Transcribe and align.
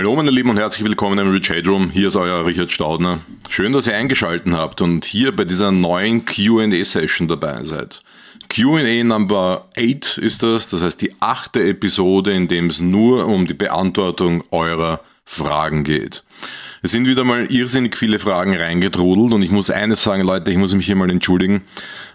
Hallo 0.00 0.16
meine 0.16 0.30
Lieben 0.30 0.48
und 0.48 0.56
herzlich 0.56 0.82
willkommen 0.82 1.18
im 1.18 1.30
Rich 1.30 1.50
Headroom. 1.50 1.90
Hier 1.90 2.08
ist 2.08 2.16
euer 2.16 2.46
Richard 2.46 2.72
Staudner. 2.72 3.18
Schön, 3.50 3.74
dass 3.74 3.86
ihr 3.86 3.94
eingeschaltet 3.94 4.50
habt 4.50 4.80
und 4.80 5.04
hier 5.04 5.30
bei 5.36 5.44
dieser 5.44 5.72
neuen 5.72 6.24
Q&A-Session 6.24 7.28
dabei 7.28 7.64
seid. 7.64 8.02
Q&A 8.48 9.04
Number 9.04 9.68
8 9.76 10.16
ist 10.16 10.42
das, 10.42 10.70
das 10.70 10.80
heißt 10.80 11.02
die 11.02 11.12
achte 11.20 11.62
Episode, 11.62 12.32
in 12.32 12.48
dem 12.48 12.68
es 12.68 12.80
nur 12.80 13.26
um 13.26 13.46
die 13.46 13.52
Beantwortung 13.52 14.42
eurer 14.50 15.00
Fragen 15.26 15.84
geht. 15.84 16.24
Es 16.80 16.92
sind 16.92 17.06
wieder 17.06 17.24
mal 17.24 17.52
irrsinnig 17.52 17.94
viele 17.94 18.18
Fragen 18.18 18.56
reingetrudelt 18.56 19.34
und 19.34 19.42
ich 19.42 19.50
muss 19.50 19.68
eines 19.68 20.02
sagen, 20.02 20.22
Leute, 20.22 20.50
ich 20.50 20.56
muss 20.56 20.74
mich 20.74 20.86
hier 20.86 20.96
mal 20.96 21.10
entschuldigen. 21.10 21.60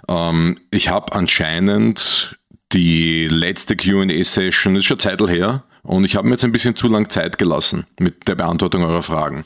Ähm, 0.10 0.58
ich 0.72 0.90
habe 0.90 1.14
anscheinend 1.14 2.36
die 2.74 3.28
letzte 3.28 3.76
Q&A-Session, 3.76 4.76
ist 4.76 4.86
schon 4.86 4.98
Zeit 4.98 5.22
her, 5.22 5.64
und 5.86 6.04
ich 6.04 6.16
habe 6.16 6.28
mir 6.28 6.34
jetzt 6.34 6.44
ein 6.44 6.52
bisschen 6.52 6.76
zu 6.76 6.88
lang 6.88 7.10
Zeit 7.10 7.38
gelassen 7.38 7.86
mit 8.00 8.28
der 8.28 8.36
Beantwortung 8.36 8.84
eurer 8.84 9.04
Fragen. 9.04 9.46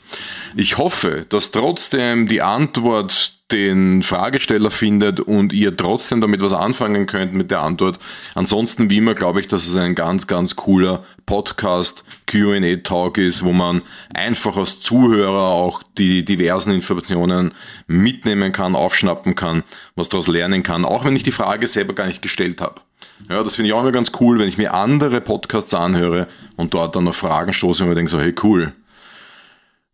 Ich 0.56 0.78
hoffe, 0.78 1.26
dass 1.28 1.50
trotzdem 1.50 2.28
die 2.28 2.42
Antwort 2.42 3.40
den 3.52 4.02
Fragesteller 4.02 4.70
findet 4.70 5.20
und 5.20 5.52
ihr 5.52 5.76
trotzdem 5.76 6.20
damit 6.20 6.40
was 6.40 6.52
anfangen 6.52 7.06
könnt 7.06 7.34
mit 7.34 7.50
der 7.50 7.62
Antwort. 7.62 7.98
Ansonsten, 8.34 8.90
wie 8.90 8.98
immer, 8.98 9.14
glaube 9.14 9.40
ich, 9.40 9.48
dass 9.48 9.66
es 9.66 9.76
ein 9.76 9.94
ganz, 9.94 10.26
ganz 10.26 10.56
cooler 10.56 11.04
Podcast 11.26 12.04
QA-Talk 12.26 13.18
ist, 13.18 13.44
wo 13.44 13.52
man 13.52 13.82
einfach 14.14 14.56
als 14.56 14.80
Zuhörer 14.80 15.48
auch 15.50 15.82
die 15.98 16.24
diversen 16.24 16.72
Informationen 16.72 17.52
mitnehmen 17.86 18.52
kann, 18.52 18.76
aufschnappen 18.76 19.34
kann, 19.34 19.64
was 19.96 20.08
daraus 20.08 20.28
lernen 20.28 20.62
kann, 20.62 20.84
auch 20.84 21.04
wenn 21.04 21.16
ich 21.16 21.22
die 21.22 21.32
Frage 21.32 21.66
selber 21.66 21.94
gar 21.94 22.06
nicht 22.06 22.22
gestellt 22.22 22.60
habe. 22.60 22.80
Ja, 23.28 23.42
das 23.42 23.54
finde 23.54 23.68
ich 23.68 23.74
auch 23.74 23.80
immer 23.80 23.92
ganz 23.92 24.12
cool, 24.20 24.38
wenn 24.38 24.48
ich 24.48 24.58
mir 24.58 24.74
andere 24.74 25.20
Podcasts 25.20 25.74
anhöre 25.74 26.26
und 26.56 26.74
dort 26.74 26.96
dann 26.96 27.08
auf 27.08 27.16
Fragen 27.16 27.52
stoße 27.52 27.82
und 27.82 27.88
mir 27.88 27.94
denke 27.94 28.10
so, 28.10 28.20
hey 28.20 28.34
cool, 28.42 28.72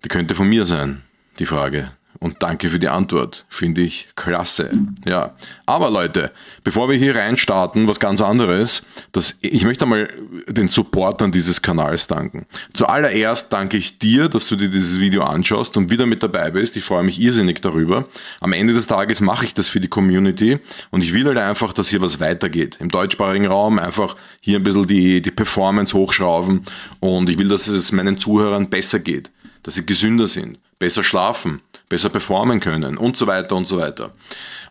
die 0.05 0.08
könnte 0.08 0.34
von 0.34 0.48
mir 0.48 0.66
sein, 0.66 1.02
die 1.38 1.46
Frage. 1.46 1.92
Und 2.19 2.42
danke 2.42 2.69
für 2.69 2.78
die 2.78 2.89
Antwort. 2.89 3.45
Finde 3.48 3.83
ich 3.83 4.09
klasse. 4.17 4.70
Ja. 5.05 5.34
Aber 5.67 5.91
Leute, 5.91 6.33
bevor 6.64 6.89
wir 6.89 6.97
hier 6.97 7.14
reinstarten, 7.17 7.89
was 7.89 8.00
ganz 8.00 8.20
anderes, 8.20 8.86
das, 9.12 9.36
ich 9.41 9.64
möchte 9.64 9.84
einmal 9.84 10.08
den 10.48 10.69
Supportern 10.69 11.33
dieses 11.33 11.62
Kanals 11.62 12.06
danken. 12.06 12.47
Zuallererst 12.73 13.53
danke 13.53 13.77
ich 13.77 13.98
dir, 13.98 14.28
dass 14.28 14.47
du 14.47 14.56
dir 14.56 14.69
dieses 14.69 14.98
Video 14.98 15.23
anschaust 15.23 15.77
und 15.77 15.91
wieder 15.91 16.06
mit 16.06 16.23
dabei 16.23 16.50
bist. 16.50 16.77
Ich 16.77 16.84
freue 16.84 17.03
mich 17.03 17.20
irrsinnig 17.20 17.61
darüber. 17.61 18.06
Am 18.41 18.53
Ende 18.53 18.75
des 18.75 18.86
Tages 18.86 19.20
mache 19.20 19.45
ich 19.45 19.55
das 19.55 19.69
für 19.69 19.80
die 19.80 19.89
Community 19.89 20.58
und 20.91 21.03
ich 21.03 21.12
will 21.12 21.27
halt 21.27 21.39
einfach, 21.39 21.73
dass 21.73 21.89
hier 21.89 22.01
was 22.01 22.20
weitergeht. 22.20 22.78
Im 22.80 22.89
deutschsprachigen 22.89 23.47
Raum 23.47 23.78
einfach 23.78 24.17
hier 24.41 24.58
ein 24.58 24.62
bisschen 24.62 24.86
die, 24.86 25.23
die 25.23 25.30
Performance 25.30 25.95
hochschrauben 25.95 26.64
und 27.01 27.28
ich 27.28 27.39
will, 27.39 27.48
dass 27.48 27.69
es 27.69 27.92
meinen 27.92 28.19
Zuhörern 28.19 28.70
besser 28.70 28.98
geht, 28.98 29.30
dass 29.62 29.75
sie 29.75 29.86
gesünder 29.86 30.28
sind, 30.28 30.58
besser 30.78 31.03
schlafen, 31.03 31.61
besser 31.89 32.09
performen 32.09 32.61
können 32.61 32.97
und 32.97 33.17
so 33.17 33.27
weiter 33.27 33.56
und 33.56 33.67
so 33.67 33.79
weiter. 33.79 34.12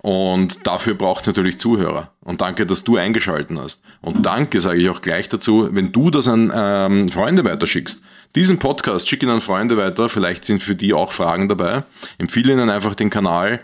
Und 0.02 0.68
dafür 0.68 0.94
braucht 0.94 1.22
es 1.22 1.28
natürlich 1.28 1.60
Zuhörer. 1.60 2.12
Und 2.22 2.42
danke, 2.42 2.66
dass 2.66 2.84
du 2.84 2.98
eingeschalten 2.98 3.60
hast. 3.60 3.82
Und 4.02 4.26
danke, 4.26 4.62
sage 4.62 4.80
ich 4.80 4.90
auch 4.90 5.02
gleich 5.02 5.30
dazu, 5.30 5.70
wenn 5.72 5.92
du 5.92 6.12
das 6.12 6.28
an 6.28 6.52
ähm, 6.54 7.10
Freunde 7.10 7.44
weiterschickst. 7.44 8.04
Diesen 8.36 8.60
Podcast 8.60 9.08
schick 9.08 9.24
ihn 9.24 9.30
an 9.30 9.42
Freunde 9.42 9.78
weiter. 9.78 10.10
Vielleicht 10.10 10.46
sind 10.46 10.62
für 10.62 10.76
die 10.76 10.94
auch 10.94 11.12
Fragen 11.12 11.50
dabei. 11.50 11.86
Empfehle 12.18 12.54
ihnen 12.54 12.70
einfach 12.70 12.94
den 12.94 13.10
Kanal. 13.10 13.62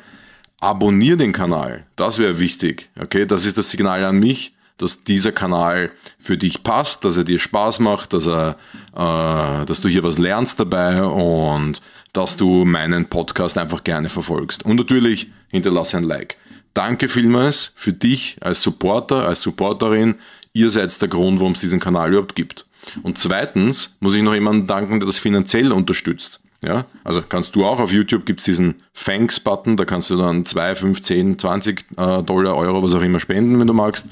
Abonnier 0.60 1.18
den 1.18 1.32
Kanal. 1.32 1.86
Das 1.96 2.18
wäre 2.18 2.40
wichtig. 2.40 2.90
Okay, 3.00 3.26
das 3.26 3.46
ist 3.46 3.58
das 3.58 3.70
Signal 3.70 4.04
an 4.04 4.18
mich 4.18 4.54
dass 4.82 5.04
dieser 5.04 5.32
Kanal 5.32 5.92
für 6.18 6.38
dich 6.38 6.64
passt, 6.64 7.06
dass 7.06 7.16
er 7.16 7.24
dir 7.24 7.38
Spaß 7.38 7.80
macht, 7.80 8.14
dass, 8.14 8.26
er, 8.28 8.58
äh, 8.96 9.66
dass 9.66 9.80
du 9.82 9.88
hier 9.88 10.04
was 10.04 10.18
lernst 10.18 10.60
dabei 10.60 11.04
und 11.04 11.82
dass 12.14 12.38
du 12.38 12.66
meinen 12.66 13.06
Podcast 13.06 13.58
einfach 13.58 13.84
gerne 13.84 14.10
verfolgst. 14.10 14.64
Und 14.64 14.76
natürlich 14.78 15.28
hinterlasse 15.50 15.98
ein 15.98 16.04
Like. 16.04 16.38
Danke 16.74 17.08
vielmals 17.08 17.74
für 17.76 17.94
dich 17.94 18.38
als 18.42 18.62
Supporter, 18.62 19.28
als 19.28 19.42
Supporterin. 19.42 20.16
Ihr 20.54 20.70
seid 20.70 21.00
der 21.02 21.08
Grund, 21.08 21.40
warum 21.40 21.54
es 21.54 21.60
diesen 21.60 21.80
Kanal 21.80 22.10
überhaupt 22.10 22.36
gibt. 22.36 22.66
Und 23.04 23.18
zweitens 23.18 23.98
muss 24.00 24.16
ich 24.16 24.24
noch 24.24 24.34
jemanden 24.34 24.68
danken, 24.68 25.00
der 25.00 25.08
das 25.08 25.20
finanziell 25.20 25.72
unterstützt. 25.72 26.42
Ja, 26.64 26.86
also 27.04 27.24
kannst 27.28 27.56
du 27.56 27.66
auch 27.66 27.80
auf 27.80 27.92
YouTube 27.92 28.24
gibt 28.24 28.40
es 28.40 28.46
diesen 28.46 28.76
Thanks-Button, 28.94 29.78
da 29.78 29.86
kannst 29.86 30.12
du 30.12 30.18
dann 30.18 30.46
2, 30.46 30.76
5, 30.76 31.02
10, 31.02 31.40
20 31.40 31.86
äh, 31.98 32.22
Dollar, 32.22 32.56
Euro, 32.56 32.84
was 32.84 32.94
auch 32.94 33.02
immer 33.02 33.20
spenden, 33.20 33.60
wenn 33.60 33.66
du 33.66 33.74
magst. 33.74 34.08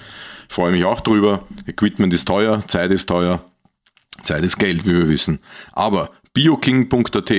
Freue 0.47 0.71
mich 0.71 0.83
auch 0.83 1.01
drüber. 1.01 1.45
Equipment 1.67 2.11
ist 2.11 2.27
teuer, 2.27 2.63
Zeit 2.67 2.89
ist 2.89 3.07
teuer. 3.07 3.45
Zeit 4.23 4.43
ist 4.43 4.57
Geld, 4.57 4.85
wie 4.85 4.95
wir 4.95 5.07
wissen. 5.07 5.39
Aber 5.73 6.09
bioking.at, 6.33 7.31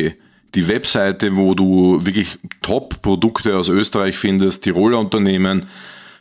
die 0.55 0.69
Webseite, 0.69 1.37
wo 1.37 1.55
du 1.55 2.05
wirklich 2.05 2.39
Top-Produkte 2.63 3.57
aus 3.57 3.69
Österreich 3.69 4.19
findest, 4.19 4.65
Tiroler 4.65 4.99
Unternehmen, 4.99 5.67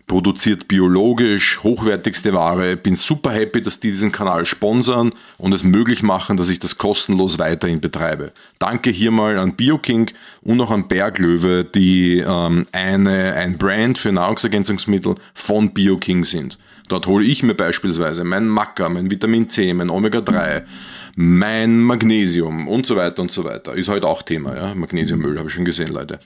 produziert 0.09 0.67
biologisch, 0.67 1.59
hochwertigste 1.63 2.33
Ware. 2.33 2.75
Bin 2.75 2.95
super 2.95 3.31
happy, 3.31 3.61
dass 3.61 3.79
die 3.79 3.91
diesen 3.91 4.11
Kanal 4.11 4.45
sponsern 4.45 5.13
und 5.37 5.53
es 5.53 5.63
möglich 5.63 6.03
machen, 6.03 6.35
dass 6.35 6.49
ich 6.49 6.59
das 6.59 6.77
kostenlos 6.77 7.37
weiterhin 7.37 7.79
betreibe. 7.79 8.33
Danke 8.57 8.89
hier 8.89 9.11
mal 9.11 9.37
an 9.37 9.55
BioKing 9.55 10.11
und 10.41 10.59
auch 10.59 10.71
an 10.71 10.87
Berglöwe, 10.87 11.63
die 11.63 12.23
ähm, 12.25 12.65
eine, 12.71 13.33
ein 13.35 13.57
Brand 13.57 13.99
für 13.99 14.11
Nahrungsergänzungsmittel 14.11 15.15
von 15.33 15.73
BioKing 15.73 16.25
sind. 16.25 16.57
Dort 16.87 17.05
hole 17.05 17.23
ich 17.23 17.43
mir 17.43 17.53
beispielsweise 17.53 18.23
mein 18.23 18.47
Maca, 18.47 18.89
mein 18.89 19.11
Vitamin 19.11 19.47
C, 19.47 19.71
mein 19.75 19.91
Omega-3, 19.91 20.63
mein 21.21 21.81
Magnesium 21.81 22.69
und 22.69 22.85
so 22.85 22.95
weiter 22.95 23.21
und 23.21 23.29
so 23.29 23.43
weiter. 23.43 23.73
Ist 23.73 23.89
heute 23.89 24.07
auch 24.07 24.21
Thema, 24.21 24.55
ja. 24.55 24.73
Magnesiummüll, 24.73 25.37
habe 25.37 25.49
ich 25.49 25.53
schon 25.53 25.65
gesehen, 25.65 25.89
Leute. 25.89 26.19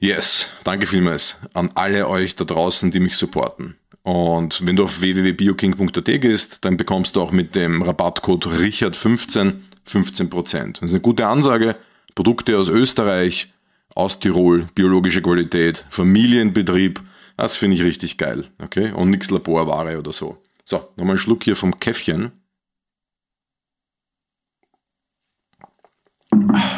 Yes, 0.00 0.48
danke 0.64 0.88
vielmals 0.88 1.36
an 1.54 1.70
alle 1.76 2.08
euch 2.08 2.34
da 2.34 2.44
draußen, 2.44 2.90
die 2.90 2.98
mich 2.98 3.16
supporten. 3.16 3.76
Und 4.02 4.66
wenn 4.66 4.74
du 4.74 4.82
auf 4.82 5.00
www.bioking.at 5.00 6.04
gehst, 6.20 6.58
dann 6.62 6.76
bekommst 6.76 7.14
du 7.14 7.20
auch 7.20 7.30
mit 7.30 7.54
dem 7.54 7.82
Rabattcode 7.82 8.48
Richard15 8.48 9.52
15%. 9.88 10.80
Das 10.80 10.82
ist 10.82 10.90
eine 10.90 11.00
gute 11.00 11.28
Ansage. 11.28 11.76
Produkte 12.16 12.58
aus 12.58 12.68
Österreich, 12.68 13.52
aus 13.94 14.18
Tirol, 14.18 14.66
biologische 14.74 15.22
Qualität, 15.22 15.86
Familienbetrieb. 15.90 17.00
Das 17.36 17.56
finde 17.56 17.76
ich 17.76 17.84
richtig 17.84 18.16
geil. 18.18 18.46
Okay? 18.58 18.90
Und 18.90 19.10
nichts 19.10 19.30
Laborware 19.30 20.00
oder 20.00 20.12
so. 20.12 20.38
So, 20.64 20.78
nochmal 20.96 21.10
einen 21.10 21.18
Schluck 21.18 21.44
hier 21.44 21.54
vom 21.54 21.78
Käffchen. 21.78 22.32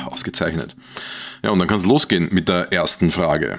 Ausgezeichnet. 0.06 0.76
Ja, 1.42 1.50
und 1.50 1.58
dann 1.58 1.68
kann 1.68 1.76
es 1.76 1.86
losgehen 1.86 2.28
mit 2.32 2.48
der 2.48 2.72
ersten 2.72 3.10
Frage. 3.10 3.58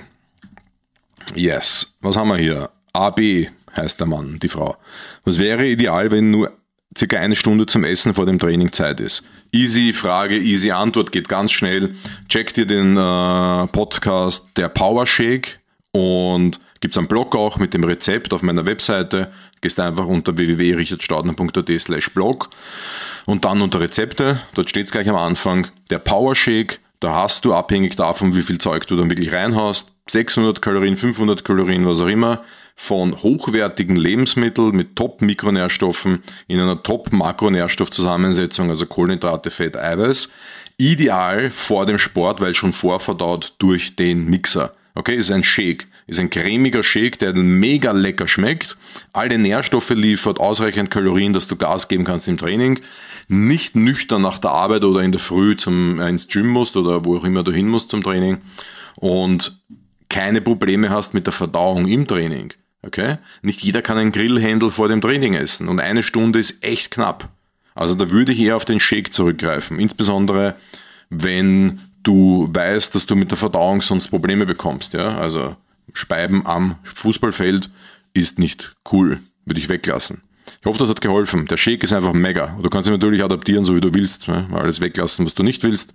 Yes, 1.36 1.96
was 2.02 2.16
haben 2.16 2.30
wir 2.30 2.38
hier? 2.38 2.70
AB 2.94 3.48
heißt 3.76 4.00
der 4.00 4.08
Mann, 4.08 4.40
die 4.40 4.50
Frau. 4.50 4.78
Was 5.26 5.40
wäre 5.40 5.68
ideal, 5.68 6.12
wenn 6.12 6.32
nur 6.32 6.52
circa 6.98 7.18
eine 7.18 7.36
Stunde 7.36 7.66
zum 7.66 7.84
Essen 7.84 8.14
vor 8.14 8.26
dem 8.26 8.40
Training 8.40 8.72
Zeit 8.72 9.00
ist? 9.00 9.24
Easy 9.52 9.94
Frage, 9.94 10.38
easy 10.38 10.72
Antwort, 10.72 11.12
geht 11.12 11.30
ganz 11.30 11.52
schnell. 11.52 11.96
Check 12.30 12.54
dir 12.54 12.66
den 12.66 12.98
äh, 12.98 13.68
Podcast 13.68 14.48
Der 14.58 14.70
Power 14.70 15.06
Shake 15.08 15.60
und 15.92 16.60
gibt 16.84 16.96
es 16.96 16.98
einen 16.98 17.08
Blog 17.08 17.34
auch 17.34 17.58
mit 17.58 17.74
dem 17.74 17.86
Rezept 17.86 18.34
auf 18.34 18.42
meiner 18.42 18.66
Webseite. 18.66 19.32
Gehst 19.62 19.80
einfach 19.80 20.06
unter 20.06 20.36
www.richardstaudner.at 20.38 21.72
slash 21.80 22.10
blog 22.14 22.50
und 23.26 23.46
dann 23.46 23.62
unter 23.62 23.80
Rezepte. 23.80 24.42
Dort 24.54 24.70
steht 24.70 24.88
es 24.88 24.92
gleich 24.92 25.08
am 25.08 25.16
Anfang. 25.16 25.68
Der 25.90 26.00
Power 26.00 26.36
Shake 26.36 26.82
da 27.00 27.16
hast 27.16 27.44
du 27.44 27.54
abhängig 27.54 27.98
davon, 27.98 28.34
wie 28.34 28.42
viel 28.42 28.60
Zeug 28.60 28.88
du 28.88 28.96
dann 28.96 29.10
wirklich 29.10 29.34
reinhaust, 29.34 29.92
600 30.10 30.62
Kalorien, 30.62 30.96
500 30.96 31.44
Kalorien, 31.44 31.86
was 31.86 32.00
auch 32.00 32.08
immer, 32.08 32.46
von 32.76 33.22
hochwertigen 33.22 33.98
Lebensmitteln 33.98 34.74
mit 34.74 34.96
Top-Mikronährstoffen 34.96 36.24
in 36.48 36.62
einer 36.62 36.82
Top-Makronährstoffzusammensetzung, 36.82 38.70
also 38.70 38.86
Kohlenhydrate, 38.86 39.52
Fett, 39.52 39.76
Eiweiß. 39.76 40.30
Ideal 40.78 41.52
vor 41.52 41.86
dem 41.86 41.98
Sport, 41.98 42.40
weil 42.40 42.54
schon 42.54 42.72
vorverdaut 42.72 43.54
durch 43.58 43.98
den 43.98 44.26
Mixer. 44.30 44.74
Okay, 44.96 45.16
ist 45.16 45.30
ein 45.30 45.44
Shake. 45.44 45.88
Ist 46.14 46.20
ein 46.20 46.30
cremiger 46.30 46.84
Shake, 46.84 47.18
der 47.20 47.34
mega 47.34 47.92
lecker 47.92 48.28
schmeckt, 48.28 48.78
alle 49.14 49.38
Nährstoffe 49.38 49.90
liefert, 49.90 50.40
ausreichend 50.40 50.92
Kalorien, 50.92 51.34
dass 51.34 51.48
du 51.48 51.56
Gas 51.56 51.88
geben 51.88 52.04
kannst 52.04 52.28
im 52.28 52.38
Training 52.38 52.80
nicht 53.28 53.76
nüchtern 53.76 54.22
nach 54.22 54.38
der 54.38 54.52
Arbeit 54.52 54.84
oder 54.84 55.02
in 55.02 55.12
der 55.12 55.20
Früh 55.20 55.56
zum, 55.58 56.00
äh, 56.00 56.10
ins 56.10 56.28
Gym 56.28 56.48
musst 56.48 56.78
oder 56.78 57.04
wo 57.06 57.18
auch 57.18 57.24
immer 57.24 57.44
du 57.44 57.52
hin 57.52 57.68
musst 57.68 57.90
zum 57.90 58.04
Training 58.04 58.38
und 58.96 59.60
keine 60.10 60.42
Probleme 60.42 60.90
hast 60.90 61.14
mit 61.14 61.26
der 61.26 61.34
Verdauung 61.34 61.88
im 61.88 62.06
Training. 62.06 62.54
Okay? 62.84 63.18
Nicht 63.42 63.62
jeder 63.62 63.82
kann 63.82 63.98
einen 63.98 64.12
Grillhändel 64.12 64.70
vor 64.70 64.90
dem 64.90 65.02
Training 65.02 65.34
essen 65.34 65.68
und 65.68 65.80
eine 65.80 66.04
Stunde 66.04 66.40
ist 66.40 66.64
echt 66.64 66.92
knapp. 66.92 67.30
Also 67.74 67.96
da 67.96 68.12
würde 68.12 68.34
ich 68.34 68.40
eher 68.40 68.56
auf 68.56 68.66
den 68.66 68.80
Shake 68.80 69.14
zurückgreifen. 69.14 69.80
Insbesondere 69.80 70.56
wenn 71.10 71.80
du 72.04 72.50
weißt, 72.52 72.94
dass 72.96 73.06
du 73.06 73.16
mit 73.16 73.32
der 73.32 73.38
Verdauung 73.38 73.82
sonst 73.82 74.10
Probleme 74.10 74.46
bekommst. 74.46 74.94
Ja? 74.94 75.18
Also 75.18 75.56
Speiben 75.94 76.46
am 76.46 76.76
Fußballfeld 76.84 77.70
ist 78.14 78.40
nicht 78.40 78.76
cool, 78.92 79.20
würde 79.46 79.60
ich 79.60 79.70
weglassen. 79.70 80.22
Ich 80.60 80.66
hoffe, 80.66 80.80
das 80.80 80.90
hat 80.90 81.02
geholfen. 81.02 81.46
Der 81.48 81.58
Shake 81.58 81.84
ist 81.84 81.94
einfach 81.94 82.14
mega. 82.14 82.58
Du 82.62 82.70
kannst 82.70 82.88
ihn 82.88 82.94
natürlich 82.94 83.24
adaptieren, 83.24 83.66
so 83.66 83.76
wie 83.76 83.82
du 83.82 83.94
willst. 83.94 84.28
Ne? 84.28 84.48
Alles 84.54 84.82
weglassen, 84.82 85.26
was 85.26 85.34
du 85.34 85.44
nicht 85.44 85.64
willst. 85.64 85.94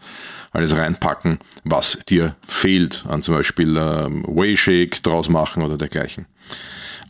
Alles 0.51 0.77
reinpacken, 0.77 1.39
was 1.65 1.99
dir 2.09 2.35
fehlt. 2.47 3.05
An 3.09 3.23
zum 3.23 3.35
Beispiel 3.35 3.77
ähm, 3.79 4.25
Whey 4.27 4.57
Shake 4.57 5.03
draus 5.03 5.29
machen 5.29 5.63
oder 5.63 5.77
dergleichen. 5.77 6.27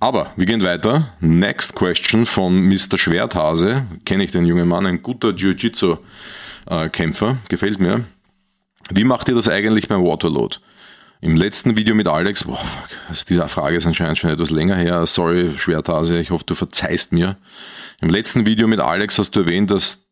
Aber 0.00 0.32
wir 0.36 0.46
gehen 0.46 0.62
weiter. 0.62 1.12
Next 1.20 1.74
question 1.74 2.26
von 2.26 2.60
Mr. 2.60 2.96
Schwerthase. 2.96 3.86
Kenne 4.04 4.24
ich 4.24 4.30
den 4.30 4.46
jungen 4.46 4.68
Mann, 4.68 4.86
ein 4.86 5.02
guter 5.02 5.30
Jiu-Jitsu-Kämpfer. 5.30 7.38
Gefällt 7.48 7.80
mir. 7.80 8.04
Wie 8.90 9.04
macht 9.04 9.28
ihr 9.28 9.34
das 9.34 9.48
eigentlich 9.48 9.88
beim 9.88 10.04
Waterload? 10.04 10.58
Im 11.20 11.36
letzten 11.36 11.76
Video 11.76 11.96
mit 11.96 12.06
Alex, 12.06 12.44
boah, 12.44 12.56
fuck, 12.56 12.90
also 13.08 13.24
diese 13.28 13.48
Frage 13.48 13.76
ist 13.76 13.86
anscheinend 13.86 14.18
schon 14.18 14.30
etwas 14.30 14.50
länger 14.50 14.76
her. 14.76 15.04
Sorry, 15.06 15.50
Schwerthase, 15.58 16.20
ich 16.20 16.30
hoffe, 16.30 16.44
du 16.46 16.54
verzeihst 16.54 17.12
mir. 17.12 17.36
Im 18.00 18.08
letzten 18.08 18.46
Video 18.46 18.68
mit 18.68 18.78
Alex 18.78 19.18
hast 19.18 19.32
du 19.32 19.40
erwähnt, 19.40 19.72
dass 19.72 20.06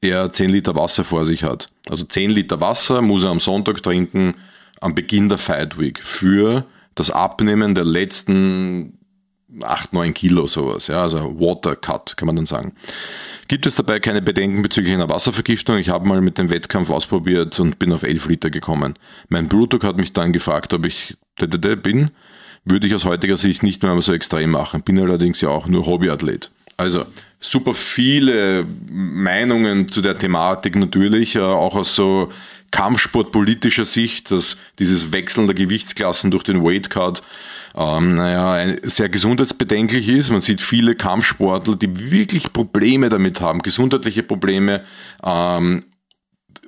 er 0.00 0.32
10 0.32 0.50
Liter 0.50 0.74
Wasser 0.74 1.04
vor 1.04 1.26
sich 1.26 1.44
hat. 1.44 1.70
Also 1.88 2.04
10 2.04 2.30
Liter 2.30 2.60
Wasser 2.60 3.02
muss 3.02 3.22
er 3.22 3.30
am 3.30 3.38
Sonntag 3.38 3.82
trinken, 3.84 4.34
am 4.80 4.96
Beginn 4.96 5.28
der 5.28 5.38
Fight 5.38 5.78
Week, 5.78 6.02
für 6.02 6.64
das 6.96 7.10
Abnehmen 7.10 7.76
der 7.76 7.84
letzten 7.84 8.97
8, 9.60 9.92
9 9.92 10.14
Kilo 10.14 10.46
sowas, 10.46 10.88
ja, 10.88 11.02
also 11.02 11.40
Water 11.40 11.74
Cut, 11.74 12.16
kann 12.16 12.26
man 12.26 12.36
dann 12.36 12.46
sagen. 12.46 12.72
Gibt 13.48 13.66
es 13.66 13.76
dabei 13.76 13.98
keine 13.98 14.20
Bedenken 14.20 14.60
bezüglich 14.60 14.92
einer 14.92 15.08
Wasservergiftung? 15.08 15.78
Ich 15.78 15.88
habe 15.88 16.06
mal 16.06 16.20
mit 16.20 16.36
dem 16.36 16.50
Wettkampf 16.50 16.90
ausprobiert 16.90 17.58
und 17.58 17.78
bin 17.78 17.92
auf 17.92 18.02
11 18.02 18.28
Liter 18.28 18.50
gekommen. 18.50 18.98
Mein 19.28 19.48
Blutdruck 19.48 19.84
hat 19.84 19.96
mich 19.96 20.12
dann 20.12 20.34
gefragt, 20.34 20.74
ob 20.74 20.84
ich 20.84 21.16
bin. 21.36 22.10
Würde 22.64 22.86
ich 22.86 22.94
aus 22.94 23.06
heutiger 23.06 23.38
Sicht 23.38 23.62
nicht 23.62 23.82
mehr 23.82 24.02
so 24.02 24.12
extrem 24.12 24.50
machen. 24.50 24.82
Bin 24.82 24.98
allerdings 24.98 25.40
ja 25.40 25.48
auch 25.48 25.66
nur 25.66 25.86
Hobbyathlet. 25.86 26.50
Also 26.76 27.06
super 27.40 27.72
viele 27.72 28.66
Meinungen 28.90 29.88
zu 29.88 30.02
der 30.02 30.18
Thematik 30.18 30.76
natürlich, 30.76 31.36
äh, 31.36 31.40
auch 31.40 31.74
aus 31.74 31.94
so 31.94 32.30
kampfsportpolitischer 32.70 33.86
Sicht, 33.86 34.30
dass 34.30 34.58
dieses 34.78 35.12
Wechseln 35.12 35.46
der 35.46 35.54
Gewichtsklassen 35.54 36.30
durch 36.30 36.44
den 36.44 36.62
Weightcut 36.62 37.22
ähm, 37.78 38.16
naja, 38.16 38.76
sehr 38.82 39.08
gesundheitsbedenklich 39.08 40.08
ist. 40.08 40.30
Man 40.30 40.40
sieht 40.40 40.60
viele 40.60 40.96
Kampfsportler, 40.96 41.76
die 41.76 42.10
wirklich 42.10 42.52
Probleme 42.52 43.08
damit 43.08 43.40
haben, 43.40 43.60
gesundheitliche 43.60 44.24
Probleme 44.24 44.82
ähm, 45.24 45.84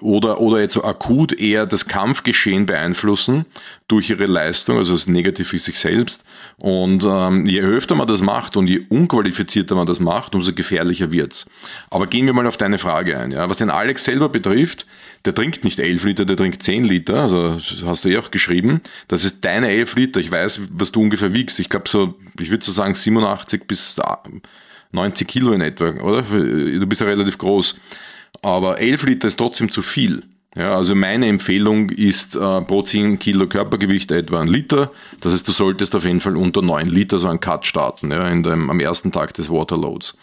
oder, 0.00 0.40
oder 0.40 0.60
jetzt 0.60 0.74
so 0.74 0.84
akut 0.84 1.32
eher 1.32 1.66
das 1.66 1.86
Kampfgeschehen 1.86 2.66
beeinflussen 2.66 3.46
durch 3.88 4.10
ihre 4.10 4.26
Leistung, 4.26 4.76
also 4.76 4.94
das 4.94 5.06
negativ 5.06 5.48
für 5.48 5.58
sich 5.58 5.78
selbst. 5.78 6.24
Und 6.56 7.04
ähm, 7.04 7.46
je 7.46 7.60
öfter 7.60 7.94
man 7.94 8.06
das 8.06 8.22
macht 8.22 8.56
und 8.56 8.68
je 8.68 8.80
unqualifizierter 8.88 9.74
man 9.74 9.86
das 9.86 10.00
macht, 10.00 10.34
umso 10.34 10.52
gefährlicher 10.52 11.10
wird's. 11.10 11.46
Aber 11.90 12.06
gehen 12.06 12.26
wir 12.26 12.32
mal 12.32 12.46
auf 12.46 12.56
deine 12.56 12.78
Frage 12.78 13.18
ein. 13.18 13.30
Ja? 13.32 13.48
Was 13.48 13.58
den 13.58 13.70
Alex 13.70 14.04
selber 14.04 14.28
betrifft, 14.28 14.86
der 15.24 15.34
trinkt 15.34 15.64
nicht 15.64 15.78
11 15.78 16.04
Liter, 16.04 16.24
der 16.24 16.36
trinkt 16.36 16.62
10 16.62 16.84
Liter, 16.84 17.22
also 17.22 17.58
hast 17.84 18.04
du 18.04 18.08
ja 18.08 18.20
auch 18.20 18.30
geschrieben. 18.30 18.80
Das 19.08 19.24
ist 19.24 19.44
deine 19.44 19.68
11 19.68 19.96
Liter. 19.96 20.20
Ich 20.20 20.30
weiß, 20.30 20.60
was 20.72 20.92
du 20.92 21.02
ungefähr 21.02 21.34
wiegst. 21.34 21.60
Ich 21.60 21.68
glaube 21.68 21.88
so, 21.88 22.14
ich 22.38 22.50
würde 22.50 22.64
so 22.64 22.72
sagen 22.72 22.94
87 22.94 23.66
bis 23.66 24.00
90 24.92 25.28
Kilo 25.28 25.52
in 25.52 25.60
etwa, 25.60 25.90
oder? 26.02 26.22
Du 26.22 26.86
bist 26.86 27.00
ja 27.00 27.06
relativ 27.06 27.38
groß. 27.38 27.76
Aber 28.42 28.78
11 28.78 29.04
Liter 29.04 29.28
ist 29.28 29.36
trotzdem 29.36 29.70
zu 29.70 29.82
viel. 29.82 30.22
Ja, 30.56 30.74
also 30.74 30.96
meine 30.96 31.28
Empfehlung 31.28 31.90
ist 31.90 32.34
äh, 32.34 32.60
pro 32.62 32.82
10 32.82 33.20
Kilo 33.20 33.46
Körpergewicht 33.46 34.10
etwa 34.10 34.40
ein 34.40 34.48
Liter. 34.48 34.90
Das 35.20 35.32
heißt, 35.32 35.46
du 35.46 35.52
solltest 35.52 35.94
auf 35.94 36.04
jeden 36.04 36.20
Fall 36.20 36.36
unter 36.36 36.60
9 36.60 36.88
Liter 36.88 37.20
so 37.20 37.28
einen 37.28 37.38
Cut 37.38 37.66
starten, 37.66 38.10
ja, 38.10 38.28
dem, 38.28 38.68
am 38.68 38.80
ersten 38.80 39.12
Tag 39.12 39.32
des 39.34 39.48
Waterloads. 39.48 40.16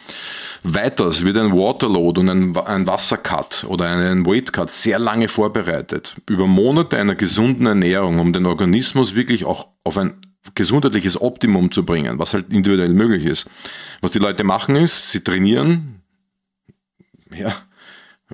Weiters 0.63 1.23
wird 1.23 1.37
ein 1.37 1.53
Waterload 1.53 2.19
und 2.19 2.29
ein, 2.29 2.57
ein 2.57 2.87
Wassercut 2.87 3.65
oder 3.69 3.85
ein 3.85 4.25
Weightcut 4.25 4.69
sehr 4.69 4.99
lange 4.99 5.29
vorbereitet. 5.29 6.17
Über 6.29 6.45
Monate 6.45 6.97
einer 6.97 7.15
gesunden 7.15 7.65
Ernährung, 7.65 8.19
um 8.19 8.33
den 8.33 8.45
Organismus 8.45 9.15
wirklich 9.15 9.45
auch 9.45 9.69
auf 9.85 9.97
ein 9.97 10.15
gesundheitliches 10.55 11.21
Optimum 11.21 11.71
zu 11.71 11.85
bringen, 11.85 12.19
was 12.19 12.33
halt 12.33 12.51
individuell 12.51 12.93
möglich 12.93 13.25
ist. 13.25 13.49
Was 14.01 14.11
die 14.11 14.19
Leute 14.19 14.43
machen 14.43 14.75
ist, 14.75 15.11
sie 15.11 15.23
trainieren, 15.23 16.01
ja, 17.33 17.55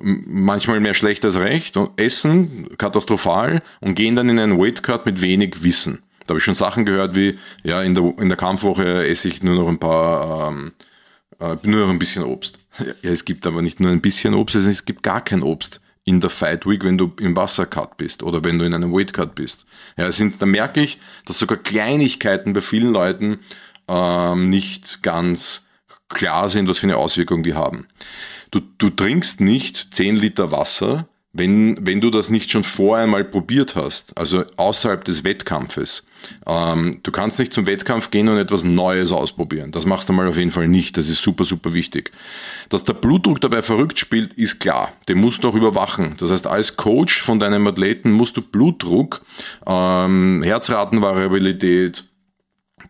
manchmal 0.01 0.79
mehr 0.79 0.93
schlecht 0.93 1.23
als 1.23 1.37
recht 1.37 1.77
und 1.77 1.99
essen 1.99 2.77
katastrophal 2.77 3.61
und 3.79 3.95
gehen 3.95 4.15
dann 4.15 4.29
in 4.29 4.39
einen 4.39 4.59
Weightcut 4.59 5.05
mit 5.05 5.21
wenig 5.21 5.63
Wissen. 5.63 6.03
Da 6.25 6.29
habe 6.29 6.39
ich 6.39 6.43
schon 6.43 6.55
Sachen 6.55 6.85
gehört 6.85 7.15
wie, 7.15 7.37
ja, 7.63 7.81
in 7.81 7.95
der, 7.95 8.13
in 8.17 8.29
der 8.29 8.37
Kampfwoche 8.37 9.05
esse 9.07 9.27
ich 9.27 9.43
nur 9.43 9.55
noch 9.55 9.67
ein 9.67 9.79
paar, 9.79 10.49
ähm, 10.49 10.71
äh, 11.39 11.57
nur 11.63 11.85
noch 11.85 11.89
ein 11.89 11.99
bisschen 11.99 12.23
Obst. 12.23 12.59
Ja, 12.79 13.11
es 13.11 13.25
gibt 13.25 13.45
aber 13.45 13.61
nicht 13.61 13.79
nur 13.79 13.91
ein 13.91 14.01
bisschen 14.01 14.33
Obst, 14.33 14.55
es 14.55 14.85
gibt 14.85 15.03
gar 15.03 15.23
kein 15.23 15.43
Obst 15.43 15.81
in 16.05 16.19
der 16.21 16.29
Fight 16.29 16.65
Week, 16.65 16.83
wenn 16.83 16.97
du 16.97 17.13
im 17.19 17.35
Wassercut 17.35 17.97
bist 17.97 18.23
oder 18.23 18.43
wenn 18.43 18.59
du 18.59 18.65
in 18.65 18.73
einem 18.73 18.93
Weightcut 18.93 19.35
bist. 19.35 19.65
Ja, 19.97 20.11
sind, 20.11 20.41
da 20.41 20.45
merke 20.45 20.81
ich, 20.81 20.99
dass 21.25 21.39
sogar 21.39 21.57
Kleinigkeiten 21.57 22.53
bei 22.53 22.61
vielen 22.61 22.91
Leuten 22.91 23.39
ähm, 23.87 24.49
nicht 24.49 25.03
ganz 25.03 25.67
klar 26.09 26.49
sind, 26.49 26.67
was 26.67 26.79
für 26.79 26.87
eine 26.87 26.97
Auswirkung 26.97 27.43
die 27.43 27.53
haben. 27.53 27.87
Du, 28.53 28.61
du 28.77 28.91
trinkst 28.91 29.41
nicht 29.41 29.95
10 29.95 30.15
Liter 30.15 30.51
Wasser, 30.51 31.07
wenn, 31.31 31.87
wenn 31.87 32.01
du 32.01 32.11
das 32.11 32.29
nicht 32.29 32.51
schon 32.51 32.63
vorher 32.63 33.07
mal 33.07 33.23
probiert 33.23 33.75
hast, 33.75 34.15
also 34.15 34.43
außerhalb 34.57 35.03
des 35.03 35.23
Wettkampfes. 35.23 36.05
Ähm, 36.45 36.99
du 37.01 37.11
kannst 37.11 37.39
nicht 37.39 37.51
zum 37.51 37.65
Wettkampf 37.65 38.11
gehen 38.11 38.29
und 38.29 38.37
etwas 38.37 38.63
Neues 38.63 39.11
ausprobieren. 39.11 39.71
Das 39.71 39.87
machst 39.87 40.07
du 40.07 40.13
mal 40.13 40.27
auf 40.27 40.37
jeden 40.37 40.51
Fall 40.51 40.67
nicht. 40.67 40.97
Das 40.97 41.09
ist 41.09 41.23
super, 41.23 41.45
super 41.45 41.73
wichtig. 41.73 42.11
Dass 42.69 42.83
der 42.83 42.93
Blutdruck 42.93 43.41
dabei 43.41 43.63
verrückt 43.63 43.97
spielt, 43.97 44.33
ist 44.33 44.59
klar. 44.59 44.91
Den 45.09 45.17
musst 45.17 45.43
du 45.43 45.49
auch 45.49 45.55
überwachen. 45.55 46.13
Das 46.19 46.29
heißt, 46.29 46.45
als 46.45 46.77
Coach 46.77 47.23
von 47.23 47.39
deinem 47.39 47.65
Athleten 47.65 48.11
musst 48.11 48.37
du 48.37 48.43
Blutdruck, 48.43 49.21
ähm, 49.65 50.43
Herzratenvariabilität, 50.43 52.03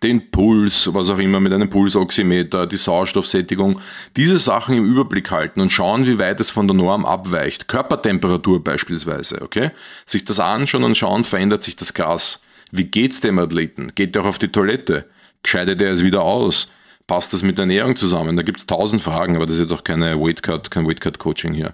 den 0.03 0.29
Puls, 0.29 0.93
was 0.93 1.09
auch 1.09 1.17
immer 1.17 1.39
mit 1.39 1.53
einem 1.53 1.69
Pulsoximeter, 1.69 2.67
die 2.67 2.77
Sauerstoffsättigung, 2.77 3.79
diese 4.15 4.37
Sachen 4.37 4.77
im 4.77 4.85
Überblick 4.85 5.31
halten 5.31 5.61
und 5.61 5.71
schauen, 5.71 6.05
wie 6.05 6.19
weit 6.19 6.39
es 6.39 6.51
von 6.51 6.67
der 6.67 6.75
Norm 6.75 7.05
abweicht. 7.05 7.67
Körpertemperatur 7.67 8.63
beispielsweise, 8.63 9.41
okay? 9.41 9.71
Sich 10.05 10.25
das 10.25 10.39
anschauen 10.39 10.83
und 10.83 10.97
schauen, 10.97 11.23
verändert 11.23 11.63
sich 11.63 11.75
das 11.75 11.93
krass. 11.93 12.41
Wie 12.71 12.85
geht's 12.85 13.21
dem 13.21 13.39
Athleten? 13.39 13.91
Geht 13.95 14.15
der 14.15 14.25
auf 14.25 14.37
die 14.37 14.49
Toilette? 14.49 15.05
Scheidet 15.45 15.81
er 15.81 15.91
es 15.91 16.03
wieder 16.03 16.21
aus? 16.21 16.69
Passt 17.05 17.33
das 17.33 17.43
mit 17.43 17.57
der 17.57 17.63
Ernährung 17.63 17.95
zusammen? 17.95 18.35
Da 18.35 18.43
gibt's 18.43 18.65
tausend 18.65 19.01
Fragen, 19.01 19.35
aber 19.35 19.45
das 19.45 19.57
ist 19.57 19.61
jetzt 19.61 19.73
auch 19.73 19.83
keine 19.83 20.19
Weightcut, 20.19 20.71
kein 20.71 20.87
Weightcut-Coaching 20.87 21.53
hier. 21.53 21.73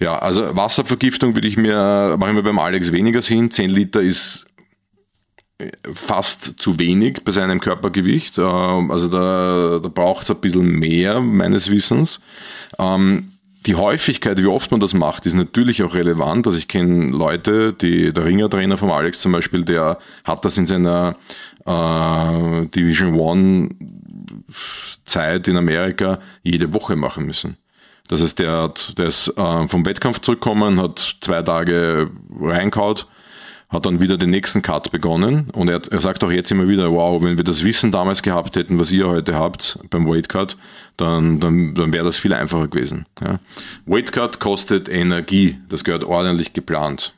Ja, 0.00 0.18
also 0.18 0.56
Wasservergiftung 0.56 1.36
würde 1.36 1.46
ich 1.46 1.56
mir, 1.56 2.16
mache 2.18 2.30
ich 2.30 2.36
mir 2.36 2.42
beim 2.42 2.58
Alex 2.58 2.90
weniger 2.90 3.22
Sinn. 3.22 3.50
10 3.50 3.70
Liter 3.70 4.00
ist 4.00 4.46
fast 5.92 6.60
zu 6.60 6.78
wenig 6.78 7.24
bei 7.24 7.32
seinem 7.32 7.60
Körpergewicht. 7.60 8.38
Ähm, 8.38 8.90
also 8.90 9.08
da, 9.08 9.78
da 9.82 9.88
braucht 9.88 10.24
es 10.24 10.30
ein 10.30 10.40
bisschen 10.40 10.78
mehr, 10.78 11.20
meines 11.20 11.70
Wissens. 11.70 12.20
Ähm, 12.78 13.32
die 13.66 13.74
Häufigkeit, 13.74 14.38
wie 14.42 14.46
oft 14.46 14.70
man 14.70 14.80
das 14.80 14.94
macht, 14.94 15.26
ist 15.26 15.34
natürlich 15.34 15.82
auch 15.82 15.94
relevant. 15.94 16.46
Also 16.46 16.58
ich 16.58 16.68
kenne 16.68 17.10
Leute, 17.10 17.74
die, 17.74 18.12
der 18.12 18.24
Ringertrainer 18.24 18.76
von 18.78 18.90
Alex 18.90 19.20
zum 19.20 19.32
Beispiel, 19.32 19.64
der 19.64 19.98
hat 20.24 20.44
das 20.44 20.56
in 20.56 20.66
seiner 20.66 21.16
äh, 21.66 22.66
Division 22.68 23.14
One 23.14 23.68
Zeit 25.04 25.46
in 25.46 25.56
Amerika 25.56 26.20
jede 26.42 26.72
Woche 26.72 26.96
machen 26.96 27.26
müssen. 27.26 27.56
Das 28.08 28.22
heißt, 28.22 28.38
der, 28.38 28.62
hat, 28.62 28.98
der 28.98 29.06
ist 29.06 29.28
äh, 29.36 29.68
vom 29.68 29.84
Wettkampf 29.86 30.20
zurückgekommen, 30.20 30.80
hat 30.80 31.16
zwei 31.20 31.42
Tage 31.42 32.10
reinkaut, 32.40 33.06
hat 33.70 33.86
dann 33.86 34.00
wieder 34.00 34.18
den 34.18 34.30
nächsten 34.30 34.62
Cut 34.62 34.90
begonnen 34.90 35.48
und 35.52 35.68
er, 35.68 35.80
er, 35.90 36.00
sagt 36.00 36.24
auch 36.24 36.30
jetzt 36.30 36.50
immer 36.50 36.68
wieder, 36.68 36.90
wow, 36.90 37.22
wenn 37.22 37.36
wir 37.36 37.44
das 37.44 37.64
Wissen 37.64 37.92
damals 37.92 38.22
gehabt 38.22 38.56
hätten, 38.56 38.80
was 38.80 38.90
ihr 38.90 39.08
heute 39.08 39.36
habt 39.36 39.78
beim 39.90 40.08
Weight 40.08 40.28
Cut, 40.28 40.56
dann, 40.96 41.38
dann, 41.38 41.74
dann 41.74 41.92
wäre 41.92 42.04
das 42.04 42.18
viel 42.18 42.34
einfacher 42.34 42.66
gewesen. 42.66 43.06
Ja. 43.22 43.38
Weight 43.86 44.10
Cut 44.10 44.40
kostet 44.40 44.88
Energie, 44.88 45.58
das 45.68 45.84
gehört 45.84 46.04
ordentlich 46.04 46.52
geplant. 46.52 47.14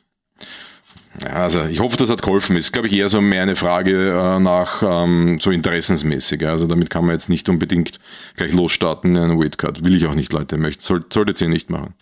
Also 1.25 1.63
ich 1.63 1.79
hoffe, 1.79 1.97
das 1.97 2.09
hat 2.09 2.23
geholfen. 2.23 2.55
Ist, 2.55 2.71
glaube 2.71 2.87
ich, 2.87 2.95
eher 2.95 3.07
so 3.07 3.21
mehr 3.21 3.43
eine 3.43 3.55
Frage 3.55 4.09
äh, 4.11 4.39
nach 4.39 4.81
ähm, 4.81 5.39
so 5.39 5.51
interessensmäßig. 5.51 6.45
Also 6.47 6.65
damit 6.65 6.89
kann 6.89 7.05
man 7.05 7.13
jetzt 7.13 7.29
nicht 7.29 7.47
unbedingt 7.49 7.99
gleich 8.35 8.51
losstarten 8.51 9.15
in 9.15 9.21
einen 9.21 9.39
Weight 9.39 9.59
Cut. 9.59 9.83
Will 9.83 9.95
ich 9.95 10.07
auch 10.07 10.15
nicht, 10.15 10.33
Leute. 10.33 10.57
Möchte, 10.57 10.83
soll, 10.83 11.05
solltet 11.13 11.39
ihr 11.41 11.49
nicht 11.49 11.69
machen. 11.69 11.93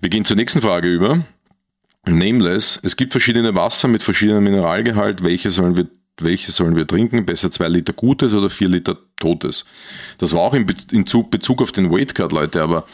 Wir 0.00 0.08
gehen 0.08 0.24
zur 0.24 0.36
nächsten 0.36 0.62
Frage 0.62 0.88
über. 0.88 1.22
Nameless, 2.06 2.80
es 2.82 2.96
gibt 2.96 3.12
verschiedene 3.12 3.54
Wasser 3.54 3.88
mit 3.88 4.02
verschiedenem 4.02 4.44
Mineralgehalt. 4.44 5.22
Welche 5.22 5.50
sollen 5.50 5.76
wir, 5.76 5.86
welche 6.18 6.50
sollen 6.50 6.76
wir 6.76 6.86
trinken? 6.86 7.26
Besser 7.26 7.50
zwei 7.50 7.68
Liter 7.68 7.92
Gutes 7.92 8.34
oder 8.34 8.50
vier 8.50 8.68
Liter 8.68 8.98
Totes? 9.16 9.64
Das 10.18 10.32
war 10.32 10.40
auch 10.40 10.54
in 10.54 10.66
Bezug 10.66 11.62
auf 11.62 11.72
den 11.72 11.90
Weightcut, 11.90 12.32
Leute, 12.32 12.62
aber 12.62 12.86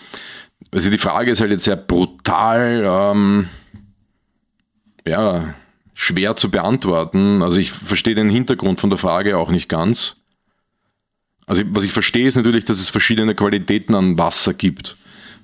also 0.72 0.90
die 0.90 0.98
Frage 0.98 1.30
ist 1.30 1.40
halt 1.40 1.50
jetzt 1.50 1.64
sehr 1.64 1.76
brutal, 1.76 2.84
ähm, 2.86 3.48
ja, 5.06 5.54
schwer 5.94 6.36
zu 6.36 6.50
beantworten. 6.50 7.42
Also 7.42 7.58
ich 7.60 7.72
verstehe 7.72 8.14
den 8.14 8.28
Hintergrund 8.28 8.80
von 8.80 8.90
der 8.90 8.98
Frage 8.98 9.38
auch 9.38 9.50
nicht 9.50 9.68
ganz. 9.68 10.16
Also 11.46 11.62
was 11.66 11.84
ich 11.84 11.92
verstehe 11.92 12.26
ist 12.26 12.36
natürlich, 12.36 12.64
dass 12.64 12.80
es 12.80 12.88
verschiedene 12.88 13.34
Qualitäten 13.34 13.94
an 13.94 14.18
Wasser 14.18 14.52
gibt. 14.52 14.96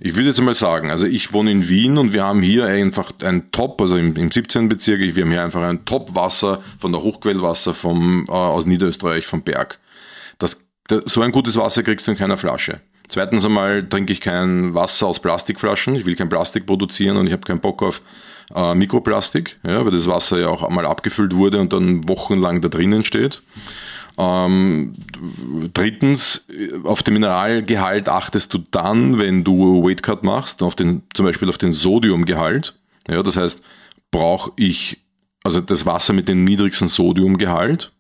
Ich 0.04 0.16
würde 0.16 0.26
jetzt 0.26 0.40
mal 0.40 0.52
sagen, 0.52 0.90
also 0.90 1.06
ich 1.06 1.32
wohne 1.32 1.52
in 1.52 1.68
Wien 1.68 1.96
und 1.96 2.12
wir 2.12 2.24
haben 2.24 2.42
hier 2.42 2.66
einfach 2.66 3.12
ein 3.22 3.52
Top, 3.52 3.80
also 3.80 3.96
im, 3.96 4.16
im 4.16 4.32
17. 4.32 4.68
Bezirk, 4.68 4.98
wir 5.00 5.22
haben 5.22 5.30
hier 5.30 5.44
einfach 5.44 5.62
ein 5.62 5.84
Top-Wasser 5.84 6.60
von 6.80 6.90
der 6.90 7.02
Hochquellwasser 7.02 7.72
vom, 7.72 8.24
äh, 8.28 8.32
aus 8.32 8.66
Niederösterreich 8.66 9.28
vom 9.28 9.42
Berg. 9.42 9.78
Das, 10.40 10.60
das, 10.88 11.04
so 11.06 11.22
ein 11.22 11.30
gutes 11.30 11.56
Wasser 11.56 11.84
kriegst 11.84 12.08
du 12.08 12.10
in 12.10 12.18
keiner 12.18 12.36
Flasche. 12.36 12.80
Zweitens 13.06 13.44
einmal 13.44 13.88
trinke 13.88 14.12
ich 14.12 14.20
kein 14.20 14.74
Wasser 14.74 15.06
aus 15.06 15.20
Plastikflaschen. 15.20 15.94
Ich 15.94 16.04
will 16.04 16.16
kein 16.16 16.28
Plastik 16.28 16.66
produzieren 16.66 17.16
und 17.16 17.28
ich 17.28 17.32
habe 17.32 17.42
keinen 17.42 17.60
Bock 17.60 17.80
auf 17.80 18.02
äh, 18.56 18.74
Mikroplastik, 18.74 19.60
ja, 19.62 19.84
weil 19.84 19.92
das 19.92 20.08
Wasser 20.08 20.40
ja 20.40 20.48
auch 20.48 20.64
einmal 20.64 20.84
abgefüllt 20.84 21.36
wurde 21.36 21.60
und 21.60 21.72
dann 21.72 22.08
wochenlang 22.08 22.60
da 22.60 22.68
drinnen 22.68 23.04
steht. 23.04 23.44
Ähm, 24.18 24.94
drittens, 25.72 26.46
auf 26.84 27.02
den 27.02 27.14
Mineralgehalt 27.14 28.08
achtest 28.08 28.52
du 28.52 28.58
dann, 28.70 29.18
wenn 29.18 29.44
du 29.44 29.82
Weightcut 29.82 30.22
machst, 30.22 30.62
auf 30.62 30.74
den, 30.74 31.02
zum 31.14 31.26
Beispiel 31.26 31.48
auf 31.48 31.58
den 31.58 31.72
Sodiumgehalt. 31.72 32.74
Ja, 33.08 33.22
das 33.22 33.36
heißt, 33.36 33.62
brauche 34.10 34.52
ich 34.56 34.98
also 35.44 35.60
das 35.60 35.86
Wasser 35.86 36.12
mit 36.12 36.28
dem 36.28 36.44
niedrigsten 36.44 36.88
Sodiumgehalt, 36.88 37.92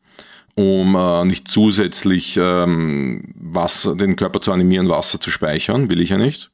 um 0.54 0.94
äh, 0.94 1.24
nicht 1.24 1.48
zusätzlich 1.48 2.38
ähm, 2.40 3.32
Wasser, 3.34 3.96
den 3.96 4.16
Körper 4.16 4.40
zu 4.40 4.52
animieren, 4.52 4.88
Wasser 4.88 5.20
zu 5.20 5.30
speichern, 5.30 5.88
will 5.90 6.00
ich 6.00 6.10
ja 6.10 6.18
nicht. 6.18 6.50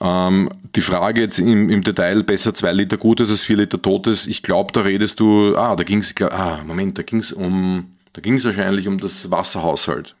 Ähm, 0.00 0.48
die 0.74 0.80
Frage 0.80 1.20
jetzt 1.20 1.38
im, 1.38 1.68
im, 1.68 1.82
Detail, 1.82 2.22
besser 2.22 2.54
zwei 2.54 2.72
Liter 2.72 2.96
Gutes 2.96 3.30
als 3.30 3.42
vier 3.42 3.56
Liter 3.56 3.82
Totes, 3.82 4.26
ich 4.26 4.42
glaube, 4.42 4.72
da 4.72 4.80
redest 4.80 5.20
du, 5.20 5.54
ah, 5.56 5.76
da 5.76 5.84
ging 5.84 5.98
es, 5.98 6.14
ah, 6.22 6.62
Moment, 6.66 6.96
da 6.96 7.02
ging 7.02 7.18
es 7.18 7.32
um 7.32 7.96
da 8.12 8.20
ging 8.20 8.34
es 8.34 8.44
wahrscheinlich 8.44 8.88
um 8.88 8.98
das 8.98 9.30
Wasserhaushalt. 9.30 10.16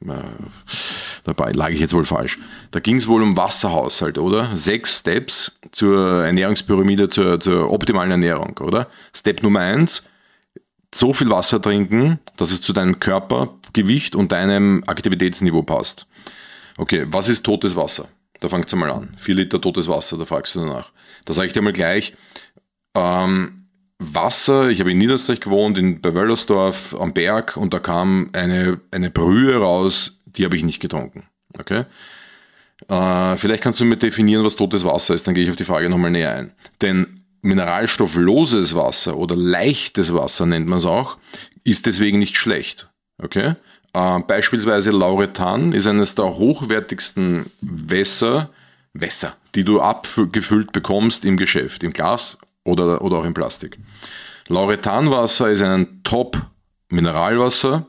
Dabei 1.24 1.52
lag 1.52 1.70
ich 1.70 1.80
jetzt 1.80 1.92
wohl 1.92 2.04
falsch. 2.04 2.38
Da 2.70 2.78
ging 2.78 2.96
es 2.96 3.08
wohl 3.08 3.22
um 3.22 3.36
Wasserhaushalt, 3.36 4.18
oder? 4.18 4.54
Sechs 4.56 4.98
Steps 4.98 5.58
zur 5.72 6.24
Ernährungspyramide, 6.24 7.08
zur, 7.08 7.40
zur 7.40 7.70
optimalen 7.70 8.12
Ernährung, 8.12 8.58
oder? 8.58 8.88
Step 9.12 9.42
Nummer 9.42 9.60
eins, 9.60 10.04
so 10.94 11.12
viel 11.12 11.30
Wasser 11.30 11.60
trinken, 11.60 12.20
dass 12.36 12.52
es 12.52 12.62
zu 12.62 12.72
deinem 12.72 13.00
Körpergewicht 13.00 14.14
und 14.14 14.32
deinem 14.32 14.84
Aktivitätsniveau 14.86 15.62
passt. 15.62 16.06
Okay, 16.76 17.06
was 17.08 17.28
ist 17.28 17.44
totes 17.44 17.74
Wasser? 17.74 18.08
Da 18.40 18.48
fängt 18.48 18.66
es 18.66 18.72
einmal 18.72 18.90
an. 18.90 19.14
Vier 19.16 19.34
Liter 19.34 19.60
totes 19.60 19.88
Wasser, 19.88 20.16
da 20.16 20.24
fragst 20.24 20.54
du 20.54 20.60
danach. 20.60 20.92
Da 21.24 21.32
sage 21.32 21.48
ich 21.48 21.52
dir 21.52 21.62
mal 21.62 21.72
gleich, 21.72 22.16
ähm, 22.94 23.59
Wasser, 24.00 24.70
ich 24.70 24.80
habe 24.80 24.90
in 24.90 24.98
Niederösterreich 24.98 25.40
gewohnt, 25.40 25.76
in, 25.76 26.00
bei 26.00 26.14
Wöllersdorf 26.14 26.96
am 26.98 27.12
Berg 27.12 27.56
und 27.58 27.74
da 27.74 27.78
kam 27.78 28.30
eine, 28.32 28.80
eine 28.90 29.10
Brühe 29.10 29.56
raus, 29.56 30.18
die 30.24 30.44
habe 30.44 30.56
ich 30.56 30.64
nicht 30.64 30.80
getrunken. 30.80 31.24
Okay? 31.58 31.84
Äh, 32.88 33.36
vielleicht 33.36 33.62
kannst 33.62 33.78
du 33.78 33.84
mir 33.84 33.98
definieren, 33.98 34.44
was 34.44 34.56
totes 34.56 34.86
Wasser 34.86 35.14
ist, 35.14 35.26
dann 35.26 35.34
gehe 35.34 35.44
ich 35.44 35.50
auf 35.50 35.56
die 35.56 35.64
Frage 35.64 35.90
nochmal 35.90 36.10
näher 36.10 36.34
ein. 36.34 36.52
Denn 36.80 37.20
mineralstoffloses 37.42 38.74
Wasser 38.74 39.18
oder 39.18 39.36
leichtes 39.36 40.14
Wasser 40.14 40.46
nennt 40.46 40.66
man 40.66 40.78
es 40.78 40.86
auch, 40.86 41.18
ist 41.64 41.84
deswegen 41.84 42.18
nicht 42.18 42.36
schlecht. 42.36 42.88
Okay? 43.22 43.54
Äh, 43.92 44.20
beispielsweise 44.20 44.92
Lauretan 44.92 45.72
ist 45.72 45.86
eines 45.86 46.14
der 46.14 46.36
hochwertigsten 46.36 47.50
Wässer, 47.60 48.48
Wässer, 48.94 49.36
die 49.54 49.64
du 49.64 49.82
abgefüllt 49.82 50.72
bekommst 50.72 51.26
im 51.26 51.36
Geschäft, 51.36 51.82
im 51.82 51.92
Glas 51.92 52.38
oder, 52.70 53.02
oder 53.02 53.18
auch 53.18 53.24
in 53.24 53.34
Plastik. 53.34 53.78
Lauretanwasser 54.48 55.50
ist 55.50 55.62
ein 55.62 56.02
Top-Mineralwasser 56.02 57.86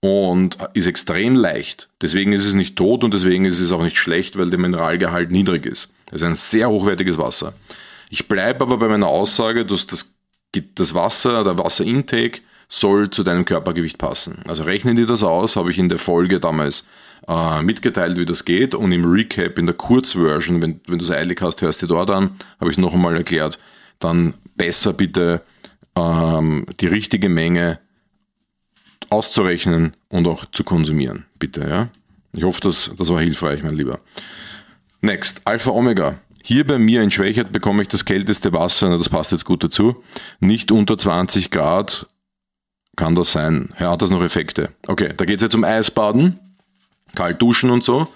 und 0.00 0.58
ist 0.74 0.86
extrem 0.86 1.34
leicht. 1.34 1.88
Deswegen 2.02 2.32
ist 2.32 2.44
es 2.44 2.52
nicht 2.52 2.76
tot 2.76 3.04
und 3.04 3.14
deswegen 3.14 3.46
ist 3.46 3.60
es 3.60 3.72
auch 3.72 3.82
nicht 3.82 3.96
schlecht, 3.96 4.36
weil 4.36 4.50
der 4.50 4.58
Mineralgehalt 4.58 5.30
niedrig 5.30 5.64
ist. 5.64 5.90
Es 6.08 6.16
ist 6.16 6.24
ein 6.24 6.34
sehr 6.34 6.68
hochwertiges 6.68 7.16
Wasser. 7.16 7.54
Ich 8.10 8.28
bleibe 8.28 8.64
aber 8.64 8.76
bei 8.76 8.88
meiner 8.88 9.08
Aussage, 9.08 9.64
dass 9.64 9.86
das, 9.86 10.14
das 10.74 10.94
Wasser, 10.94 11.42
der 11.42 11.58
Wasserintake 11.58 12.42
soll 12.68 13.10
zu 13.10 13.22
deinem 13.22 13.44
Körpergewicht 13.44 13.98
passen. 13.98 14.42
Also 14.46 14.64
rechnen 14.64 14.96
die 14.96 15.06
das 15.06 15.22
aus, 15.22 15.56
habe 15.56 15.70
ich 15.70 15.78
in 15.78 15.88
der 15.88 15.98
Folge 15.98 16.38
damals 16.38 16.84
äh, 17.26 17.62
mitgeteilt, 17.62 18.18
wie 18.18 18.26
das 18.26 18.44
geht 18.44 18.74
und 18.74 18.92
im 18.92 19.10
Recap 19.10 19.58
in 19.58 19.66
der 19.66 19.74
Kurzversion, 19.74 20.60
wenn, 20.60 20.80
wenn 20.86 20.98
du 20.98 21.04
es 21.04 21.10
eilig 21.10 21.40
hast, 21.40 21.62
hörst 21.62 21.82
du 21.82 21.86
dort 21.86 22.10
an, 22.10 22.36
habe 22.60 22.70
ich 22.70 22.76
es 22.76 22.78
noch 22.78 22.92
einmal 22.92 23.16
erklärt, 23.16 23.58
dann 23.98 24.34
besser 24.56 24.92
bitte 24.92 25.42
ähm, 25.96 26.66
die 26.80 26.86
richtige 26.86 27.28
Menge 27.28 27.78
auszurechnen 29.10 29.94
und 30.08 30.26
auch 30.26 30.44
zu 30.46 30.64
konsumieren. 30.64 31.26
Bitte, 31.38 31.68
ja. 31.68 31.88
Ich 32.32 32.42
hoffe, 32.42 32.60
das, 32.60 32.90
das 32.96 33.10
war 33.10 33.20
hilfreich, 33.20 33.62
mein 33.62 33.76
Lieber. 33.76 34.00
Next, 35.00 35.42
Alpha 35.44 35.70
Omega. 35.70 36.18
Hier 36.42 36.66
bei 36.66 36.78
mir 36.78 37.02
in 37.02 37.10
Schwächert 37.10 37.52
bekomme 37.52 37.82
ich 37.82 37.88
das 37.88 38.04
kälteste 38.04 38.52
Wasser, 38.52 38.98
das 38.98 39.08
passt 39.08 39.32
jetzt 39.32 39.44
gut 39.44 39.64
dazu. 39.64 40.02
Nicht 40.40 40.70
unter 40.70 40.98
20 40.98 41.50
Grad 41.50 42.06
kann 42.96 43.14
das 43.14 43.32
sein. 43.32 43.72
Hat 43.76 44.02
das 44.02 44.10
noch 44.10 44.22
Effekte? 44.22 44.70
Okay, 44.86 45.14
da 45.16 45.24
geht 45.24 45.36
es 45.36 45.42
jetzt 45.42 45.54
um 45.54 45.64
Eisbaden, 45.64 46.38
kalt 47.14 47.40
duschen 47.40 47.70
und 47.70 47.82
so. 47.82 48.08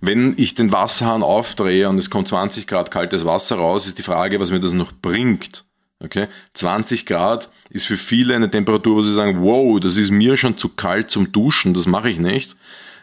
Wenn 0.00 0.34
ich 0.38 0.54
den 0.54 0.72
Wasserhahn 0.72 1.22
aufdrehe 1.22 1.88
und 1.88 1.98
es 1.98 2.10
kommt 2.10 2.28
20 2.28 2.66
Grad 2.66 2.90
kaltes 2.90 3.24
Wasser 3.26 3.56
raus, 3.56 3.86
ist 3.86 3.98
die 3.98 4.02
Frage, 4.02 4.40
was 4.40 4.50
mir 4.50 4.60
das 4.60 4.72
noch 4.72 4.92
bringt. 4.92 5.64
Okay? 6.02 6.28
20 6.54 7.04
Grad 7.04 7.50
ist 7.68 7.86
für 7.86 7.98
viele 7.98 8.34
eine 8.34 8.50
Temperatur, 8.50 8.96
wo 8.96 9.02
sie 9.02 9.12
sagen, 9.12 9.42
wow, 9.42 9.78
das 9.78 9.98
ist 9.98 10.10
mir 10.10 10.36
schon 10.36 10.56
zu 10.56 10.70
kalt 10.70 11.10
zum 11.10 11.30
Duschen, 11.32 11.74
das 11.74 11.86
mache 11.86 12.10
ich 12.10 12.18
nicht. 12.18 12.56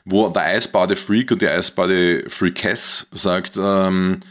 Wo 0.05 0.27
der 0.29 0.43
Eisbade-Freak 0.43 1.31
und 1.31 1.41
die 1.41 1.47
Eisbade-Freakess 1.47 3.07
sagt, 3.11 3.57
ähm, 3.57 4.21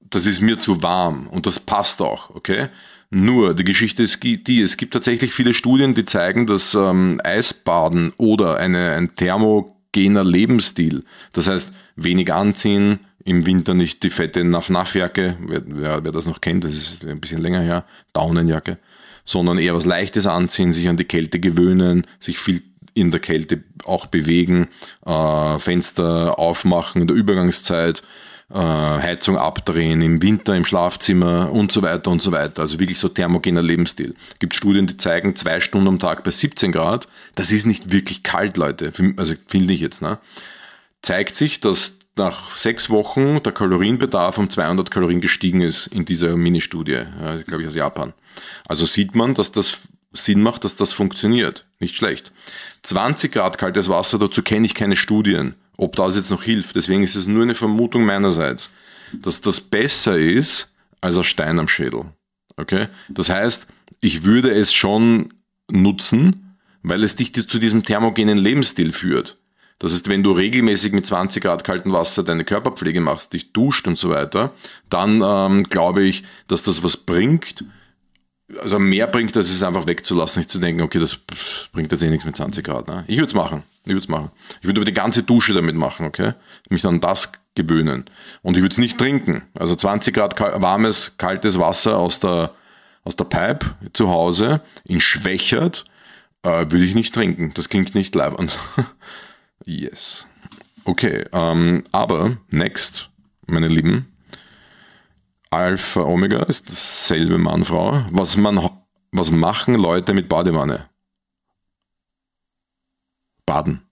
das 0.00 0.26
ist 0.26 0.42
mir 0.42 0.58
zu 0.58 0.82
warm 0.82 1.26
und 1.28 1.46
das 1.46 1.58
passt 1.58 2.02
auch, 2.02 2.30
okay? 2.30 2.68
Nur, 3.14 3.54
die 3.54 3.64
Geschichte 3.64 4.02
ist 4.02 4.22
die, 4.22 4.60
es 4.60 4.76
gibt 4.76 4.94
tatsächlich 4.94 5.32
viele 5.32 5.52
Studien, 5.52 5.94
die 5.94 6.04
zeigen, 6.04 6.46
dass 6.46 6.74
ähm, 6.74 7.20
Eisbaden 7.22 8.12
oder 8.16 8.56
eine, 8.56 8.92
ein 8.92 9.14
Thermo 9.16 9.71
gener 9.92 10.24
Lebensstil. 10.24 11.04
Das 11.32 11.46
heißt, 11.46 11.72
wenig 11.96 12.32
anziehen, 12.32 13.00
im 13.24 13.46
Winter 13.46 13.74
nicht 13.74 14.02
die 14.02 14.10
fette 14.10 14.42
Naf-Naf-Jacke, 14.44 15.36
wer, 15.46 15.62
wer, 15.66 16.04
wer, 16.04 16.12
das 16.12 16.26
noch 16.26 16.40
kennt, 16.40 16.64
das 16.64 16.72
ist 16.72 17.04
ein 17.04 17.20
bisschen 17.20 17.40
länger 17.40 17.60
her, 17.60 17.84
Daunenjacke, 18.12 18.78
sondern 19.24 19.58
eher 19.58 19.74
was 19.74 19.84
Leichtes 19.84 20.26
anziehen, 20.26 20.72
sich 20.72 20.88
an 20.88 20.96
die 20.96 21.04
Kälte 21.04 21.38
gewöhnen, 21.38 22.06
sich 22.18 22.38
viel 22.38 22.62
in 22.94 23.10
der 23.10 23.20
Kälte 23.20 23.62
auch 23.84 24.06
bewegen, 24.06 24.68
äh, 25.06 25.58
Fenster 25.58 26.38
aufmachen 26.38 27.02
in 27.02 27.08
der 27.08 27.16
Übergangszeit, 27.16 28.02
Heizung 28.54 29.38
abdrehen 29.38 30.02
im 30.02 30.20
Winter 30.22 30.54
im 30.54 30.64
Schlafzimmer 30.64 31.50
und 31.50 31.72
so 31.72 31.82
weiter 31.82 32.10
und 32.10 32.20
so 32.20 32.32
weiter. 32.32 32.62
Also 32.62 32.78
wirklich 32.78 32.98
so 32.98 33.08
thermogener 33.08 33.62
Lebensstil. 33.62 34.14
Es 34.32 34.38
gibt 34.38 34.54
Studien, 34.54 34.86
die 34.86 34.96
zeigen, 34.96 35.36
zwei 35.36 35.60
Stunden 35.60 35.88
am 35.88 35.98
Tag 35.98 36.22
bei 36.24 36.30
17 36.30 36.72
Grad, 36.72 37.08
das 37.34 37.50
ist 37.50 37.66
nicht 37.66 37.92
wirklich 37.92 38.22
kalt, 38.22 38.56
Leute. 38.56 38.92
Also 39.16 39.34
finde 39.46 39.72
ich 39.72 39.80
jetzt. 39.80 40.02
Ne? 40.02 40.18
Zeigt 41.00 41.34
sich, 41.34 41.60
dass 41.60 41.98
nach 42.16 42.54
sechs 42.54 42.90
Wochen 42.90 43.42
der 43.42 43.52
Kalorienbedarf 43.52 44.36
um 44.36 44.50
200 44.50 44.90
Kalorien 44.90 45.22
gestiegen 45.22 45.62
ist 45.62 45.86
in 45.86 46.04
dieser 46.04 46.36
Mini-Studie, 46.36 47.04
ja, 47.20 47.36
glaube 47.46 47.62
ich 47.62 47.68
aus 47.68 47.74
Japan. 47.74 48.12
Also 48.68 48.84
sieht 48.84 49.14
man, 49.14 49.32
dass 49.34 49.52
das 49.52 49.78
Sinn 50.12 50.42
macht, 50.42 50.64
dass 50.64 50.76
das 50.76 50.92
funktioniert. 50.92 51.64
Nicht 51.80 51.96
schlecht. 51.96 52.32
20 52.82 53.32
Grad 53.32 53.56
kaltes 53.56 53.88
Wasser, 53.88 54.18
dazu 54.18 54.42
kenne 54.42 54.66
ich 54.66 54.74
keine 54.74 54.96
Studien 54.96 55.54
ob 55.82 55.96
das 55.96 56.16
jetzt 56.16 56.30
noch 56.30 56.42
hilft. 56.42 56.76
Deswegen 56.76 57.02
ist 57.02 57.16
es 57.16 57.26
nur 57.26 57.42
eine 57.42 57.54
Vermutung 57.54 58.04
meinerseits, 58.04 58.70
dass 59.12 59.40
das 59.40 59.60
besser 59.60 60.16
ist 60.16 60.72
als 61.00 61.18
ein 61.18 61.24
Stein 61.24 61.58
am 61.58 61.68
Schädel. 61.68 62.06
Okay? 62.56 62.88
Das 63.08 63.28
heißt, 63.28 63.66
ich 64.00 64.24
würde 64.24 64.50
es 64.50 64.72
schon 64.72 65.34
nutzen, 65.70 66.56
weil 66.82 67.02
es 67.04 67.16
dich 67.16 67.34
zu 67.34 67.58
diesem 67.58 67.82
thermogenen 67.82 68.38
Lebensstil 68.38 68.92
führt. 68.92 69.38
Das 69.78 69.92
heißt, 69.92 70.08
wenn 70.08 70.22
du 70.22 70.32
regelmäßig 70.32 70.92
mit 70.92 71.04
20 71.04 71.42
Grad 71.42 71.64
kaltem 71.64 71.92
Wasser 71.92 72.22
deine 72.22 72.44
Körperpflege 72.44 73.00
machst, 73.00 73.32
dich 73.32 73.52
duscht 73.52 73.88
und 73.88 73.98
so 73.98 74.10
weiter, 74.10 74.54
dann 74.88 75.22
ähm, 75.24 75.64
glaube 75.64 76.04
ich, 76.04 76.22
dass 76.46 76.62
das 76.62 76.84
was 76.84 76.96
bringt, 76.96 77.64
also 78.60 78.78
mehr 78.78 79.06
bringt, 79.06 79.36
als 79.36 79.50
es 79.50 79.62
einfach 79.62 79.86
wegzulassen, 79.86 80.40
nicht 80.40 80.50
zu 80.50 80.58
denken, 80.58 80.82
okay, 80.82 80.98
das 80.98 81.18
bringt 81.72 81.92
jetzt 81.92 82.02
eh 82.02 82.10
nichts 82.10 82.24
mit 82.24 82.36
20 82.36 82.64
Grad. 82.64 82.88
Ne? 82.88 83.04
Ich 83.06 83.16
würde 83.16 83.26
es 83.26 83.34
machen. 83.34 83.62
Ich 83.84 83.90
würde 83.90 84.00
es 84.00 84.08
machen. 84.08 84.30
Ich 84.60 84.66
würde 84.66 84.84
die 84.84 84.92
ganze 84.92 85.22
Dusche 85.22 85.54
damit 85.54 85.74
machen, 85.74 86.06
okay? 86.06 86.34
Mich 86.68 86.84
an 86.86 87.00
das 87.00 87.32
gewöhnen. 87.54 88.04
Und 88.42 88.56
ich 88.56 88.62
würde 88.62 88.72
es 88.72 88.78
nicht 88.78 88.98
trinken. 88.98 89.42
Also 89.58 89.74
20 89.74 90.14
Grad 90.14 90.38
warmes, 90.40 91.16
kaltes 91.18 91.58
Wasser 91.58 91.98
aus 91.98 92.20
der, 92.20 92.52
aus 93.04 93.16
der 93.16 93.24
Pipe 93.24 93.74
zu 93.92 94.08
Hause 94.08 94.60
in 94.84 95.00
Schwächert 95.00 95.84
äh, 96.42 96.48
würde 96.70 96.84
ich 96.84 96.94
nicht 96.94 97.14
trinken. 97.14 97.52
Das 97.54 97.68
klingt 97.68 97.94
nicht 97.94 98.14
leibend. 98.14 98.58
yes. 99.64 100.26
Okay, 100.84 101.24
ähm, 101.32 101.84
aber 101.92 102.36
next, 102.50 103.10
meine 103.46 103.68
Lieben, 103.68 104.11
Alpha 105.52 106.00
Omega 106.02 106.42
ist 106.44 106.68
dasselbe 106.68 107.38
Mann, 107.38 107.64
Frau. 107.64 108.04
Was, 108.10 108.36
man, 108.36 108.70
was 109.12 109.30
machen 109.30 109.74
Leute 109.74 110.14
mit 110.14 110.28
Badewanne? 110.28 110.88
Baden. 113.46 113.82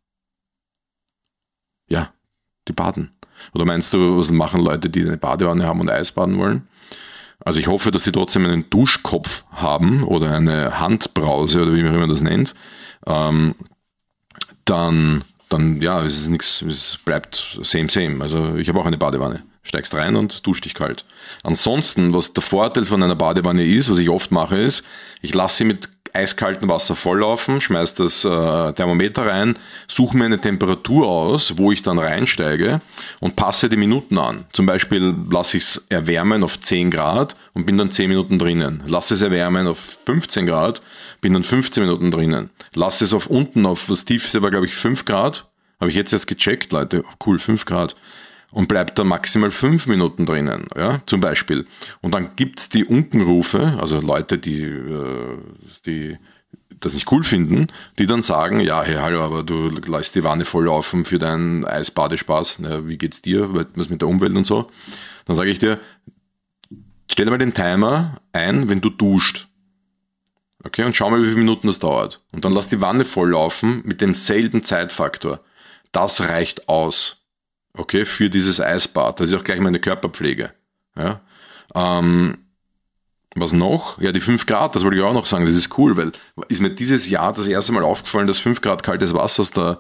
die 2.71 2.73
baden. 2.73 3.11
Oder 3.55 3.65
meinst 3.65 3.93
du, 3.93 4.19
was 4.19 4.31
machen 4.31 4.63
Leute, 4.63 4.91
die 4.91 5.03
eine 5.03 5.17
Badewanne 5.17 5.67
haben 5.67 5.81
und 5.81 5.91
Eisbaden 5.91 6.39
wollen? 6.39 6.69
Also 7.43 7.59
ich 7.59 7.69
hoffe, 7.69 7.91
dass 7.91 8.05
sie 8.05 8.13
trotzdem 8.13 8.45
einen 8.45 8.69
Duschkopf 8.69 9.45
haben 9.51 10.03
oder 10.05 10.31
eine 10.31 10.79
Handbrause 10.79 11.63
oder 11.63 11.75
wie 11.75 11.83
man 11.83 11.95
immer 11.95 12.09
das 12.09 12.21
nennt. 12.21 12.55
Ähm, 13.07 13.55
dann, 14.67 15.25
dann, 15.49 15.81
ja, 15.81 16.05
es 16.05 16.21
ist 16.21 16.29
nichts, 16.29 16.63
es 16.63 16.99
bleibt 16.99 17.59
same, 17.63 17.89
same. 17.89 18.23
Also 18.23 18.57
ich 18.57 18.69
habe 18.69 18.79
auch 18.79 18.87
eine 18.87 18.99
Badewanne. 18.99 19.43
Steigst 19.63 19.95
rein 19.95 20.17
und 20.17 20.47
duschst 20.47 20.65
dich 20.65 20.75
kalt. 20.75 21.05
Ansonsten, 21.43 22.15
was 22.15 22.33
der 22.33 22.43
Vorteil 22.43 22.85
von 22.85 23.03
einer 23.03 23.17
Badewanne 23.17 23.65
ist, 23.65 23.91
was 23.91 23.99
ich 23.99 24.09
oft 24.09 24.31
mache, 24.31 24.57
ist, 24.57 24.85
ich 25.21 25.35
lasse 25.35 25.59
sie 25.59 25.65
mit 25.65 25.89
eiskaltem 26.15 26.69
Wasser 26.69 26.97
volllaufen, 26.97 27.61
schmeiß 27.61 27.95
das 27.95 28.25
äh, 28.25 28.73
Thermometer 28.73 29.27
rein, 29.27 29.59
suche 29.89 30.17
mir 30.17 30.25
eine 30.25 30.41
Temperatur 30.41 31.07
aus, 31.07 31.57
wo 31.57 31.73
ich 31.73 31.83
dann 31.83 31.99
reinsteige 31.99 32.81
und 33.21 33.37
passe 33.37 33.69
die 33.69 33.77
Minuten 33.77 34.19
an. 34.19 34.47
Zum 34.53 34.67
Beispiel 34.67 35.15
lasse 35.31 35.57
ich 35.57 35.65
es 35.65 35.87
erwärmen 35.89 36.43
auf 36.43 36.59
10 36.59 36.91
Grad 36.91 37.37
und 37.55 37.67
bin 37.67 37.79
dann 37.79 37.91
10 37.91 38.09
Minuten 38.09 38.39
drinnen. 38.39 38.83
Lasse 38.87 39.15
es 39.15 39.23
erwärmen 39.23 39.67
auf 39.67 39.99
15 40.07 40.47
Grad, 40.47 40.83
bin 41.21 41.33
dann 41.33 41.45
15 41.45 41.83
Minuten 41.83 42.11
drinnen. 42.11 42.51
Lasse 42.75 43.05
es 43.05 43.13
auf 43.13 43.27
unten 43.27 43.67
auf, 43.67 43.89
was 43.89 44.05
tief 44.05 44.27
ist, 44.27 44.33
glaube 44.33 44.67
ich 44.67 44.75
5 44.75 45.05
Grad. 45.05 45.47
Habe 45.81 45.91
ich 45.91 45.97
jetzt 45.97 46.13
erst 46.13 46.27
gecheckt, 46.27 46.73
Leute. 46.73 47.05
Cool, 47.25 47.39
5 47.39 47.65
Grad 47.65 47.97
und 48.51 48.69
bleibt 48.69 48.99
da 48.99 49.05
maximal 49.05 49.51
fünf 49.51 49.87
Minuten 49.87 50.27
drinnen, 50.27 50.69
ja, 50.77 51.03
zum 51.07 51.21
Beispiel. 51.21 51.67
Und 52.01 52.15
dann 52.15 52.31
gibt's 52.37 52.69
die 52.69 52.85
Unkenrufe, 52.85 53.79
also 53.81 54.01
Leute, 54.01 54.39
die, 54.39 54.63
äh, 54.63 55.39
die 55.87 56.19
das 56.81 56.95
nicht 56.95 57.11
cool 57.13 57.23
finden, 57.23 57.69
die 57.99 58.07
dann 58.07 58.23
sagen, 58.23 58.61
ja, 58.61 58.83
hey, 58.83 58.97
hallo, 58.97 59.23
aber 59.23 59.43
du 59.43 59.69
lässt 59.69 60.15
die 60.15 60.25
Wanne 60.25 60.45
voll 60.45 60.65
laufen 60.65 61.05
für 61.05 61.19
deinen 61.19 61.65
Eisbadespaß, 61.65 62.61
Na, 62.61 62.89
wie 62.89 62.97
geht's 62.97 63.23
dir, 63.23 63.55
was 63.75 63.91
mit 63.91 64.01
der 64.01 64.09
Umwelt 64.09 64.37
und 64.37 64.47
so. 64.47 64.71
Dann 65.27 65.37
sage 65.37 65.51
ich 65.51 65.59
dir, 65.59 65.79
stell 67.11 67.27
mal 67.27 67.39
den 67.39 67.55
Timer 67.55 68.21
ein, 68.33 68.69
wenn 68.69 68.81
du 68.81 68.89
duscht. 68.89 69.49
Okay, 70.65 70.85
und 70.85 70.97
schau 70.97 71.11
mal, 71.11 71.21
wie 71.21 71.27
viele 71.27 71.39
Minuten 71.39 71.67
das 71.69 71.79
dauert. 71.79 72.23
Und 72.33 72.45
dann 72.45 72.53
lass 72.53 72.69
die 72.69 72.81
Wanne 72.81 73.05
voll 73.05 73.31
laufen 73.31 73.83
mit 73.85 74.01
demselben 74.01 74.63
Zeitfaktor. 74.63 75.41
Das 75.93 76.21
reicht 76.21 76.69
aus 76.69 77.20
okay, 77.75 78.05
für 78.05 78.31
dieses 78.31 78.61
Eisbad. 78.61 79.21
Das 79.21 79.29
ist 79.29 79.39
auch 79.39 79.45
gleich 79.45 79.61
meine 79.61 79.81
Körperpflege. 79.81 80.53
Ja. 80.97 81.21
Ähm, 81.75 82.39
was 83.37 83.53
noch? 83.53 84.01
Ja, 84.01 84.13
die 84.13 84.21
5 84.21 84.47
Grad, 84.47 84.75
das 84.75 84.83
wollte 84.83 84.97
ich 84.97 85.03
auch 85.03 85.13
noch 85.13 85.27
sagen, 85.27 85.45
das 85.45 85.55
ist 85.55 85.79
cool, 85.79 85.97
weil 85.97 86.13
ist 86.49 86.61
mir 86.61 86.71
dieses 86.71 87.09
Jahr 87.09 87.33
das 87.33 87.47
erste 87.47 87.73
Mal 87.73 87.85
aufgefallen, 87.85 88.27
dass 88.27 88.41
5 88.41 88.61
Grad 88.61 88.83
kaltes 88.83 89.15
Wasser 89.15 89.43
aus 89.43 89.53
der 89.53 89.79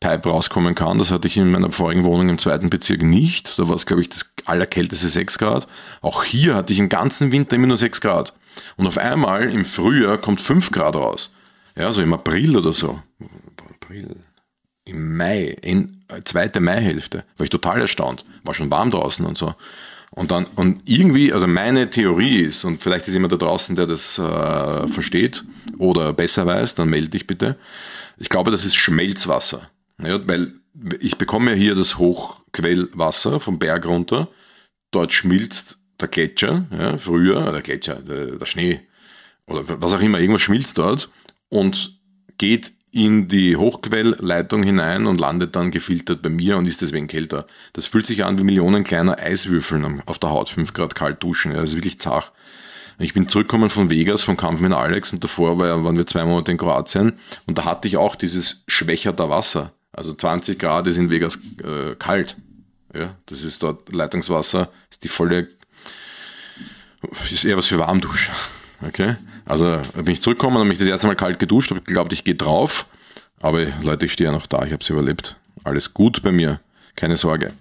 Pipe 0.00 0.28
rauskommen 0.28 0.74
kann. 0.74 0.98
Das 0.98 1.12
hatte 1.12 1.28
ich 1.28 1.36
in 1.36 1.50
meiner 1.50 1.70
vorigen 1.70 2.02
Wohnung 2.02 2.28
im 2.28 2.38
zweiten 2.38 2.70
Bezirk 2.70 3.02
nicht. 3.02 3.56
Da 3.58 3.68
war 3.68 3.76
es, 3.76 3.86
glaube 3.86 4.02
ich, 4.02 4.08
das 4.08 4.32
allerkälteste 4.46 5.08
6 5.08 5.38
Grad. 5.38 5.68
Auch 6.00 6.24
hier 6.24 6.56
hatte 6.56 6.72
ich 6.72 6.80
im 6.80 6.88
ganzen 6.88 7.30
Winter 7.30 7.54
immer 7.54 7.68
nur 7.68 7.76
6 7.76 8.00
Grad. 8.00 8.34
Und 8.76 8.86
auf 8.88 8.98
einmal 8.98 9.48
im 9.48 9.64
Frühjahr 9.64 10.18
kommt 10.18 10.40
5 10.40 10.72
Grad 10.72 10.96
raus. 10.96 11.32
Ja, 11.76 11.92
so 11.92 12.02
im 12.02 12.12
April 12.12 12.56
oder 12.56 12.72
so. 12.72 13.00
April. 13.92 14.16
Im 14.84 15.16
Mai, 15.16 15.56
in 15.62 16.01
zweite 16.24 16.60
Maihälfte. 16.60 17.24
War 17.36 17.44
ich 17.44 17.50
total 17.50 17.80
erstaunt. 17.80 18.24
War 18.44 18.54
schon 18.54 18.70
warm 18.70 18.90
draußen 18.90 19.24
und 19.24 19.36
so. 19.36 19.54
Und 20.10 20.30
dann, 20.30 20.46
und 20.56 20.82
irgendwie, 20.84 21.32
also 21.32 21.46
meine 21.46 21.88
Theorie 21.88 22.40
ist, 22.40 22.64
und 22.64 22.82
vielleicht 22.82 23.08
ist 23.08 23.14
jemand 23.14 23.32
da 23.32 23.38
draußen, 23.38 23.76
der 23.76 23.86
das 23.86 24.18
äh, 24.18 24.88
versteht 24.88 25.44
oder 25.78 26.12
besser 26.12 26.44
weiß, 26.44 26.74
dann 26.74 26.90
melde 26.90 27.08
dich 27.08 27.26
bitte. 27.26 27.56
Ich 28.18 28.28
glaube, 28.28 28.50
das 28.50 28.64
ist 28.64 28.74
Schmelzwasser. 28.74 29.70
Ja, 30.02 30.20
weil 30.28 30.52
ich 31.00 31.16
bekomme 31.16 31.52
ja 31.52 31.56
hier 31.56 31.74
das 31.74 31.96
Hochquellwasser 31.96 33.40
vom 33.40 33.58
Berg 33.58 33.86
runter. 33.86 34.28
Dort 34.90 35.12
schmilzt 35.12 35.78
der 35.98 36.08
Gletscher, 36.08 36.66
ja, 36.70 36.98
früher, 36.98 37.50
der 37.50 37.62
Gletscher, 37.62 37.96
der, 37.96 38.36
der 38.36 38.46
Schnee 38.46 38.80
oder 39.46 39.62
was 39.80 39.92
auch 39.92 40.00
immer, 40.00 40.20
irgendwas 40.20 40.42
schmilzt 40.42 40.78
dort 40.78 41.10
und 41.48 41.98
geht 42.38 42.72
in 42.92 43.26
die 43.26 43.56
Hochquellleitung 43.56 44.62
hinein 44.62 45.06
und 45.06 45.18
landet 45.18 45.56
dann 45.56 45.70
gefiltert 45.70 46.20
bei 46.20 46.28
mir 46.28 46.58
und 46.58 46.66
ist 46.66 46.82
deswegen 46.82 47.08
kälter. 47.08 47.46
Das 47.72 47.86
fühlt 47.86 48.06
sich 48.06 48.24
an 48.24 48.38
wie 48.38 48.44
Millionen 48.44 48.84
kleiner 48.84 49.18
Eiswürfeln 49.18 50.02
auf 50.04 50.18
der 50.18 50.30
Haut, 50.30 50.50
5 50.50 50.74
Grad 50.74 50.94
kalt 50.94 51.22
duschen. 51.22 51.52
Ja, 51.52 51.62
das 51.62 51.70
ist 51.70 51.76
wirklich 51.76 51.98
zart. 51.98 52.32
Ich 52.98 53.14
bin 53.14 53.30
zurückgekommen 53.30 53.70
von 53.70 53.90
Vegas, 53.90 54.22
vom 54.22 54.36
Kampf 54.36 54.60
mit 54.60 54.72
Alex 54.72 55.12
und 55.14 55.24
davor 55.24 55.58
waren 55.58 55.96
wir 55.96 56.06
zwei 56.06 56.26
Monate 56.26 56.52
in 56.52 56.58
Kroatien 56.58 57.14
und 57.46 57.56
da 57.56 57.64
hatte 57.64 57.88
ich 57.88 57.96
auch 57.96 58.14
dieses 58.14 58.62
schwächerte 58.68 59.30
Wasser. 59.30 59.72
Also 59.92 60.12
20 60.12 60.58
Grad 60.58 60.86
ist 60.86 60.98
in 60.98 61.08
Vegas 61.08 61.38
äh, 61.64 61.94
kalt. 61.98 62.36
Ja, 62.94 63.16
das 63.24 63.42
ist 63.42 63.62
dort 63.62 63.90
Leitungswasser, 63.90 64.70
ist 64.90 65.02
die 65.02 65.08
volle, 65.08 65.48
ist 67.30 67.46
eher 67.46 67.56
was 67.56 67.66
für 67.66 67.78
Warmduscher. 67.78 68.34
Okay? 68.84 69.14
Also 69.44 69.80
bin 69.94 70.12
ich 70.12 70.22
zurückgekommen, 70.22 70.58
habe 70.58 70.68
mich 70.68 70.78
das 70.78 70.88
erste 70.88 71.06
Mal 71.06 71.16
kalt 71.16 71.38
geduscht, 71.38 71.70
habe 71.70 71.80
geglaubt, 71.80 72.12
ich 72.12 72.24
gehe 72.24 72.34
drauf. 72.34 72.86
Aber 73.40 73.66
Leute, 73.82 74.06
ich 74.06 74.12
stehe 74.12 74.30
ja 74.30 74.32
noch 74.32 74.46
da, 74.46 74.64
ich 74.64 74.72
habe 74.72 74.82
es 74.82 74.90
überlebt. 74.90 75.36
Alles 75.64 75.94
gut 75.94 76.22
bei 76.22 76.32
mir, 76.32 76.60
keine 76.96 77.16
Sorge. 77.16 77.52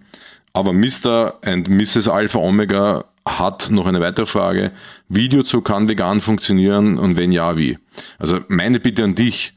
Aber 0.54 0.74
Mr. 0.74 1.38
and 1.44 1.70
Mrs. 1.70 2.08
Alpha 2.08 2.40
Omega 2.40 3.06
hat 3.28 3.70
noch 3.72 3.86
eine 3.86 4.02
weitere 4.02 4.26
Frage. 4.26 4.72
Video 5.08 5.44
zu 5.44 5.62
kann 5.62 5.88
vegan 5.88 6.22
funktionieren 6.22 6.98
und 6.98 7.18
wenn 7.18 7.32
ja, 7.32 7.58
wie? 7.58 7.78
Also 8.18 8.40
meine 8.48 8.80
Bitte 8.80 9.04
an 9.04 9.16
dich, 9.16 9.54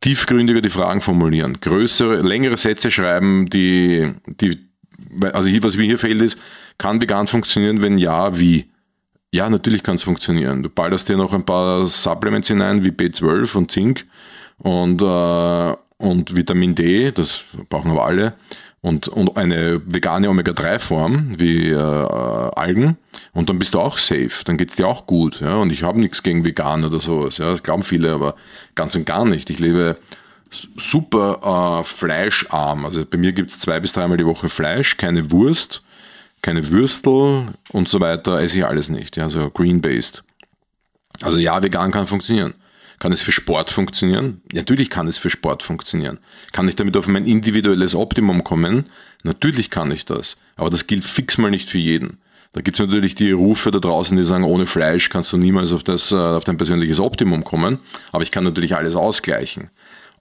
tiefgründiger 0.00 0.62
die 0.62 0.70
Fragen 0.70 1.00
formulieren, 1.00 1.60
größere, 1.60 2.20
längere 2.20 2.56
Sätze 2.56 2.90
schreiben, 2.90 3.48
die, 3.50 4.12
die 4.26 4.58
also 5.32 5.48
hier, 5.48 5.62
was 5.62 5.76
mir 5.76 5.84
hier 5.84 5.98
fehlt 5.98 6.20
ist, 6.22 6.38
kann 6.78 7.00
vegan 7.00 7.26
funktionieren, 7.26 7.82
wenn 7.82 7.98
ja, 7.98 8.38
wie? 8.38 8.70
Ja, 9.32 9.48
natürlich 9.48 9.84
kann 9.84 9.94
es 9.94 10.02
funktionieren. 10.02 10.62
Du 10.62 10.68
ballerst 10.68 11.08
dir 11.08 11.16
noch 11.16 11.32
ein 11.32 11.44
paar 11.44 11.86
Supplements 11.86 12.48
hinein, 12.48 12.84
wie 12.84 12.90
B12 12.90 13.56
und 13.56 13.70
Zink 13.70 14.06
und, 14.58 15.00
äh, 15.00 15.76
und 15.98 16.34
Vitamin 16.34 16.74
D, 16.74 17.12
das 17.12 17.42
brauchen 17.68 17.92
aber 17.92 18.06
alle. 18.06 18.34
Und, 18.82 19.08
und 19.08 19.36
eine 19.36 19.80
vegane 19.84 20.30
Omega-3-Form 20.30 21.38
wie 21.38 21.68
äh, 21.68 21.76
Algen 21.76 22.96
und 23.32 23.50
dann 23.50 23.58
bist 23.58 23.74
du 23.74 23.80
auch 23.80 23.98
safe, 23.98 24.42
dann 24.44 24.56
geht 24.56 24.70
es 24.70 24.76
dir 24.76 24.88
auch 24.88 25.06
gut. 25.06 25.40
Ja? 25.40 25.56
Und 25.56 25.70
ich 25.70 25.82
habe 25.82 26.00
nichts 26.00 26.22
gegen 26.22 26.44
vegan 26.44 26.84
oder 26.84 26.98
sowas, 26.98 27.38
ja? 27.38 27.50
das 27.50 27.62
glauben 27.62 27.82
viele, 27.82 28.12
aber 28.12 28.36
ganz 28.74 28.96
und 28.96 29.04
gar 29.04 29.26
nicht. 29.26 29.50
Ich 29.50 29.58
lebe 29.58 29.98
super 30.76 31.80
äh, 31.80 31.84
fleischarm. 31.84 32.84
Also 32.84 33.04
bei 33.04 33.18
mir 33.18 33.32
gibt 33.32 33.50
es 33.50 33.60
zwei 33.60 33.78
bis 33.78 33.92
dreimal 33.92 34.16
die 34.16 34.26
Woche 34.26 34.48
Fleisch, 34.48 34.96
keine 34.96 35.30
Wurst, 35.30 35.82
keine 36.42 36.70
Würstel 36.70 37.46
und 37.70 37.88
so 37.88 38.00
weiter, 38.00 38.40
esse 38.40 38.58
ich 38.58 38.64
alles 38.64 38.88
nicht. 38.88 39.16
Ja, 39.16 39.24
also 39.24 39.50
green-based. 39.50 40.24
Also 41.20 41.38
ja, 41.38 41.62
vegan 41.62 41.90
kann 41.90 42.06
funktionieren. 42.06 42.54
Kann 42.98 43.12
es 43.12 43.22
für 43.22 43.32
Sport 43.32 43.70
funktionieren? 43.70 44.42
Natürlich 44.52 44.90
kann 44.90 45.08
es 45.08 45.16
für 45.16 45.30
Sport 45.30 45.62
funktionieren. 45.62 46.18
Kann 46.52 46.68
ich 46.68 46.76
damit 46.76 46.96
auf 46.96 47.08
mein 47.08 47.24
individuelles 47.24 47.94
Optimum 47.94 48.44
kommen? 48.44 48.90
Natürlich 49.22 49.70
kann 49.70 49.90
ich 49.90 50.04
das. 50.04 50.36
Aber 50.56 50.68
das 50.68 50.86
gilt 50.86 51.04
fix 51.04 51.38
mal 51.38 51.50
nicht 51.50 51.70
für 51.70 51.78
jeden. 51.78 52.18
Da 52.52 52.60
gibt 52.60 52.78
es 52.78 52.84
natürlich 52.84 53.14
die 53.14 53.30
Rufe 53.30 53.70
da 53.70 53.78
draußen, 53.78 54.16
die 54.16 54.24
sagen, 54.24 54.44
ohne 54.44 54.66
Fleisch 54.66 55.08
kannst 55.08 55.32
du 55.32 55.36
niemals 55.36 55.72
auf, 55.72 55.84
das, 55.84 56.10
äh, 56.10 56.16
auf 56.16 56.44
dein 56.44 56.56
persönliches 56.56 56.98
Optimum 56.98 57.44
kommen. 57.44 57.78
Aber 58.12 58.22
ich 58.22 58.32
kann 58.32 58.44
natürlich 58.44 58.74
alles 58.74 58.96
ausgleichen. 58.96 59.70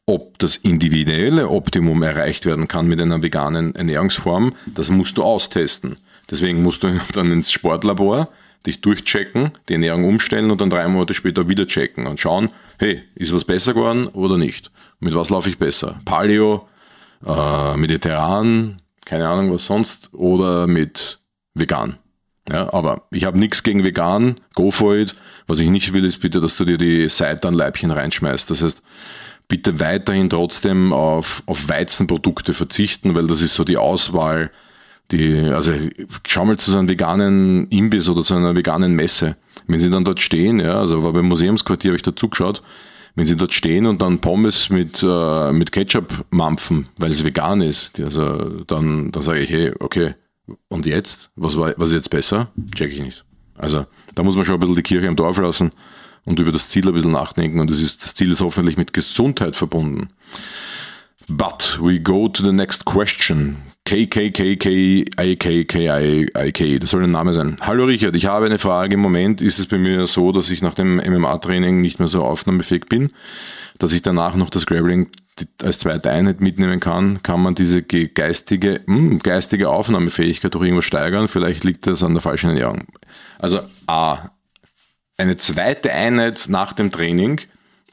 Ob 0.05 0.39
das 0.39 0.55
individuelle 0.55 1.49
Optimum 1.49 2.01
erreicht 2.01 2.45
werden 2.45 2.67
kann 2.67 2.87
mit 2.87 3.01
einer 3.01 3.21
veganen 3.21 3.75
Ernährungsform, 3.75 4.53
das 4.67 4.89
musst 4.89 5.17
du 5.17 5.23
austesten. 5.23 5.97
Deswegen 6.29 6.63
musst 6.63 6.83
du 6.83 6.99
dann 7.13 7.31
ins 7.31 7.51
Sportlabor 7.51 8.29
dich 8.65 8.81
durchchecken, 8.81 9.51
die 9.69 9.73
Ernährung 9.73 10.03
umstellen 10.05 10.51
und 10.51 10.59
dann 10.59 10.69
drei 10.69 10.87
Monate 10.87 11.13
später 11.13 11.47
wieder 11.47 11.65
checken 11.65 12.07
und 12.07 12.19
schauen, 12.19 12.49
hey, 12.77 13.03
ist 13.15 13.33
was 13.33 13.45
besser 13.45 13.73
geworden 13.73 14.07
oder 14.07 14.37
nicht? 14.37 14.71
Mit 14.99 15.15
was 15.15 15.29
laufe 15.29 15.49
ich 15.49 15.57
besser? 15.57 16.01
Paleo, 16.03 16.67
äh, 17.25 17.77
mediterran, 17.77 18.81
keine 19.05 19.29
Ahnung 19.29 19.53
was 19.53 19.65
sonst 19.65 20.09
oder 20.13 20.67
mit 20.67 21.19
vegan. 21.53 21.97
Ja, 22.51 22.73
aber 22.73 23.03
ich 23.11 23.25
habe 23.25 23.37
nichts 23.37 23.63
gegen 23.63 23.83
vegan, 23.83 24.35
go 24.55 24.71
for 24.71 24.95
it. 24.95 25.15
Was 25.47 25.59
ich 25.59 25.69
nicht 25.69 25.93
will, 25.93 26.03
ist 26.03 26.19
bitte, 26.19 26.41
dass 26.41 26.57
du 26.57 26.65
dir 26.65 26.77
die 26.77 27.07
Seitanleibchen 27.07 27.91
reinschmeißt. 27.91 28.49
Das 28.49 28.63
heißt, 28.63 28.81
bitte 29.47 29.79
weiterhin 29.79 30.29
trotzdem 30.29 30.91
auf, 30.91 31.43
auf 31.45 31.69
Weizenprodukte 31.69 32.53
verzichten, 32.53 33.15
weil 33.15 33.27
das 33.27 33.41
ist 33.41 33.53
so 33.53 33.63
die 33.63 33.77
Auswahl, 33.77 34.51
die, 35.11 35.39
also 35.39 35.73
schau 36.27 36.45
mal 36.45 36.57
zu 36.57 36.71
so 36.71 36.77
einem 36.77 36.87
veganen 36.87 37.67
Imbiss 37.69 38.09
oder 38.09 38.23
zu 38.23 38.35
einer 38.35 38.55
veganen 38.55 38.95
Messe. 38.95 39.35
Wenn 39.67 39.79
sie 39.79 39.89
dann 39.89 40.05
dort 40.05 40.19
stehen, 40.19 40.59
ja, 40.59 40.79
also 40.79 41.03
war 41.03 41.13
beim 41.13 41.27
Museumsquartier, 41.27 41.91
habe 41.91 41.97
ich 41.97 42.03
da 42.03 42.15
zugeschaut, 42.15 42.63
wenn 43.15 43.25
sie 43.25 43.35
dort 43.35 43.53
stehen 43.53 43.85
und 43.85 44.01
dann 44.01 44.19
Pommes 44.19 44.69
mit, 44.69 45.03
äh, 45.03 45.51
mit 45.51 45.71
Ketchup 45.71 46.25
mampfen, 46.31 46.89
weil 46.97 47.11
es 47.11 47.23
vegan 47.23 47.61
ist, 47.61 47.99
also 47.99 48.63
dann, 48.65 49.11
dann 49.11 49.21
sage 49.21 49.39
ich, 49.39 49.49
hey, 49.49 49.73
okay, 49.79 50.13
und 50.67 50.85
jetzt? 50.85 51.29
Was, 51.35 51.57
war, 51.57 51.73
was 51.77 51.89
ist 51.89 51.95
jetzt 51.95 52.09
besser? 52.09 52.47
Check 52.75 52.93
ich 52.93 53.01
nicht. 53.01 53.25
Also 53.55 53.85
da 54.15 54.23
muss 54.23 54.35
man 54.35 54.45
schon 54.45 54.55
ein 54.55 54.59
bisschen 54.59 54.75
die 54.75 54.83
Kirche 54.83 55.07
im 55.07 55.15
Dorf 55.15 55.37
lassen 55.37 55.71
und 56.25 56.39
über 56.39 56.51
das 56.51 56.69
Ziel 56.69 56.87
ein 56.87 56.93
bisschen 56.93 57.11
nachdenken. 57.11 57.59
Und 57.59 57.69
das, 57.69 57.81
ist, 57.81 58.03
das 58.03 58.15
Ziel 58.15 58.31
ist 58.31 58.41
hoffentlich 58.41 58.77
mit 58.77 58.93
Gesundheit 58.93 59.55
verbunden. 59.55 60.09
But 61.27 61.77
we 61.81 61.99
go 61.99 62.27
to 62.27 62.43
the 62.43 62.51
next 62.51 62.85
question. 62.85 63.57
KKKKIKKIK, 63.89 65.17
das 66.79 66.91
soll 66.91 67.05
ein 67.05 67.11
Name 67.11 67.33
sein. 67.33 67.55
Hallo 67.59 67.85
Richard, 67.85 68.15
ich 68.15 68.27
habe 68.27 68.45
eine 68.45 68.59
Frage. 68.59 68.93
Im 68.93 68.99
Moment 68.99 69.41
ist 69.41 69.57
es 69.57 69.65
bei 69.65 69.79
mir 69.79 70.05
so, 70.05 70.31
dass 70.31 70.51
ich 70.51 70.61
nach 70.61 70.75
dem 70.75 70.97
MMA-Training 70.97 71.81
nicht 71.81 71.97
mehr 71.97 72.07
so 72.07 72.23
aufnahmefähig 72.23 72.85
bin, 72.85 73.09
dass 73.79 73.91
ich 73.91 74.03
danach 74.03 74.35
noch 74.35 74.51
das 74.51 74.67
Grappling 74.67 75.09
als 75.63 75.79
zweite 75.79 76.11
Einheit 76.11 76.39
mitnehmen 76.39 76.79
kann, 76.79 77.23
kann 77.23 77.41
man 77.41 77.55
diese 77.55 77.81
geistige, 77.81 78.81
mh, 78.85 78.95
hm, 78.95 79.19
geistige 79.23 79.69
Aufnahmefähigkeit 79.69 80.53
durch 80.53 80.65
irgendwas 80.65 80.85
steigern. 80.85 81.27
Vielleicht 81.27 81.63
liegt 81.63 81.87
das 81.87 82.03
an 82.03 82.13
der 82.13 82.21
falschen 82.21 82.51
Ernährung. 82.51 82.85
Also 83.39 83.61
A, 83.87 84.29
eine 85.17 85.37
zweite 85.37 85.91
Einheit 85.91 86.45
nach 86.47 86.73
dem 86.73 86.91
Training, 86.91 87.41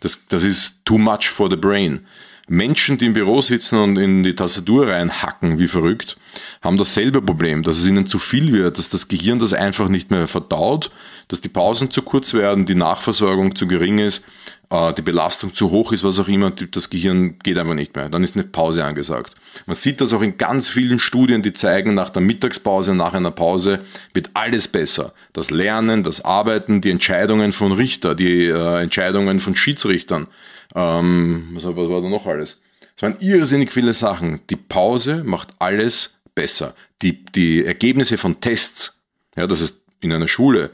das, 0.01 0.21
das 0.29 0.43
ist 0.43 0.85
too 0.85 0.99
much 0.99 1.31
for 1.31 1.49
the 1.49 1.57
brain. 1.57 2.07
Menschen, 2.49 2.97
die 2.97 3.07
im 3.07 3.13
Büro 3.13 3.41
sitzen 3.41 3.79
und 3.79 3.97
in 3.97 4.23
die 4.23 4.35
Tastatur 4.35 4.89
reinhacken 4.89 5.59
wie 5.59 5.67
verrückt, 5.67 6.17
haben 6.63 6.77
dasselbe 6.77 7.21
Problem, 7.21 7.65
dass 7.65 7.79
es 7.79 7.87
ihnen 7.87 8.07
zu 8.07 8.19
viel 8.19 8.53
wird, 8.53 8.79
dass 8.79 8.89
das 8.89 9.09
Gehirn 9.09 9.41
das 9.41 9.53
einfach 9.53 9.89
nicht 9.89 10.11
mehr 10.13 10.29
verdaut, 10.29 10.93
dass 11.29 11.41
die 11.41 11.49
Pausen 11.49 11.91
zu 11.91 12.03
kurz 12.03 12.35
werden, 12.35 12.65
die 12.65 12.77
Nachversorgung 12.77 13.57
zu 13.57 13.67
gering 13.67 13.99
ist, 13.99 14.25
äh, 14.71 14.93
die 14.95 15.03
Belastung 15.03 15.55
zu 15.55 15.71
hoch 15.71 15.91
ist, 15.91 16.05
was 16.05 16.21
auch 16.21 16.29
immer, 16.29 16.51
das 16.51 16.89
Gehirn 16.89 17.39
geht 17.41 17.59
einfach 17.59 17.75
nicht 17.75 17.97
mehr. 17.97 18.09
Dann 18.09 18.23
ist 18.23 18.37
eine 18.37 18.45
Pause 18.45 18.85
angesagt. 18.85 19.35
Man 19.67 19.75
sieht 19.75 20.01
das 20.01 20.13
auch 20.13 20.23
in 20.23 20.39
ganz 20.39 20.69
vielen 20.69 21.01
Studien, 21.01 21.43
die 21.43 21.53
zeigen, 21.53 21.95
nach 21.95 22.11
der 22.11 22.23
Mittagspause, 22.23 22.95
nach 22.95 23.15
einer 23.15 23.33
Pause 23.33 23.81
wird 24.15 24.31
alles 24.35 24.69
besser. 24.69 25.15
Das 25.33 25.51
Lernen, 25.51 26.05
das 26.05 26.25
Arbeiten, 26.25 26.81
die 26.81 26.91
Entscheidungen 26.91 27.53
von 27.53 27.73
Richter, 27.73 28.15
die 28.15 28.47
äh, 28.47 28.83
Entscheidungen 28.83 29.41
von 29.41 29.57
Schiedsrichtern, 29.57 30.29
ähm, 30.77 31.49
was, 31.55 31.65
was 31.65 31.89
war 31.89 32.03
da 32.03 32.09
noch 32.09 32.27
alles? 32.27 32.61
Es 32.97 33.03
waren 33.03 33.17
irrsinnig 33.21 33.73
viele 33.73 33.95
Sachen. 33.95 34.41
Die 34.49 34.57
Pause 34.57 35.25
macht 35.25 35.49
alles 35.59 36.19
besser. 36.35 36.75
Die, 37.03 37.25
die 37.25 37.65
Ergebnisse 37.65 38.19
von 38.19 38.41
Tests, 38.41 38.99
ja, 39.37 39.47
das 39.47 39.61
ist 39.61 39.83
in 40.01 40.13
einer 40.13 40.29
Schule, 40.29 40.71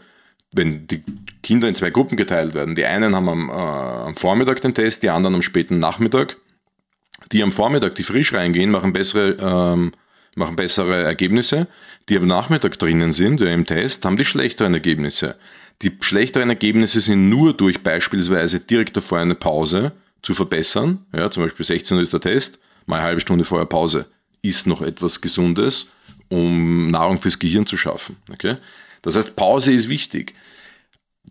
wenn 0.52 0.86
die 0.86 1.02
Kinder 1.42 1.68
in 1.68 1.74
zwei 1.74 1.90
Gruppen 1.90 2.16
geteilt 2.16 2.54
werden, 2.54 2.74
die 2.74 2.84
einen 2.84 3.16
haben 3.16 3.28
am, 3.28 3.48
äh, 3.48 3.52
am 3.52 4.16
Vormittag 4.16 4.60
den 4.60 4.74
Test, 4.74 5.02
die 5.02 5.10
anderen 5.10 5.36
am 5.36 5.42
späten 5.42 5.78
Nachmittag. 5.78 6.36
Die 7.30 7.42
am 7.42 7.52
Vormittag, 7.52 7.94
die 7.94 8.02
frisch 8.02 8.34
reingehen, 8.34 8.70
machen 8.70 8.92
bessere, 8.92 9.36
ähm, 9.40 9.92
machen 10.34 10.56
bessere 10.56 11.02
Ergebnisse. 11.02 11.68
Die 12.08 12.16
am 12.16 12.26
Nachmittag 12.26 12.78
drinnen 12.78 13.12
sind, 13.12 13.40
ja, 13.40 13.48
im 13.48 13.64
Test, 13.64 14.04
haben 14.04 14.16
die 14.16 14.24
schlechteren 14.24 14.74
Ergebnisse. 14.74 15.36
Die 15.80 15.92
schlechteren 16.00 16.50
Ergebnisse 16.50 17.00
sind 17.00 17.28
nur 17.28 17.54
durch 17.54 17.82
beispielsweise 17.82 18.60
direkt 18.60 18.96
davor 18.96 19.18
eine 19.18 19.34
Pause 19.34 19.92
zu 20.22 20.34
verbessern. 20.34 21.04
Ja, 21.12 21.30
zum 21.30 21.42
Beispiel 21.42 21.66
16 21.66 21.96
Uhr 21.96 22.02
ist 22.02 22.12
der 22.12 22.20
Test, 22.20 22.58
mal 22.86 22.96
eine 22.96 23.04
halbe 23.04 23.20
Stunde 23.20 23.44
vorher 23.44 23.66
Pause. 23.66 24.06
Ist 24.42 24.66
noch 24.66 24.82
etwas 24.82 25.20
Gesundes, 25.20 25.88
um 26.28 26.88
Nahrung 26.88 27.18
fürs 27.20 27.38
Gehirn 27.38 27.66
zu 27.66 27.76
schaffen. 27.76 28.16
Okay? 28.32 28.56
Das 29.02 29.16
heißt, 29.16 29.34
Pause 29.34 29.72
ist 29.72 29.88
wichtig. 29.88 30.34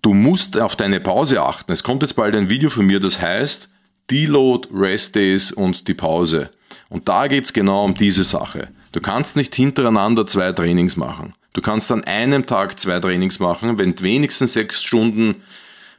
Du 0.01 0.13
musst 0.13 0.57
auf 0.57 0.75
deine 0.75 0.99
Pause 0.99 1.41
achten. 1.41 1.71
Es 1.71 1.83
kommt 1.83 2.01
jetzt 2.01 2.15
bald 2.15 2.35
ein 2.35 2.49
Video 2.49 2.69
von 2.69 2.85
mir, 2.85 2.99
das 2.99 3.21
heißt 3.21 3.69
Deload, 4.09 4.69
Rest 4.73 5.15
Days 5.15 5.51
und 5.51 5.87
die 5.87 5.93
Pause. 5.93 6.49
Und 6.89 7.07
da 7.07 7.27
geht 7.27 7.45
es 7.45 7.53
genau 7.53 7.85
um 7.85 7.93
diese 7.93 8.23
Sache. 8.23 8.69
Du 8.91 8.99
kannst 8.99 9.35
nicht 9.35 9.55
hintereinander 9.55 10.25
zwei 10.27 10.51
Trainings 10.51 10.97
machen. 10.97 11.33
Du 11.53 11.61
kannst 11.61 11.91
an 11.91 12.03
einem 12.05 12.45
Tag 12.45 12.79
zwei 12.79 12.99
Trainings 12.99 13.39
machen, 13.39 13.77
wenn 13.77 13.99
wenigstens 13.99 14.53
sechs 14.53 14.81
Stunden, 14.81 15.43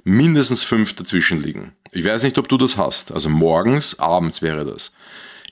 mindestens 0.04 0.64
fünf 0.64 0.94
dazwischen 0.94 1.42
liegen. 1.42 1.72
Ich 1.90 2.04
weiß 2.04 2.22
nicht, 2.22 2.38
ob 2.38 2.48
du 2.48 2.56
das 2.56 2.76
hast. 2.76 3.12
Also 3.12 3.28
morgens, 3.28 3.98
abends 3.98 4.40
wäre 4.40 4.64
das. 4.64 4.92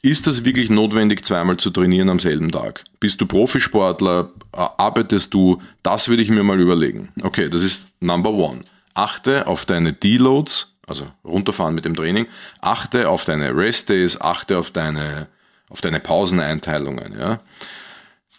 Ist 0.02 0.26
das 0.26 0.44
wirklich 0.46 0.70
notwendig, 0.70 1.26
zweimal 1.26 1.58
zu 1.58 1.70
trainieren 1.70 2.08
am 2.08 2.18
selben 2.18 2.50
Tag? 2.50 2.84
Bist 3.00 3.20
du 3.20 3.26
Profisportler? 3.26 4.30
Arbeitest 4.52 5.34
du? 5.34 5.60
Das 5.82 6.08
würde 6.08 6.22
ich 6.22 6.30
mir 6.30 6.42
mal 6.42 6.58
überlegen. 6.58 7.10
Okay, 7.22 7.50
das 7.50 7.62
ist 7.62 7.88
Number 8.00 8.30
One. 8.30 8.64
Achte 8.94 9.46
auf 9.46 9.66
deine 9.66 9.92
Deloads, 9.92 10.74
also 10.86 11.06
runterfahren 11.22 11.74
mit 11.74 11.84
dem 11.84 11.94
Training. 11.94 12.26
Achte 12.62 13.10
auf 13.10 13.26
deine 13.26 13.54
Rest 13.54 13.90
Days, 13.90 14.18
achte 14.18 14.56
auf 14.56 14.70
deine, 14.70 15.28
auf 15.68 15.82
deine 15.82 16.00
Pauseneinteilungen. 16.00 17.18
Ja? 17.18 17.40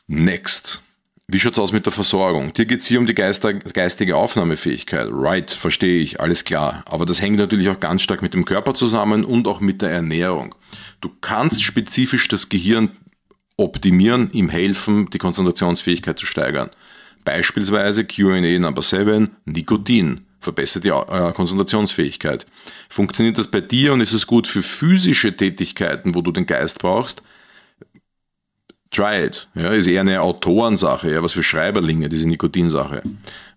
Next. 0.07 0.81
Wie 1.33 1.39
schaut's 1.39 1.59
aus 1.59 1.71
mit 1.71 1.85
der 1.85 1.93
Versorgung? 1.93 2.51
Dir 2.51 2.65
geht's 2.65 2.87
hier 2.87 2.99
um 2.99 3.07
die 3.07 3.15
geistige 3.15 4.17
Aufnahmefähigkeit. 4.17 5.07
Right, 5.09 5.49
verstehe 5.49 6.01
ich, 6.01 6.19
alles 6.19 6.43
klar. 6.43 6.83
Aber 6.85 7.05
das 7.05 7.21
hängt 7.21 7.37
natürlich 7.37 7.69
auch 7.69 7.79
ganz 7.79 8.01
stark 8.01 8.21
mit 8.21 8.33
dem 8.33 8.43
Körper 8.43 8.73
zusammen 8.73 9.23
und 9.23 9.47
auch 9.47 9.61
mit 9.61 9.81
der 9.81 9.91
Ernährung. 9.91 10.53
Du 10.99 11.09
kannst 11.21 11.63
spezifisch 11.63 12.27
das 12.27 12.49
Gehirn 12.49 12.89
optimieren, 13.55 14.29
ihm 14.33 14.49
helfen, 14.49 15.09
die 15.09 15.19
Konzentrationsfähigkeit 15.19 16.19
zu 16.19 16.25
steigern. 16.25 16.69
Beispielsweise 17.23 18.03
Q&A 18.03 18.59
Number 18.59 18.81
7, 18.81 19.29
Nikotin 19.45 20.25
verbessert 20.41 20.83
die 20.83 20.89
äh, 20.89 21.31
Konzentrationsfähigkeit. 21.31 22.45
Funktioniert 22.89 23.37
das 23.37 23.47
bei 23.47 23.61
dir 23.61 23.93
und 23.93 24.01
ist 24.01 24.11
es 24.11 24.27
gut 24.27 24.47
für 24.47 24.63
physische 24.63 25.37
Tätigkeiten, 25.37 26.13
wo 26.13 26.21
du 26.21 26.33
den 26.33 26.45
Geist 26.45 26.79
brauchst? 26.79 27.23
Try 28.91 29.25
it. 29.25 29.47
Ja, 29.55 29.69
ist 29.69 29.87
eher 29.87 30.01
eine 30.01 30.21
Autorensache, 30.21 31.11
ja, 31.11 31.23
was 31.23 31.31
für 31.33 31.43
Schreiberlinge, 31.43 32.09
diese 32.09 32.27
Nikotinsache. 32.27 33.01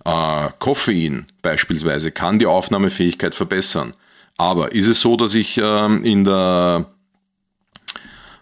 Äh, 0.04 0.48
Koffein 0.60 1.26
beispielsweise 1.42 2.12
kann 2.12 2.38
die 2.38 2.46
Aufnahmefähigkeit 2.46 3.34
verbessern. 3.34 3.94
Aber 4.36 4.72
ist 4.72 4.86
es 4.86 5.00
so, 5.00 5.16
dass 5.16 5.34
ich 5.34 5.60
ähm, 5.62 6.04
in 6.04 6.24
der, 6.24 6.86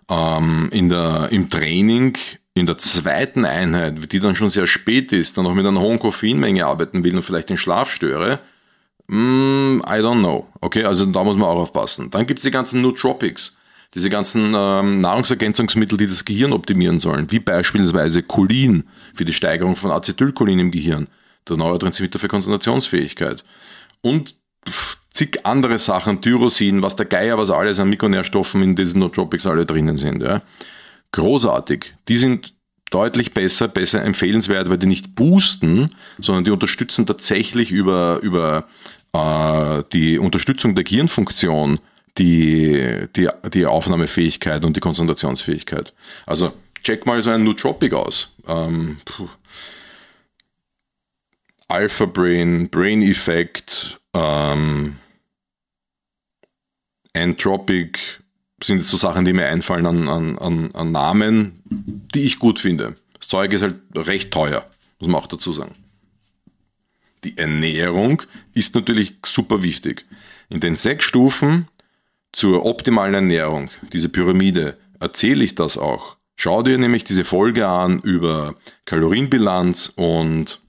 ähm, 0.09 0.68
in 0.70 0.90
der, 0.90 1.28
im 1.31 1.48
Training 1.48 2.18
in 2.55 2.66
der 2.66 2.76
zweiten 2.76 3.46
Einheit, 3.46 4.12
die 4.12 4.20
dann 4.20 4.35
schon 4.35 4.50
sehr 4.50 4.66
spät 4.66 5.12
ist, 5.12 5.38
dann 5.38 5.44
noch 5.44 5.55
mit 5.55 5.64
einer 5.64 5.81
hohen 5.81 5.98
Koffeinmenge 5.98 6.66
arbeiten 6.66 7.05
will 7.05 7.16
und 7.16 7.22
vielleicht 7.22 7.48
den 7.48 7.57
Schlaf 7.57 7.90
störe? 7.90 8.40
Mm, 9.07 9.81
I 9.87 10.00
don't 10.00 10.18
know. 10.18 10.46
Okay, 10.61 10.85
also 10.85 11.07
da 11.07 11.24
muss 11.24 11.37
man 11.37 11.48
auch 11.48 11.61
aufpassen. 11.61 12.11
Dann 12.11 12.26
gibt 12.26 12.40
es 12.40 12.44
die 12.44 12.50
ganzen 12.50 12.83
Nootropics 12.83 13.57
diese 13.94 14.09
ganzen 14.09 14.55
ähm, 14.57 15.00
Nahrungsergänzungsmittel, 15.00 15.98
die 15.98 16.07
das 16.07 16.24
Gehirn 16.24 16.52
optimieren 16.52 16.98
sollen, 16.98 17.31
wie 17.31 17.38
beispielsweise 17.38 18.22
Cholin 18.22 18.85
für 19.14 19.24
die 19.24 19.33
Steigerung 19.33 19.76
von 19.76 19.90
Acetylcholin 19.90 20.59
im 20.59 20.70
Gehirn, 20.70 21.09
der 21.48 21.57
Neurotransmitter 21.57 22.18
für 22.18 22.28
Konzentrationsfähigkeit 22.28 23.44
und 24.00 24.35
zig 25.12 25.44
andere 25.44 25.78
Sachen, 25.78 26.22
Tyrosin, 26.22 26.83
was 26.83 26.96
der 26.96 27.07
Geier, 27.07 27.37
was 27.37 27.50
alles 27.50 27.78
an 27.78 27.90
Mikronährstoffen 27.90 28.62
in 28.62 28.76
diesen 28.76 29.00
Nootropics 29.00 29.46
alle 29.46 29.66
drinnen 29.66 29.96
sind. 29.96 30.22
Ja. 30.22 30.40
Großartig. 31.12 31.94
Die 32.09 32.16
sind 32.16 32.55
deutlich 32.90 33.33
besser, 33.33 33.68
besser 33.68 34.02
empfehlenswert, 34.02 34.70
weil 34.70 34.78
die 34.78 34.87
nicht 34.87 35.14
boosten, 35.14 35.90
sondern 36.18 36.44
die 36.44 36.50
unterstützen 36.50 37.07
tatsächlich 37.07 37.70
über, 37.70 38.20
über 38.22 38.68
äh, 39.12 39.83
die 39.92 40.18
Unterstützung 40.18 40.74
der 40.74 40.85
Gehirnfunktion 40.85 41.78
die, 42.18 43.07
die, 43.16 43.29
die 43.53 43.66
Aufnahmefähigkeit 43.66 44.64
und 44.64 44.77
die 44.77 44.81
Konzentrationsfähigkeit. 44.81 45.92
Also 46.27 46.53
check 46.83 47.07
mal 47.07 47.22
so 47.22 47.31
ein 47.31 47.44
Nootropic 47.44 47.94
aus. 47.94 48.31
Ähm, 48.46 48.98
Alpha 51.68 52.05
Brain, 52.05 52.68
Brain 52.68 53.03
Effect, 53.03 53.98
ähm, 54.14 54.96
Entropic 57.14 57.98
sind 58.62 58.79
jetzt 58.79 58.90
so 58.90 58.96
Sachen, 58.96 59.25
die 59.25 59.33
mir 59.33 59.46
einfallen 59.46 59.87
an, 59.87 60.09
an, 60.09 60.38
an, 60.38 60.75
an 60.75 60.92
Namen, 60.92 61.62
die 61.64 62.25
ich 62.25 62.38
gut 62.38 62.59
finde. 62.59 62.96
Das 63.18 63.29
Zeug 63.29 63.53
ist 63.53 63.62
halt 63.62 63.77
recht 63.94 64.31
teuer, 64.31 64.66
muss 64.98 65.09
man 65.09 65.20
auch 65.20 65.27
dazu 65.27 65.53
sagen. 65.53 65.75
Die 67.25 67.38
Ernährung 67.38 68.22
ist 68.55 68.75
natürlich 68.75 69.14
super 69.25 69.62
wichtig. 69.62 70.05
In 70.48 70.61
den 70.61 70.77
sechs 70.77 71.05
Stufen 71.05 71.68
zur 72.33 72.64
optimalen 72.64 73.14
Ernährung, 73.14 73.71
diese 73.92 74.09
Pyramide, 74.09 74.79
erzähle 75.01 75.45
ich 75.45 75.55
das 75.55 75.77
auch. 75.77 76.16
Schau 76.37 76.62
dir 76.62 76.79
nämlich 76.79 77.05
diese 77.05 77.25
Folge 77.25 77.68
an 77.68 78.01
über 78.01 78.55
Kalorienbilanz 78.85 79.92
und 79.97 80.61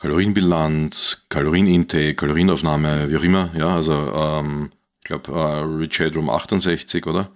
Kalorienbilanz, 0.00 1.24
Kalorienintake, 1.28 2.14
Kalorienaufnahme, 2.14 3.10
wie 3.10 3.16
auch 3.16 3.22
immer. 3.22 3.50
Ja, 3.56 3.74
also 3.74 3.92
ähm, 3.92 4.70
ich 5.00 5.04
glaube 5.04 5.32
äh, 5.32 5.82
Rich 5.82 5.98
Headroom 5.98 6.28
68, 6.28 7.06
oder? 7.06 7.30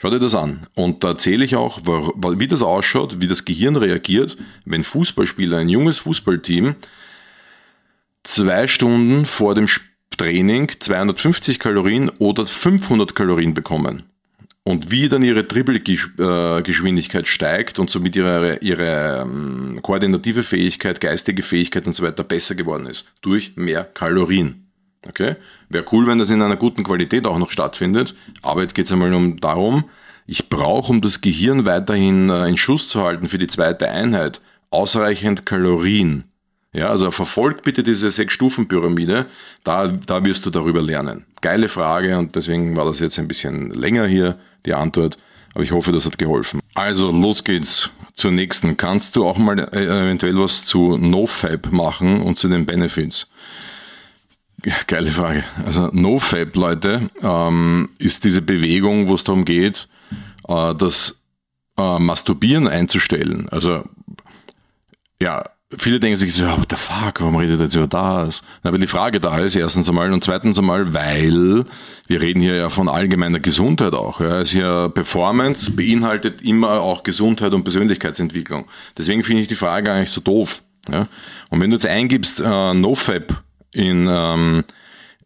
Schau 0.00 0.10
dir 0.10 0.20
das 0.20 0.34
an. 0.34 0.66
Und 0.76 1.02
da 1.02 1.08
erzähle 1.08 1.44
ich 1.44 1.56
auch, 1.56 1.80
wie 1.84 2.46
das 2.48 2.62
ausschaut, 2.62 3.20
wie 3.20 3.26
das 3.26 3.44
Gehirn 3.44 3.74
reagiert, 3.74 4.36
wenn 4.64 4.84
Fußballspieler, 4.84 5.58
ein 5.58 5.68
junges 5.68 5.98
Fußballteam, 5.98 6.76
zwei 8.22 8.68
Stunden 8.68 9.26
vor 9.26 9.56
dem 9.56 9.66
Spiel 9.66 9.87
Training 10.18 10.70
250 10.78 11.58
Kalorien 11.58 12.10
oder 12.18 12.46
500 12.46 13.14
Kalorien 13.14 13.54
bekommen. 13.54 14.02
Und 14.64 14.90
wie 14.90 15.08
dann 15.08 15.22
ihre 15.22 15.44
Dribbelgeschwindigkeit 15.44 17.26
steigt 17.26 17.78
und 17.78 17.88
somit 17.88 18.14
ihre, 18.16 18.58
ihre 18.58 19.22
ähm, 19.22 19.78
koordinative 19.80 20.42
Fähigkeit, 20.42 21.00
geistige 21.00 21.42
Fähigkeit 21.42 21.86
und 21.86 21.94
so 21.94 22.02
weiter 22.02 22.22
besser 22.22 22.54
geworden 22.54 22.84
ist. 22.84 23.10
Durch 23.22 23.52
mehr 23.56 23.84
Kalorien. 23.84 24.66
Okay? 25.08 25.36
Wäre 25.70 25.86
cool, 25.92 26.06
wenn 26.06 26.18
das 26.18 26.28
in 26.28 26.42
einer 26.42 26.56
guten 26.56 26.84
Qualität 26.84 27.26
auch 27.26 27.38
noch 27.38 27.50
stattfindet. 27.50 28.14
Aber 28.42 28.60
jetzt 28.60 28.74
geht 28.74 28.84
es 28.84 28.92
einmal 28.92 29.14
um 29.14 29.40
darum, 29.40 29.84
Ich 30.26 30.50
brauche, 30.50 30.92
um 30.92 31.00
das 31.00 31.22
Gehirn 31.22 31.64
weiterhin 31.64 32.28
äh, 32.28 32.46
in 32.46 32.58
Schuss 32.58 32.90
zu 32.90 33.02
halten 33.02 33.28
für 33.28 33.38
die 33.38 33.46
zweite 33.46 33.88
Einheit, 33.88 34.42
ausreichend 34.68 35.46
Kalorien. 35.46 36.24
Ja, 36.78 36.90
also 36.90 37.10
verfolgt 37.10 37.64
bitte 37.64 37.82
diese 37.82 38.08
Sechs-Stufen-Pyramide, 38.08 39.26
da, 39.64 39.88
da 39.88 40.24
wirst 40.24 40.46
du 40.46 40.50
darüber 40.50 40.80
lernen. 40.80 41.24
Geile 41.40 41.66
Frage 41.66 42.16
und 42.16 42.36
deswegen 42.36 42.76
war 42.76 42.84
das 42.84 43.00
jetzt 43.00 43.18
ein 43.18 43.26
bisschen 43.26 43.70
länger 43.72 44.06
hier, 44.06 44.38
die 44.64 44.74
Antwort, 44.74 45.18
aber 45.54 45.64
ich 45.64 45.72
hoffe, 45.72 45.90
das 45.90 46.06
hat 46.06 46.18
geholfen. 46.18 46.60
Also, 46.74 47.10
los 47.10 47.42
geht's 47.42 47.90
zur 48.14 48.30
nächsten. 48.30 48.76
Kannst 48.76 49.16
du 49.16 49.26
auch 49.26 49.38
mal 49.38 49.58
äh, 49.58 49.86
eventuell 49.86 50.38
was 50.38 50.64
zu 50.66 50.96
NoFab 50.96 51.72
machen 51.72 52.22
und 52.22 52.38
zu 52.38 52.48
den 52.48 52.64
Benefits? 52.64 53.26
Geile 54.86 55.10
Frage. 55.10 55.42
Also 55.64 55.88
NoFab, 55.92 56.54
Leute, 56.54 57.10
ähm, 57.22 57.88
ist 57.98 58.22
diese 58.22 58.42
Bewegung, 58.42 59.08
wo 59.08 59.14
es 59.14 59.24
darum 59.24 59.44
geht, 59.44 59.88
äh, 60.46 60.74
das 60.76 61.24
äh, 61.76 61.98
Masturbieren 61.98 62.68
einzustellen. 62.68 63.48
Also 63.48 63.82
ja, 65.20 65.42
viele 65.76 66.00
denken 66.00 66.16
sich 66.16 66.34
so, 66.34 66.44
what 66.46 66.68
the 66.70 66.76
fuck, 66.76 67.20
warum 67.20 67.36
redet 67.36 67.60
er 67.60 67.64
jetzt 67.64 67.74
über 67.74 67.86
das? 67.86 68.42
Na, 68.62 68.72
weil 68.72 68.80
die 68.80 68.86
Frage 68.86 69.20
da 69.20 69.38
ist, 69.38 69.54
erstens 69.54 69.88
einmal, 69.88 70.12
und 70.12 70.24
zweitens 70.24 70.58
einmal, 70.58 70.94
weil 70.94 71.64
wir 72.06 72.22
reden 72.22 72.40
hier 72.40 72.54
ja 72.56 72.68
von 72.70 72.88
allgemeiner 72.88 73.38
Gesundheit 73.38 73.92
auch. 73.92 74.20
Ja. 74.20 74.28
Also 74.28 74.52
hier 74.52 74.88
Performance 74.88 75.70
beinhaltet 75.72 76.40
immer 76.40 76.80
auch 76.80 77.02
Gesundheit 77.02 77.52
und 77.52 77.64
Persönlichkeitsentwicklung. 77.64 78.64
Deswegen 78.96 79.24
finde 79.24 79.42
ich 79.42 79.48
die 79.48 79.56
Frage 79.56 79.92
eigentlich 79.92 80.10
so 80.10 80.22
doof. 80.22 80.62
Ja. 80.90 81.04
Und 81.50 81.60
wenn 81.60 81.70
du 81.70 81.76
jetzt 81.76 81.86
eingibst 81.86 82.40
äh, 82.40 82.74
NoFap 82.74 83.42
in, 83.72 84.08
ähm, 84.10 84.64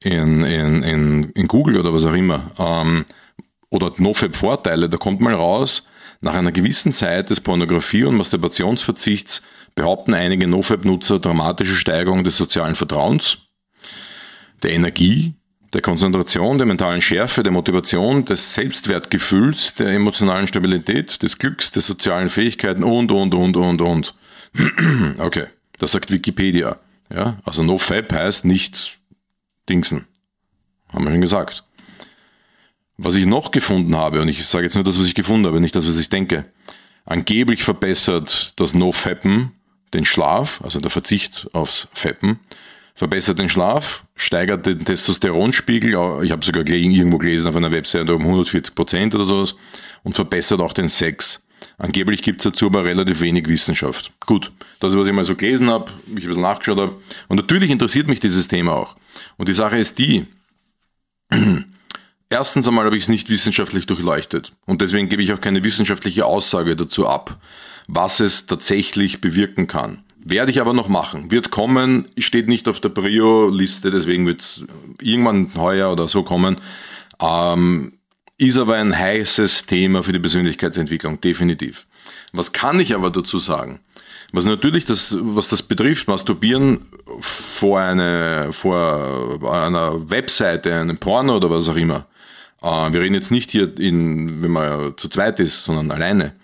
in, 0.01 0.43
in, 0.43 0.83
in, 0.83 1.31
in 1.31 1.49
Google 1.49 1.79
oder 1.79 1.95
was 1.95 2.05
auch 2.05 2.15
immer, 2.15 2.51
ähm, 2.59 3.05
oder 3.71 3.93
NoFap-Vorteile, 3.97 4.89
da 4.89 4.97
kommt 4.99 5.21
mal 5.21 5.35
raus, 5.35 5.87
nach 6.21 6.35
einer 6.35 6.53
gewissen 6.53 6.93
Zeit 6.93 7.31
des 7.31 7.41
Pornografie- 7.41 8.05
und 8.05 8.17
Masturbationsverzichts 8.17 9.43
behaupten 9.75 10.15
einige 10.15 10.47
NoFap-Nutzer 10.47 11.19
dramatische 11.19 11.77
Steigerung 11.77 12.25
des 12.25 12.37
sozialen 12.37 12.75
Vertrauens, 12.75 13.39
der 14.63 14.73
Energie, 14.73 15.35
der 15.73 15.81
Konzentration, 15.81 16.59
der 16.59 16.67
mentalen 16.67 17.01
Schärfe, 17.01 17.43
der 17.43 17.53
Motivation, 17.53 18.25
des 18.25 18.55
Selbstwertgefühls, 18.55 19.75
der 19.75 19.89
emotionalen 19.89 20.47
Stabilität, 20.47 21.23
des 21.23 21.39
Glücks, 21.39 21.71
der 21.71 21.83
sozialen 21.83 22.29
Fähigkeiten 22.29 22.85
und, 22.85 23.11
und, 23.11 23.35
und, 23.35 23.57
und, 23.57 23.81
und. 23.81 24.15
Okay, 25.19 25.47
das 25.79 25.93
sagt 25.93 26.13
Wikipedia. 26.13 26.77
Ja, 27.13 27.39
also 27.45 27.63
NoFap 27.63 28.13
heißt 28.13 28.45
nicht 28.45 28.99
Dingsen. 29.69 30.07
Haben 30.93 31.05
wir 31.05 31.11
schon 31.11 31.21
gesagt. 31.21 31.65
Was 32.99 33.15
ich 33.15 33.27
noch 33.27 33.51
gefunden 33.51 33.97
habe, 33.97 34.21
und 34.21 34.29
ich 34.29 34.47
sage 34.47 34.65
jetzt 34.65 34.75
nur 34.75 34.85
das, 34.85 34.99
was 34.99 35.07
ich 35.07 35.15
gefunden 35.15 35.47
habe, 35.47 35.61
nicht 35.61 35.75
das, 35.75 35.87
was 35.87 35.99
ich 35.99 36.11
denke. 36.11 36.45
Angeblich 37.05 37.65
verbessert 37.65 38.53
das 38.57 38.75
No-Fappen 38.75 39.53
den 39.95 40.05
Schlaf, 40.05 40.61
also 40.63 40.81
der 40.81 40.91
Verzicht 40.91 41.49
aufs 41.53 41.89
Feppen, 41.93 42.41
verbessert 42.95 43.39
den 43.39 43.49
Schlaf, 43.49 44.05
steigert 44.17 44.67
den 44.67 44.85
Testosteronspiegel, 44.85 45.91
ich 46.25 46.31
habe 46.31 46.45
sogar 46.45 46.67
irgendwo 46.67 47.19
gelesen 47.19 47.49
auf 47.49 47.57
einer 47.57 47.73
Webseite 47.73 48.15
um 48.15 48.23
140 48.23 48.75
Prozent 48.75 49.15
oder 49.15 49.25
sowas, 49.25 49.55
und 50.03 50.15
verbessert 50.15 50.61
auch 50.61 50.73
den 50.73 50.89
Sex. 50.89 51.47
Angeblich 51.79 52.23
gibt 52.23 52.41
es 52.41 52.51
dazu 52.51 52.67
aber 52.67 52.85
relativ 52.85 53.21
wenig 53.21 53.49
Wissenschaft. 53.49 54.13
Gut, 54.27 54.53
das 54.81 54.93
ist, 54.93 54.99
was 54.99 55.07
ich 55.07 55.13
mal 55.13 55.25
so 55.25 55.35
gelesen 55.35 55.71
habe, 55.71 55.93
mich 56.07 56.25
ein 56.25 56.29
bisschen 56.29 56.43
nachgeschaut 56.43 56.79
habe. 56.79 57.01
Und 57.29 57.37
natürlich 57.37 57.71
interessiert 57.71 58.09
mich 58.09 58.21
dieses 58.21 58.49
Thema 58.49 58.73
auch. 58.73 58.97
Und 59.37 59.49
die 59.49 59.55
Sache 59.55 59.79
ist 59.79 59.99
die, 59.99 60.27
erstens 62.31 62.69
einmal 62.69 62.85
habe 62.85 62.97
ich 62.97 63.05
es 63.05 63.09
nicht 63.09 63.31
wissenschaftlich 63.31 63.87
durchleuchtet. 63.87 64.53
Und 64.67 64.81
deswegen 64.81 65.09
gebe 65.09 65.23
ich 65.23 65.33
auch 65.33 65.41
keine 65.41 65.65
wissenschaftliche 65.65 66.27
Aussage 66.27 66.77
dazu 66.77 67.07
ab 67.09 67.39
was 67.87 68.21
es 68.21 68.47
tatsächlich 68.47 69.21
bewirken 69.21 69.67
kann. 69.67 70.05
Werde 70.25 70.53
ich 70.53 70.61
aber 70.61 70.73
noch 70.73 70.89
machen. 70.89 71.31
Wird 71.31 71.51
kommen, 71.51 72.07
steht 72.17 72.49
nicht 72.49 72.69
auf 72.69 72.79
der 72.79 72.91
Prio-Liste, 72.91 73.91
deswegen 73.91 74.27
wird 74.27 74.41
es 74.41 74.65
irgendwann 75.01 75.51
heuer 75.57 75.91
oder 75.91 76.07
so 76.07 76.23
kommen. 76.23 76.61
Ähm, 77.21 77.95
ist 78.39 78.59
aber 78.59 78.77
ein 78.77 78.97
heißes 78.97 79.67
Thema 79.67 80.03
für 80.03 80.13
die 80.13 80.19
Persönlichkeitsentwicklung, 80.19 81.21
definitiv. 81.21 81.87
Was 82.33 82.53
kann 82.53 82.81
ich 82.81 82.95
aber 82.95 83.11
dazu 83.11 83.39
sagen? 83.39 83.81
Was 84.33 84.47
natürlich 84.47 84.85
das, 84.85 85.17
was 85.21 85.49
das 85.49 85.63
betrifft, 85.63 86.09
Masturbieren 86.09 86.87
vor, 87.21 87.81
eine, 87.81 88.49
vor 88.53 89.53
einer 89.53 90.11
Webseite, 90.11 90.75
einem 90.75 90.97
Porno 90.97 91.37
oder 91.37 91.51
was 91.51 91.69
auch 91.69 91.77
immer. 91.77 92.07
Äh, 92.63 92.93
wir 92.93 93.01
reden 93.01 93.15
jetzt 93.15 93.31
nicht 93.31 93.51
hier, 93.51 93.79
in, 93.79 94.43
wenn 94.43 94.51
man 94.51 94.95
zu 94.97 95.09
zweit 95.09 95.39
ist, 95.39 95.65
sondern 95.65 95.91
alleine. 95.91 96.35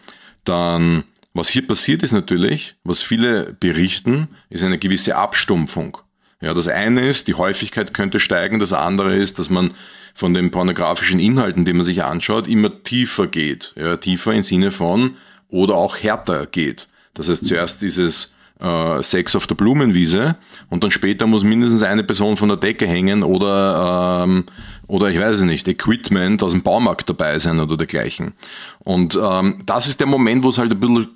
Dann 0.44 1.04
was 1.38 1.48
hier 1.48 1.66
passiert 1.66 2.02
ist 2.02 2.12
natürlich, 2.12 2.76
was 2.84 3.02
viele 3.02 3.56
berichten, 3.58 4.28
ist 4.50 4.64
eine 4.64 4.78
gewisse 4.78 5.16
Abstumpfung. 5.16 5.98
Ja, 6.40 6.54
das 6.54 6.68
eine 6.68 7.06
ist, 7.06 7.26
die 7.26 7.34
Häufigkeit 7.34 7.94
könnte 7.94 8.20
steigen, 8.20 8.58
das 8.58 8.72
andere 8.72 9.16
ist, 9.16 9.38
dass 9.38 9.50
man 9.50 9.72
von 10.14 10.34
den 10.34 10.50
pornografischen 10.50 11.18
Inhalten, 11.18 11.64
die 11.64 11.72
man 11.72 11.84
sich 11.84 12.04
anschaut, 12.04 12.46
immer 12.46 12.82
tiefer 12.82 13.26
geht. 13.26 13.72
Ja, 13.76 13.96
tiefer 13.96 14.32
im 14.34 14.42
Sinne 14.42 14.70
von 14.70 15.16
oder 15.48 15.74
auch 15.74 15.96
härter 15.96 16.46
geht. 16.46 16.88
Das 17.14 17.28
heißt, 17.28 17.46
zuerst 17.46 17.82
dieses 17.82 18.34
äh, 18.60 19.02
Sex 19.02 19.34
auf 19.34 19.46
der 19.46 19.54
Blumenwiese 19.54 20.36
und 20.70 20.84
dann 20.84 20.90
später 20.90 21.26
muss 21.26 21.44
mindestens 21.44 21.82
eine 21.82 22.04
Person 22.04 22.36
von 22.36 22.48
der 22.48 22.58
Decke 22.58 22.86
hängen 22.86 23.22
oder, 23.22 24.24
ähm, 24.24 24.44
oder 24.88 25.10
ich 25.10 25.20
weiß 25.20 25.36
es 25.36 25.42
nicht, 25.42 25.68
Equipment 25.68 26.42
aus 26.42 26.52
dem 26.52 26.62
Baumarkt 26.62 27.08
dabei 27.08 27.38
sein 27.38 27.60
oder 27.60 27.76
dergleichen. 27.76 28.32
Und 28.80 29.18
ähm, 29.22 29.62
das 29.64 29.86
ist 29.86 30.00
der 30.00 30.06
Moment, 30.06 30.42
wo 30.42 30.48
es 30.48 30.58
halt 30.58 30.72
ein 30.72 30.80
bisschen 30.80 31.08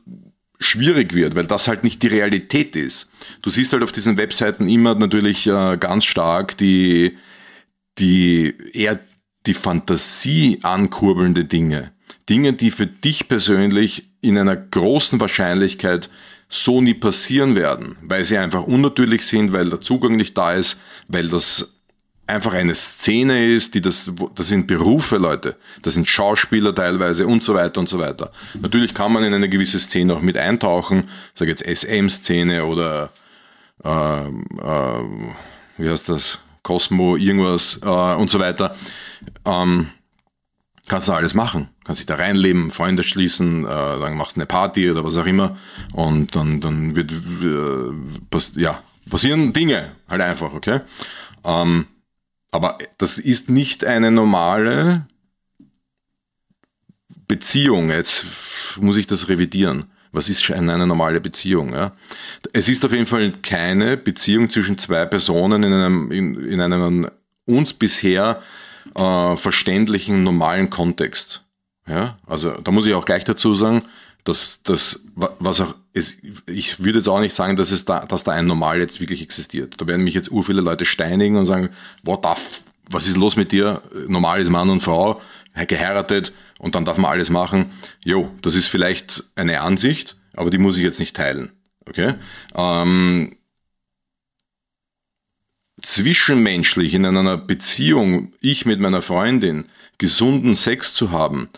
schwierig 0.60 1.14
wird, 1.14 1.34
weil 1.34 1.46
das 1.46 1.66
halt 1.66 1.82
nicht 1.82 2.02
die 2.02 2.08
Realität 2.08 2.76
ist. 2.76 3.10
Du 3.40 3.50
siehst 3.50 3.72
halt 3.72 3.82
auf 3.82 3.90
diesen 3.90 4.16
Webseiten 4.16 4.68
immer 4.68 4.94
natürlich 4.94 5.46
äh, 5.46 5.76
ganz 5.78 6.04
stark 6.04 6.56
die, 6.58 7.16
die 7.98 8.54
eher 8.72 9.00
die 9.46 9.54
Fantasie 9.54 10.60
ankurbelnde 10.62 11.44
Dinge. 11.44 11.92
Dinge, 12.28 12.52
die 12.52 12.70
für 12.70 12.86
dich 12.86 13.26
persönlich 13.26 14.10
in 14.20 14.38
einer 14.38 14.54
großen 14.54 15.18
Wahrscheinlichkeit 15.18 16.10
so 16.48 16.80
nie 16.80 16.94
passieren 16.94 17.56
werden, 17.56 17.96
weil 18.02 18.24
sie 18.24 18.38
einfach 18.38 18.64
unnatürlich 18.64 19.26
sind, 19.26 19.52
weil 19.52 19.70
der 19.70 19.80
Zugang 19.80 20.16
nicht 20.16 20.36
da 20.36 20.52
ist, 20.52 20.78
weil 21.08 21.28
das 21.28 21.81
einfach 22.32 22.52
eine 22.52 22.74
Szene 22.74 23.46
ist, 23.46 23.74
die 23.74 23.80
das, 23.80 24.10
das 24.34 24.48
sind 24.48 24.66
Berufe, 24.66 25.16
Leute, 25.16 25.56
das 25.82 25.94
sind 25.94 26.08
Schauspieler 26.08 26.74
teilweise 26.74 27.26
und 27.26 27.42
so 27.42 27.54
weiter 27.54 27.80
und 27.80 27.88
so 27.88 27.98
weiter. 27.98 28.32
Natürlich 28.60 28.94
kann 28.94 29.12
man 29.12 29.24
in 29.24 29.34
eine 29.34 29.48
gewisse 29.48 29.78
Szene 29.78 30.14
auch 30.14 30.20
mit 30.20 30.36
eintauchen, 30.36 31.08
sage 31.34 31.50
jetzt 31.50 31.64
SM-Szene 31.64 32.64
oder 32.64 33.10
äh, 33.84 34.26
äh, 34.26 35.04
wie 35.78 35.88
heißt 35.88 36.08
das, 36.08 36.40
Cosmo, 36.62 37.16
irgendwas 37.16 37.80
äh, 37.82 38.14
und 38.14 38.30
so 38.30 38.38
weiter. 38.38 38.76
Ähm, 39.44 39.88
kannst 40.88 41.08
du 41.08 41.12
alles 41.12 41.34
machen. 41.34 41.68
Kannst 41.84 42.00
dich 42.00 42.06
da 42.06 42.14
reinleben, 42.14 42.70
Freunde 42.70 43.02
schließen, 43.02 43.64
äh, 43.64 43.68
dann 43.68 44.16
machst 44.16 44.36
du 44.36 44.40
eine 44.40 44.46
Party 44.46 44.90
oder 44.90 45.04
was 45.04 45.16
auch 45.16 45.26
immer 45.26 45.56
und 45.92 46.36
dann, 46.36 46.60
dann 46.60 46.94
wird, 46.94 47.10
äh, 47.12 48.60
ja, 48.60 48.80
passieren 49.10 49.52
Dinge 49.52 49.92
halt 50.08 50.22
einfach, 50.22 50.52
okay? 50.52 50.80
Ähm, 51.44 51.86
aber 52.52 52.78
das 52.98 53.18
ist 53.18 53.50
nicht 53.50 53.84
eine 53.84 54.10
normale 54.10 55.06
Beziehung. 57.26 57.90
Jetzt 57.90 58.26
muss 58.78 58.96
ich 58.96 59.06
das 59.06 59.28
revidieren. 59.28 59.86
Was 60.12 60.28
ist 60.28 60.48
eine 60.50 60.86
normale 60.86 61.20
Beziehung? 61.20 61.72
Ja? 61.72 61.92
Es 62.52 62.68
ist 62.68 62.84
auf 62.84 62.92
jeden 62.92 63.06
Fall 63.06 63.32
keine 63.42 63.96
Beziehung 63.96 64.50
zwischen 64.50 64.76
zwei 64.76 65.06
Personen 65.06 65.62
in 65.62 65.72
einem, 65.72 66.12
in, 66.12 66.34
in 66.46 66.60
einem 66.60 67.10
uns 67.46 67.72
bisher 67.72 68.42
äh, 68.94 69.36
verständlichen, 69.36 70.22
normalen 70.22 70.68
Kontext. 70.68 71.42
Ja? 71.86 72.18
Also 72.26 72.52
da 72.52 72.70
muss 72.70 72.84
ich 72.84 72.92
auch 72.92 73.06
gleich 73.06 73.24
dazu 73.24 73.54
sagen, 73.54 73.82
dass 74.24 74.60
das, 74.62 75.00
was 75.14 75.62
auch 75.62 75.74
ist, 75.92 76.18
ich 76.46 76.82
würde 76.82 76.98
jetzt 76.98 77.08
auch 77.08 77.20
nicht 77.20 77.34
sagen, 77.34 77.56
dass 77.56 77.70
es 77.70 77.84
da, 77.84 78.06
dass 78.06 78.24
da 78.24 78.32
ein 78.32 78.46
Normal 78.46 78.78
jetzt 78.78 79.00
wirklich 79.00 79.22
existiert. 79.22 79.80
Da 79.80 79.86
werden 79.86 80.04
mich 80.04 80.14
jetzt 80.14 80.30
ur 80.30 80.42
viele 80.42 80.62
Leute 80.62 80.84
steinigen 80.84 81.36
und 81.36 81.44
sagen, 81.44 81.70
what 82.02 82.24
the 82.24 82.40
was 82.90 83.06
ist 83.06 83.16
los 83.16 83.36
mit 83.36 83.52
dir? 83.52 83.82
Normal 84.08 84.40
ist 84.40 84.50
Mann 84.50 84.70
und 84.70 84.80
Frau, 84.80 85.20
geheiratet 85.54 86.32
und 86.58 86.74
dann 86.74 86.84
darf 86.84 86.98
man 86.98 87.10
alles 87.10 87.30
machen. 87.30 87.72
Jo, 88.04 88.30
das 88.42 88.54
ist 88.54 88.68
vielleicht 88.68 89.24
eine 89.34 89.60
Ansicht, 89.60 90.16
aber 90.34 90.50
die 90.50 90.58
muss 90.58 90.76
ich 90.76 90.82
jetzt 90.82 91.00
nicht 91.00 91.16
teilen. 91.16 91.52
Okay? 91.86 92.14
Ähm, 92.54 93.36
zwischenmenschlich 95.80 96.94
in 96.94 97.04
einer 97.04 97.36
Beziehung, 97.36 98.32
ich 98.40 98.66
mit 98.66 98.80
meiner 98.80 99.02
Freundin, 99.02 99.64
gesunden 99.98 100.56
Sex 100.56 100.94
zu 100.94 101.10
haben, 101.10 101.48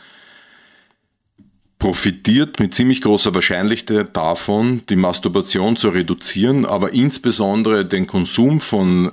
profitiert 1.85 2.61
mit 2.61 2.73
ziemlich 2.73 3.03
großer 3.03 3.35
Wahrscheinlichkeit 3.35 4.17
davon, 4.17 4.81
die 4.89 4.97
Masturbation 4.97 5.77
zu 5.77 5.91
reduzieren, 5.91 6.65
aber 6.65 6.95
insbesondere 6.95 7.85
den 7.85 8.07
Konsum 8.07 8.63
von 8.63 9.13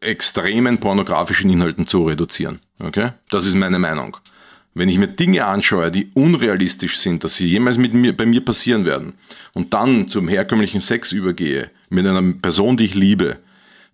extremen 0.00 0.78
pornografischen 0.78 1.50
Inhalten 1.50 1.88
zu 1.88 2.04
reduzieren. 2.04 2.60
Okay? 2.78 3.14
Das 3.30 3.46
ist 3.46 3.56
meine 3.56 3.80
Meinung. 3.80 4.16
wenn 4.74 4.88
ich 4.88 4.96
mir 4.98 5.08
Dinge 5.08 5.44
anschaue, 5.44 5.90
die 5.90 6.12
unrealistisch 6.14 6.98
sind, 6.98 7.24
dass 7.24 7.34
sie 7.34 7.48
jemals 7.48 7.78
mit 7.78 7.94
mir, 7.94 8.16
bei 8.16 8.26
mir 8.26 8.44
passieren 8.44 8.84
werden, 8.84 9.14
und 9.52 9.74
dann 9.74 10.06
zum 10.06 10.28
herkömmlichen 10.28 10.80
Sex 10.80 11.10
übergehe, 11.10 11.72
mit 11.88 12.06
einer 12.06 12.22
Person, 12.34 12.76
die 12.76 12.84
ich 12.84 12.94
liebe, 12.94 13.38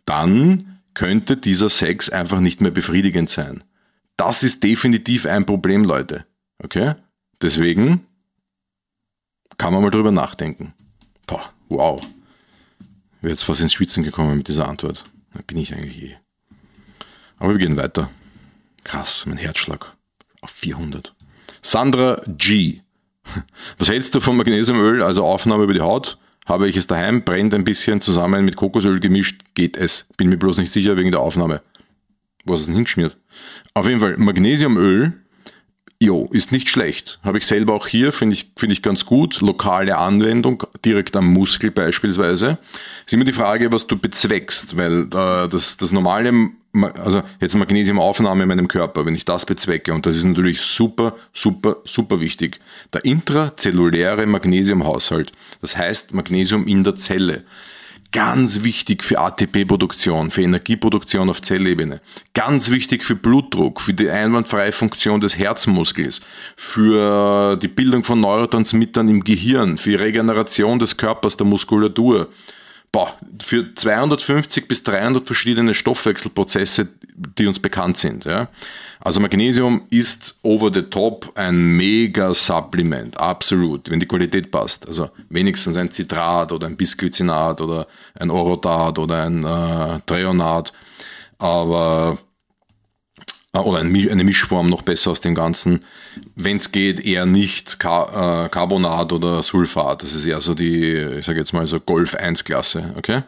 dann 0.04 0.78
könnte 0.92 1.38
dieser 1.38 1.70
Sex 1.70 2.10
einfach 2.10 2.40
nicht 2.40 2.60
mehr 2.60 2.70
befriedigend 2.70 3.30
sein. 3.30 3.64
Das 4.18 4.42
ist 4.42 4.62
definitiv 4.62 5.24
ein 5.24 5.46
Problem, 5.46 5.84
Leute. 5.84 6.26
Okay? 6.62 6.96
Deswegen 7.42 8.06
kann 9.58 9.72
man 9.72 9.82
mal 9.82 9.90
drüber 9.90 10.10
nachdenken. 10.10 10.74
Boah, 11.26 11.52
wow. 11.68 12.00
Bin 13.20 13.30
jetzt 13.30 13.44
fast 13.44 13.60
ins 13.60 13.72
Schwitzen 13.72 14.02
gekommen 14.04 14.36
mit 14.36 14.48
dieser 14.48 14.68
Antwort. 14.68 15.04
Da 15.32 15.40
bin 15.46 15.56
ich 15.56 15.74
eigentlich 15.74 16.02
eh. 16.02 16.16
Aber 17.38 17.52
wir 17.52 17.58
gehen 17.58 17.76
weiter. 17.76 18.10
Krass, 18.84 19.24
mein 19.26 19.38
Herzschlag 19.38 19.96
auf 20.40 20.50
400. 20.50 21.14
Sandra 21.62 22.20
G. 22.26 22.80
Was 23.78 23.88
hältst 23.88 24.14
du 24.14 24.20
von 24.20 24.36
Magnesiumöl, 24.36 25.02
also 25.02 25.24
Aufnahme 25.24 25.64
über 25.64 25.74
die 25.74 25.80
Haut? 25.80 26.18
Habe 26.46 26.68
ich 26.68 26.76
es 26.76 26.86
daheim, 26.86 27.24
brennt 27.24 27.54
ein 27.54 27.64
bisschen 27.64 28.02
zusammen 28.02 28.44
mit 28.44 28.56
Kokosöl 28.56 29.00
gemischt, 29.00 29.40
geht 29.54 29.78
es. 29.78 30.06
Bin 30.18 30.28
mir 30.28 30.36
bloß 30.36 30.58
nicht 30.58 30.72
sicher 30.72 30.96
wegen 30.98 31.10
der 31.10 31.20
Aufnahme. 31.20 31.62
Was 32.44 32.60
ist 32.60 32.66
denn 32.66 32.74
hingeschmiert? 32.74 33.16
Auf 33.72 33.88
jeden 33.88 34.00
Fall, 34.00 34.18
Magnesiumöl 34.18 35.23
Jo, 36.04 36.28
ist 36.32 36.52
nicht 36.52 36.68
schlecht. 36.68 37.18
Habe 37.22 37.38
ich 37.38 37.46
selber 37.46 37.72
auch 37.72 37.86
hier, 37.86 38.12
finde 38.12 38.34
ich, 38.34 38.50
finde 38.58 38.74
ich 38.74 38.82
ganz 38.82 39.06
gut. 39.06 39.40
Lokale 39.40 39.96
Anwendung, 39.96 40.62
direkt 40.84 41.16
am 41.16 41.32
Muskel 41.32 41.70
beispielsweise. 41.70 42.58
Ist 43.06 43.14
immer 43.14 43.24
die 43.24 43.32
Frage, 43.32 43.72
was 43.72 43.86
du 43.86 43.96
bezweckst, 43.96 44.76
weil 44.76 45.04
äh, 45.04 45.48
das, 45.48 45.78
das 45.78 45.92
normale, 45.92 46.50
also 47.02 47.22
jetzt 47.40 47.54
Magnesiumaufnahme 47.54 48.42
in 48.42 48.48
meinem 48.50 48.68
Körper, 48.68 49.06
wenn 49.06 49.14
ich 49.14 49.24
das 49.24 49.46
bezwecke, 49.46 49.94
und 49.94 50.04
das 50.04 50.16
ist 50.16 50.24
natürlich 50.24 50.60
super, 50.60 51.16
super, 51.32 51.76
super 51.84 52.20
wichtig. 52.20 52.60
Der 52.92 53.02
intrazelluläre 53.06 54.26
Magnesiumhaushalt, 54.26 55.32
das 55.62 55.78
heißt 55.78 56.12
Magnesium 56.12 56.66
in 56.66 56.84
der 56.84 56.96
Zelle. 56.96 57.44
Ganz 58.14 58.62
wichtig 58.62 59.02
für 59.02 59.18
ATP-Produktion, 59.18 60.30
für 60.30 60.42
Energieproduktion 60.42 61.28
auf 61.28 61.42
Zellebene. 61.42 62.00
Ganz 62.32 62.70
wichtig 62.70 63.02
für 63.02 63.16
Blutdruck, 63.16 63.80
für 63.80 63.92
die 63.92 64.08
einwandfreie 64.08 64.70
Funktion 64.70 65.20
des 65.20 65.36
Herzmuskels, 65.36 66.20
für 66.54 67.56
die 67.56 67.66
Bildung 67.66 68.04
von 68.04 68.20
Neurotransmittern 68.20 69.08
im 69.08 69.24
Gehirn, 69.24 69.78
für 69.78 69.90
die 69.90 69.96
Regeneration 69.96 70.78
des 70.78 70.96
Körpers, 70.96 71.36
der 71.36 71.46
Muskulatur. 71.46 72.28
Boah, 72.92 73.18
für 73.42 73.74
250 73.74 74.68
bis 74.68 74.84
300 74.84 75.26
verschiedene 75.26 75.74
Stoffwechselprozesse, 75.74 76.90
die 77.14 77.46
uns 77.46 77.60
bekannt 77.60 77.96
sind. 77.96 78.24
Ja. 78.24 78.48
Also 79.00 79.20
Magnesium 79.20 79.82
ist 79.90 80.34
over 80.42 80.70
the 80.72 80.82
top 80.82 81.32
ein 81.36 81.76
mega 81.76 82.34
Supplement, 82.34 83.18
absolut, 83.18 83.90
wenn 83.90 84.00
die 84.00 84.06
Qualität 84.06 84.50
passt. 84.50 84.86
Also 84.88 85.10
wenigstens 85.28 85.76
ein 85.76 85.90
Citrat 85.90 86.52
oder 86.52 86.66
ein 86.66 86.76
Bisglycinat 86.76 87.60
oder 87.60 87.86
ein 88.18 88.30
Orotat 88.30 88.98
oder 88.98 89.24
ein 89.24 89.44
äh, 89.44 90.00
Treonat, 90.06 90.72
aber 91.38 92.18
äh, 93.52 93.58
oder 93.58 93.78
eine 93.78 94.24
Mischform 94.24 94.68
noch 94.68 94.82
besser 94.82 95.12
aus 95.12 95.20
dem 95.20 95.34
Ganzen. 95.34 95.84
Wenn 96.34 96.56
es 96.56 96.72
geht, 96.72 97.04
eher 97.04 97.26
nicht 97.26 97.78
Car 97.78 98.46
äh, 98.46 98.48
Carbonat 98.48 99.12
oder 99.12 99.42
Sulfat. 99.42 100.02
Das 100.02 100.14
ist 100.14 100.26
eher 100.26 100.40
so 100.40 100.54
die, 100.54 100.96
ich 101.18 101.24
sage 101.24 101.38
jetzt 101.38 101.52
mal 101.52 101.66
so 101.66 101.78
Golf 101.78 102.16
1 102.16 102.44
Klasse, 102.44 102.92
okay? 102.96 103.22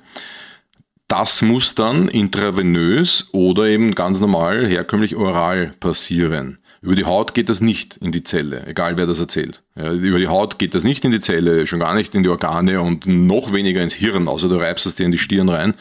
Das 1.09 1.41
muss 1.41 1.75
dann 1.75 2.09
intravenös 2.09 3.29
oder 3.33 3.67
eben 3.67 3.95
ganz 3.95 4.19
normal, 4.19 4.67
herkömmlich 4.67 5.15
oral 5.15 5.73
passieren. 5.79 6.59
Über 6.83 6.97
die 6.97 7.05
Haut 7.05 7.33
geht 7.33 7.49
das 7.49 7.61
nicht 7.61 7.97
in 7.97 8.13
die 8.13 8.23
Zelle, 8.23 8.67
egal 8.67 8.97
wer 8.97 9.07
das 9.07 9.21
erzählt. 9.21 9.63
Ja, 9.77 9.93
über 9.93 10.19
die 10.19 10.29
Haut 10.29 10.59
geht 10.59 10.75
das 10.75 10.85
nicht 10.85 11.05
in 11.05 11.13
die 11.13 11.21
Zelle, 11.21 11.67
schon 11.67 11.81
gar 11.81 11.95
nicht 11.95 12.15
in 12.15 12.23
die 12.23 12.29
Organe 12.29 12.81
und 12.81 13.07
noch 13.07 13.53
weniger 13.53 13.83
ins 13.83 13.95
Hirn, 13.95 14.29
außer 14.29 14.49
du 14.49 14.57
reibst 14.57 14.87
es 14.87 14.95
dir 14.95 15.07
in 15.07 15.13
die 15.13 15.19
Stirn 15.19 15.49
rein. 15.49 15.75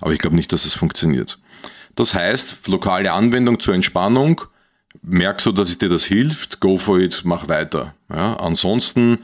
Aber 0.00 0.12
ich 0.12 0.18
glaube 0.18 0.36
nicht, 0.36 0.52
dass 0.52 0.62
das 0.62 0.74
funktioniert. 0.74 1.38
Das 1.96 2.14
heißt, 2.14 2.68
lokale 2.68 3.12
Anwendung 3.12 3.60
zur 3.60 3.74
Entspannung, 3.74 4.42
merkst 5.02 5.46
du, 5.46 5.52
dass 5.52 5.68
es 5.68 5.78
dir 5.78 5.88
das 5.88 6.04
hilft, 6.04 6.60
go 6.60 6.78
for 6.78 6.98
it, 6.98 7.22
mach 7.24 7.48
weiter. 7.48 7.94
Ja, 8.08 8.36
ansonsten 8.36 9.18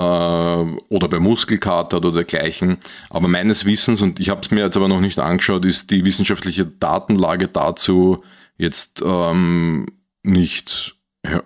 oder 0.00 1.08
bei 1.08 1.18
Muskelkater 1.18 1.96
oder 1.96 2.12
dergleichen. 2.12 2.78
Aber 3.10 3.26
meines 3.26 3.64
Wissens, 3.64 4.00
und 4.00 4.20
ich 4.20 4.28
habe 4.28 4.40
es 4.42 4.50
mir 4.50 4.60
jetzt 4.60 4.76
aber 4.76 4.88
noch 4.88 5.00
nicht 5.00 5.18
angeschaut, 5.18 5.64
ist 5.64 5.90
die 5.90 6.04
wissenschaftliche 6.04 6.66
Datenlage 6.66 7.48
dazu 7.48 8.22
jetzt 8.58 9.02
ähm, 9.04 9.86
nicht 10.22 10.96
äh, 11.22 11.38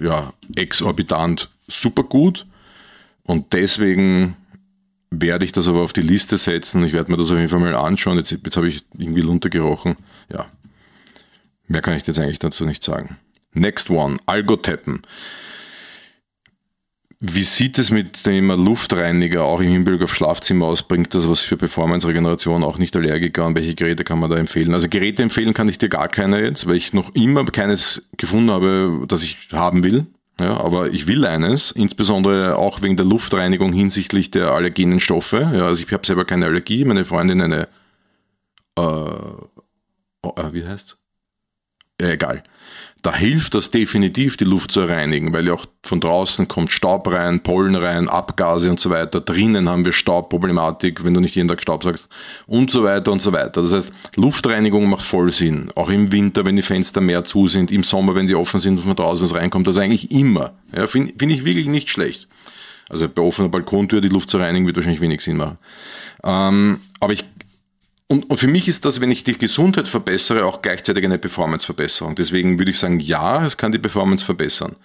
ja, 0.00 0.32
exorbitant 0.54 1.50
super 1.68 2.02
gut. 2.02 2.46
Und 3.22 3.52
deswegen 3.52 4.36
werde 5.10 5.44
ich 5.44 5.52
das 5.52 5.68
aber 5.68 5.82
auf 5.82 5.92
die 5.92 6.02
Liste 6.02 6.38
setzen. 6.38 6.84
Ich 6.84 6.92
werde 6.92 7.10
mir 7.10 7.16
das 7.18 7.30
auf 7.30 7.36
jeden 7.36 7.48
Fall 7.48 7.60
mal 7.60 7.74
anschauen. 7.74 8.16
Jetzt, 8.16 8.32
jetzt 8.32 8.56
habe 8.56 8.68
ich 8.68 8.84
irgendwie 8.96 9.20
runtergerochen. 9.20 9.96
Ja, 10.32 10.46
mehr 11.68 11.82
kann 11.82 11.96
ich 11.96 12.06
jetzt 12.06 12.18
eigentlich 12.18 12.38
dazu 12.38 12.64
nicht 12.64 12.82
sagen. 12.82 13.16
Next 13.52 13.90
one, 13.90 14.18
Algoteppen. 14.26 15.02
Wie 17.18 17.44
sieht 17.44 17.78
es 17.78 17.90
mit 17.90 18.26
dem 18.26 18.48
Luftreiniger 18.48 19.44
auch 19.44 19.60
im 19.60 19.70
Hinblick 19.70 20.02
auf 20.02 20.14
Schlafzimmer 20.14 20.66
aus? 20.66 20.82
Bringt 20.82 21.14
das 21.14 21.26
was 21.26 21.40
für 21.40 21.56
Performance-Regeneration 21.56 22.62
auch 22.62 22.76
nicht 22.76 22.94
Allergiker 22.94 23.46
und 23.46 23.56
welche 23.56 23.74
Geräte 23.74 24.04
kann 24.04 24.18
man 24.18 24.30
da 24.30 24.36
empfehlen? 24.36 24.74
Also 24.74 24.88
Geräte 24.90 25.22
empfehlen 25.22 25.54
kann 25.54 25.68
ich 25.68 25.78
dir 25.78 25.88
gar 25.88 26.08
keine 26.08 26.42
jetzt, 26.42 26.66
weil 26.66 26.76
ich 26.76 26.92
noch 26.92 27.14
immer 27.14 27.46
keines 27.46 28.06
gefunden 28.18 28.50
habe, 28.50 29.04
das 29.08 29.22
ich 29.22 29.48
haben 29.52 29.82
will. 29.82 30.06
Ja, 30.38 30.58
aber 30.60 30.92
ich 30.92 31.06
will 31.06 31.24
eines, 31.24 31.70
insbesondere 31.70 32.58
auch 32.58 32.82
wegen 32.82 32.98
der 32.98 33.06
Luftreinigung 33.06 33.72
hinsichtlich 33.72 34.30
der 34.30 34.50
allergenen 34.50 35.00
Stoffe. 35.00 35.50
Ja, 35.54 35.66
also 35.66 35.82
ich 35.82 35.90
habe 35.90 36.06
selber 36.06 36.26
keine 36.26 36.44
Allergie, 36.44 36.84
meine 36.84 37.06
Freundin 37.06 37.40
eine, 37.40 37.68
äh, 38.76 38.80
oh, 38.80 40.34
äh, 40.36 40.52
wie 40.52 40.66
heißt? 40.66 40.98
Ja, 41.98 42.10
egal 42.10 42.42
da 43.06 43.14
hilft 43.14 43.54
das 43.54 43.70
definitiv, 43.70 44.36
die 44.36 44.42
Luft 44.42 44.72
zu 44.72 44.80
reinigen, 44.82 45.32
weil 45.32 45.46
ja 45.46 45.54
auch 45.54 45.66
von 45.84 46.00
draußen 46.00 46.48
kommt 46.48 46.72
Staub 46.72 47.06
rein, 47.06 47.38
Pollen 47.38 47.76
rein, 47.76 48.08
Abgase 48.08 48.68
und 48.68 48.80
so 48.80 48.90
weiter. 48.90 49.20
Drinnen 49.20 49.68
haben 49.68 49.84
wir 49.84 49.92
Staubproblematik, 49.92 51.04
wenn 51.04 51.14
du 51.14 51.20
nicht 51.20 51.36
jeden 51.36 51.46
Tag 51.46 51.62
Staub 51.62 51.84
sagst 51.84 52.08
und 52.48 52.72
so 52.72 52.82
weiter 52.82 53.12
und 53.12 53.22
so 53.22 53.32
weiter. 53.32 53.62
Das 53.62 53.72
heißt, 53.72 53.92
Luftreinigung 54.16 54.90
macht 54.90 55.04
voll 55.04 55.30
Sinn. 55.30 55.70
Auch 55.76 55.88
im 55.88 56.10
Winter, 56.10 56.44
wenn 56.46 56.56
die 56.56 56.62
Fenster 56.62 57.00
mehr 57.00 57.22
zu 57.22 57.46
sind, 57.46 57.70
im 57.70 57.84
Sommer, 57.84 58.16
wenn 58.16 58.26
sie 58.26 58.34
offen 58.34 58.58
sind 58.58 58.78
und 58.78 58.82
von 58.82 58.96
draußen 58.96 59.22
was 59.22 59.36
reinkommt, 59.36 59.68
das 59.68 59.78
eigentlich 59.78 60.10
immer. 60.10 60.54
Ja, 60.74 60.88
Finde 60.88 61.12
find 61.16 61.30
ich 61.30 61.44
wirklich 61.44 61.68
nicht 61.68 61.88
schlecht. 61.90 62.26
Also 62.88 63.08
bei 63.08 63.22
offener 63.22 63.48
Balkontür 63.48 64.00
die 64.00 64.08
Luft 64.08 64.30
zu 64.30 64.38
reinigen, 64.38 64.66
wird 64.66 64.74
wahrscheinlich 64.74 65.00
wenig 65.00 65.20
Sinn 65.20 65.36
machen. 65.36 65.58
Ähm, 66.24 66.80
aber 66.98 67.12
ich 67.12 67.24
und, 68.08 68.30
und 68.30 68.38
für 68.38 68.46
mich 68.46 68.68
ist 68.68 68.84
das, 68.84 69.00
wenn 69.00 69.10
ich 69.10 69.24
die 69.24 69.36
Gesundheit 69.36 69.88
verbessere, 69.88 70.44
auch 70.44 70.62
gleichzeitig 70.62 71.04
eine 71.04 71.18
Performance-Verbesserung. 71.18 72.14
Deswegen 72.14 72.58
würde 72.58 72.70
ich 72.70 72.78
sagen, 72.78 73.00
ja, 73.00 73.44
es 73.44 73.56
kann 73.56 73.72
die 73.72 73.78
Performance 73.78 74.24
verbessern. 74.24 74.76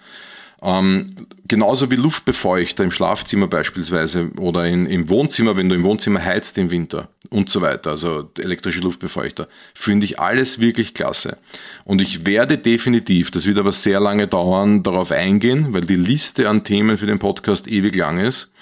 Ähm, 0.60 1.10
genauso 1.48 1.90
wie 1.90 1.96
Luftbefeuchter 1.96 2.84
im 2.84 2.92
Schlafzimmer 2.92 3.48
beispielsweise 3.48 4.30
oder 4.38 4.66
in, 4.66 4.86
im 4.86 5.08
Wohnzimmer, 5.08 5.56
wenn 5.56 5.68
du 5.68 5.74
im 5.74 5.82
Wohnzimmer 5.82 6.24
heizt 6.24 6.56
im 6.56 6.70
Winter 6.70 7.08
und 7.30 7.50
so 7.50 7.62
weiter, 7.62 7.90
also 7.90 8.30
elektrische 8.38 8.78
Luftbefeuchter, 8.78 9.48
finde 9.74 10.04
ich 10.04 10.20
alles 10.20 10.60
wirklich 10.60 10.94
klasse. 10.94 11.38
Und 11.84 12.00
ich 12.00 12.26
werde 12.26 12.58
definitiv, 12.58 13.32
das 13.32 13.46
wird 13.46 13.58
aber 13.58 13.72
sehr 13.72 13.98
lange 13.98 14.28
dauern, 14.28 14.84
darauf 14.84 15.10
eingehen, 15.10 15.72
weil 15.72 15.82
die 15.82 15.96
Liste 15.96 16.48
an 16.48 16.62
Themen 16.62 16.96
für 16.96 17.06
den 17.06 17.18
Podcast 17.18 17.66
ewig 17.66 17.96
lang 17.96 18.18
ist 18.18 18.52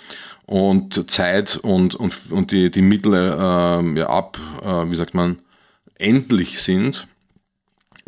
und 0.51 1.09
Zeit 1.09 1.59
und, 1.59 1.95
und, 1.95 2.13
und 2.31 2.51
die, 2.51 2.73
die 2.73 2.83
Mittel 2.83 3.15
äh, 3.15 3.99
ja, 3.99 4.09
ab, 4.09 4.37
äh, 4.61 4.91
wie 4.91 4.97
sagt 4.97 5.15
man, 5.15 5.39
endlich 5.95 6.61
sind, 6.61 7.07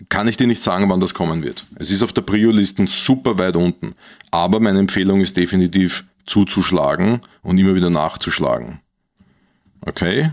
kann 0.08 0.26
ich 0.26 0.38
dir 0.38 0.48
nicht 0.48 0.60
sagen, 0.60 0.90
wann 0.90 0.98
das 0.98 1.14
kommen 1.14 1.44
wird. 1.44 1.64
Es 1.76 1.92
ist 1.92 2.02
auf 2.02 2.12
der 2.12 2.22
Prio-Listen 2.22 2.88
super 2.88 3.38
weit 3.38 3.54
unten, 3.54 3.94
aber 4.32 4.58
meine 4.58 4.80
Empfehlung 4.80 5.20
ist 5.20 5.36
definitiv 5.36 6.04
zuzuschlagen 6.26 7.20
und 7.42 7.58
immer 7.58 7.76
wieder 7.76 7.90
nachzuschlagen. 7.90 8.80
Okay? 9.86 10.32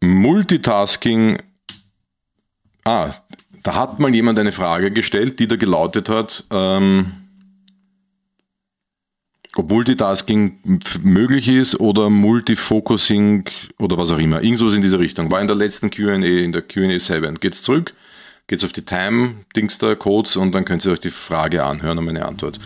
Multitasking. 0.00 1.42
Ah, 2.84 3.10
da 3.62 3.74
hat 3.74 4.00
mal 4.00 4.14
jemand 4.14 4.38
eine 4.38 4.52
Frage 4.52 4.90
gestellt, 4.90 5.40
die 5.40 5.46
da 5.48 5.56
gelautet 5.56 6.08
hat. 6.08 6.44
Ähm, 6.50 7.25
ob 9.58 9.70
Multitasking 9.70 10.80
möglich 11.02 11.48
ist 11.48 11.80
oder 11.80 12.10
Multifocusing 12.10 13.44
oder 13.78 13.96
was 13.96 14.10
auch 14.10 14.18
immer. 14.18 14.42
Irgendwas 14.42 14.74
in 14.74 14.82
dieser 14.82 14.98
Richtung. 14.98 15.30
War 15.30 15.40
in 15.40 15.46
der 15.46 15.56
letzten 15.56 15.90
QA, 15.90 16.14
in 16.14 16.52
der 16.52 16.62
QA 16.62 16.98
7. 16.98 17.40
Geht's 17.40 17.62
zurück, 17.62 17.94
geht's 18.46 18.64
auf 18.64 18.72
die 18.72 18.84
Time-Dings 18.84 19.78
da, 19.78 19.94
Codes 19.94 20.36
und 20.36 20.52
dann 20.52 20.64
könnt 20.64 20.84
ihr 20.84 20.92
euch 20.92 21.00
die 21.00 21.10
Frage 21.10 21.64
anhören 21.64 21.98
und 21.98 22.04
meine 22.04 22.26
Antwort. 22.26 22.58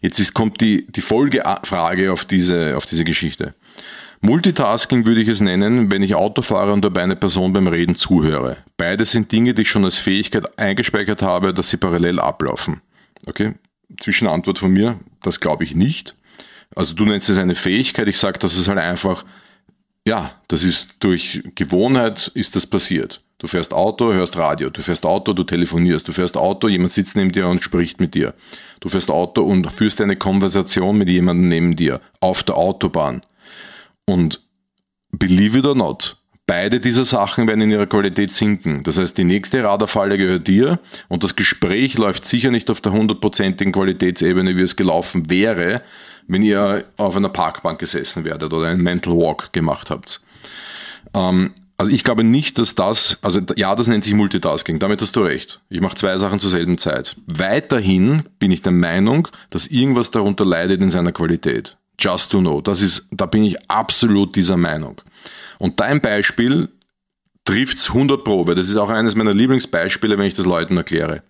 Jetzt 0.00 0.20
ist, 0.20 0.32
kommt 0.32 0.60
die, 0.60 0.86
die 0.86 1.00
Folgefrage 1.00 2.12
auf 2.12 2.24
diese, 2.24 2.76
auf 2.76 2.86
diese 2.86 3.04
Geschichte. 3.04 3.54
Multitasking 4.20 5.06
würde 5.06 5.20
ich 5.20 5.28
es 5.28 5.40
nennen, 5.40 5.90
wenn 5.92 6.02
ich 6.02 6.14
Auto 6.14 6.42
fahre 6.42 6.72
und 6.72 6.84
dabei 6.84 7.02
eine 7.02 7.16
Person 7.16 7.52
beim 7.52 7.68
Reden 7.68 7.94
zuhöre. 7.94 8.58
Beide 8.76 9.04
sind 9.04 9.30
Dinge, 9.30 9.54
die 9.54 9.62
ich 9.62 9.70
schon 9.70 9.84
als 9.84 9.98
Fähigkeit 9.98 10.58
eingespeichert 10.58 11.22
habe, 11.22 11.54
dass 11.54 11.70
sie 11.70 11.76
parallel 11.76 12.18
ablaufen. 12.18 12.80
Okay? 13.26 13.54
Zwischenantwort 14.00 14.58
von 14.58 14.72
mir, 14.72 14.98
das 15.22 15.40
glaube 15.40 15.64
ich 15.64 15.74
nicht. 15.74 16.16
Also 16.74 16.94
du 16.94 17.04
nennst 17.04 17.28
es 17.28 17.38
eine 17.38 17.54
Fähigkeit, 17.54 18.08
ich 18.08 18.18
sage, 18.18 18.38
das 18.38 18.56
ist 18.56 18.68
halt 18.68 18.78
einfach, 18.78 19.24
ja, 20.06 20.32
das 20.48 20.62
ist 20.62 20.96
durch 21.00 21.42
Gewohnheit 21.54 22.30
ist 22.34 22.56
das 22.56 22.66
passiert. 22.66 23.22
Du 23.38 23.46
fährst 23.46 23.72
Auto, 23.72 24.12
hörst 24.12 24.36
Radio, 24.36 24.68
du 24.68 24.82
fährst 24.82 25.06
Auto, 25.06 25.32
du 25.32 25.44
telefonierst, 25.44 26.08
du 26.08 26.12
fährst 26.12 26.36
Auto, 26.36 26.66
jemand 26.66 26.90
sitzt 26.90 27.14
neben 27.14 27.30
dir 27.30 27.46
und 27.46 27.62
spricht 27.62 28.00
mit 28.00 28.14
dir. 28.14 28.34
Du 28.80 28.88
fährst 28.88 29.10
Auto 29.10 29.42
und 29.42 29.70
führst 29.70 30.00
eine 30.00 30.16
Konversation 30.16 30.98
mit 30.98 31.08
jemandem 31.08 31.48
neben 31.48 31.76
dir 31.76 32.00
auf 32.20 32.42
der 32.42 32.56
Autobahn. 32.56 33.22
Und 34.06 34.40
believe 35.12 35.56
it 35.56 35.66
or 35.66 35.76
not, 35.76 36.16
beide 36.48 36.80
dieser 36.80 37.04
Sachen 37.04 37.46
werden 37.46 37.60
in 37.60 37.70
ihrer 37.70 37.86
Qualität 37.86 38.32
sinken. 38.32 38.82
Das 38.82 38.98
heißt, 38.98 39.16
die 39.16 39.24
nächste 39.24 39.62
Radarfalle 39.62 40.18
gehört 40.18 40.48
dir 40.48 40.80
und 41.06 41.22
das 41.22 41.36
Gespräch 41.36 41.96
läuft 41.96 42.24
sicher 42.24 42.50
nicht 42.50 42.70
auf 42.70 42.80
der 42.80 42.90
hundertprozentigen 42.90 43.72
Qualitätsebene, 43.72 44.56
wie 44.56 44.62
es 44.62 44.74
gelaufen 44.74 45.30
wäre, 45.30 45.82
wenn 46.28 46.42
ihr 46.42 46.84
auf 46.96 47.16
einer 47.16 47.30
Parkbank 47.30 47.80
gesessen 47.80 48.24
werdet 48.24 48.52
oder 48.52 48.68
einen 48.68 48.82
Mental 48.82 49.14
Walk 49.14 49.52
gemacht 49.52 49.90
habt. 49.90 50.20
Ähm, 51.14 51.52
also 51.78 51.92
ich 51.92 52.04
glaube 52.04 52.24
nicht, 52.24 52.58
dass 52.58 52.74
das, 52.74 53.18
also 53.22 53.40
ja, 53.56 53.74
das 53.74 53.86
nennt 53.86 54.04
sich 54.04 54.12
Multitasking, 54.12 54.78
damit 54.78 55.00
hast 55.00 55.14
du 55.14 55.20
recht. 55.20 55.60
Ich 55.70 55.80
mache 55.80 55.94
zwei 55.94 56.18
Sachen 56.18 56.40
zur 56.40 56.50
selben 56.50 56.76
Zeit. 56.76 57.16
Weiterhin 57.26 58.24
bin 58.38 58.50
ich 58.50 58.62
der 58.62 58.72
Meinung, 58.72 59.28
dass 59.50 59.68
irgendwas 59.68 60.10
darunter 60.10 60.44
leidet 60.44 60.80
in 60.82 60.90
seiner 60.90 61.12
Qualität. 61.12 61.76
Just 61.98 62.32
to 62.32 62.40
know. 62.40 62.60
Das 62.60 62.82
ist, 62.82 63.06
da 63.10 63.26
bin 63.26 63.44
ich 63.44 63.70
absolut 63.70 64.36
dieser 64.36 64.56
Meinung. 64.56 65.00
Und 65.58 65.80
dein 65.80 66.00
Beispiel 66.00 66.68
trifft's 67.44 67.88
100 67.88 68.24
Pro, 68.24 68.46
weil 68.46 68.56
das 68.56 68.68
ist 68.68 68.76
auch 68.76 68.90
eines 68.90 69.14
meiner 69.14 69.34
Lieblingsbeispiele, 69.34 70.18
wenn 70.18 70.26
ich 70.26 70.34
das 70.34 70.46
Leuten 70.46 70.76
erkläre. 70.76 71.22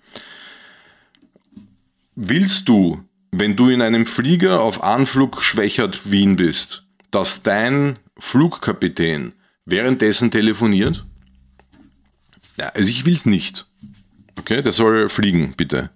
Willst 2.16 2.68
du, 2.68 3.04
wenn 3.30 3.56
du 3.56 3.68
in 3.68 3.82
einem 3.82 4.06
Flieger 4.06 4.60
auf 4.60 4.82
Anflug 4.82 5.42
schwächert 5.42 6.10
Wien 6.10 6.36
bist, 6.36 6.84
dass 7.10 7.42
dein 7.42 7.98
Flugkapitän 8.18 9.34
währenddessen 9.64 10.30
telefoniert? 10.30 11.04
Ja, 12.56 12.66
also 12.74 12.90
ich 12.90 13.04
will's 13.04 13.26
nicht. 13.26 13.66
Okay, 14.38 14.62
der 14.62 14.72
soll 14.72 15.08
fliegen, 15.08 15.54
bitte. 15.56 15.90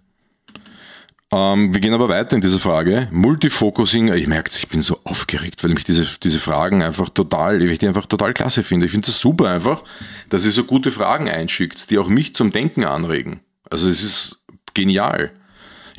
Ähm, 1.33 1.73
wir 1.73 1.81
gehen 1.81 1.95
aber 1.95 2.11
weiter 2.11 2.37
in 2.37 2.43
dieser 2.43 2.61
Frage. 2.61 3.09
Multifocusing, 3.11 4.13
ich 4.13 4.27
merke 4.27 4.51
ich 4.55 4.69
bin 4.69 4.83
so 4.83 5.01
aufgeregt, 5.05 5.65
weil 5.65 5.73
mich 5.73 5.85
diese, 5.85 6.07
diese 6.23 6.39
Fragen 6.39 6.83
einfach 6.83 7.09
total, 7.09 7.63
ich 7.63 7.79
die 7.79 7.89
einfach 7.89 8.07
total 8.07 8.35
klasse 8.35 8.63
finde. 8.63 8.85
Ich 8.87 8.93
finde 8.93 9.09
es 9.09 9.19
super 9.19 9.49
einfach, 9.49 9.83
dass 10.29 10.45
ihr 10.45 10.51
so 10.51 10.65
gute 10.65 10.91
Fragen 10.91 11.31
einschickt, 11.31 11.91
die 11.91 11.99
auch 11.99 12.09
mich 12.09 12.35
zum 12.35 12.53
Denken 12.53 12.85
anregen. 12.85 13.41
Also 13.71 13.89
es 13.89 14.03
ist 14.03 14.45
genial. 14.75 15.31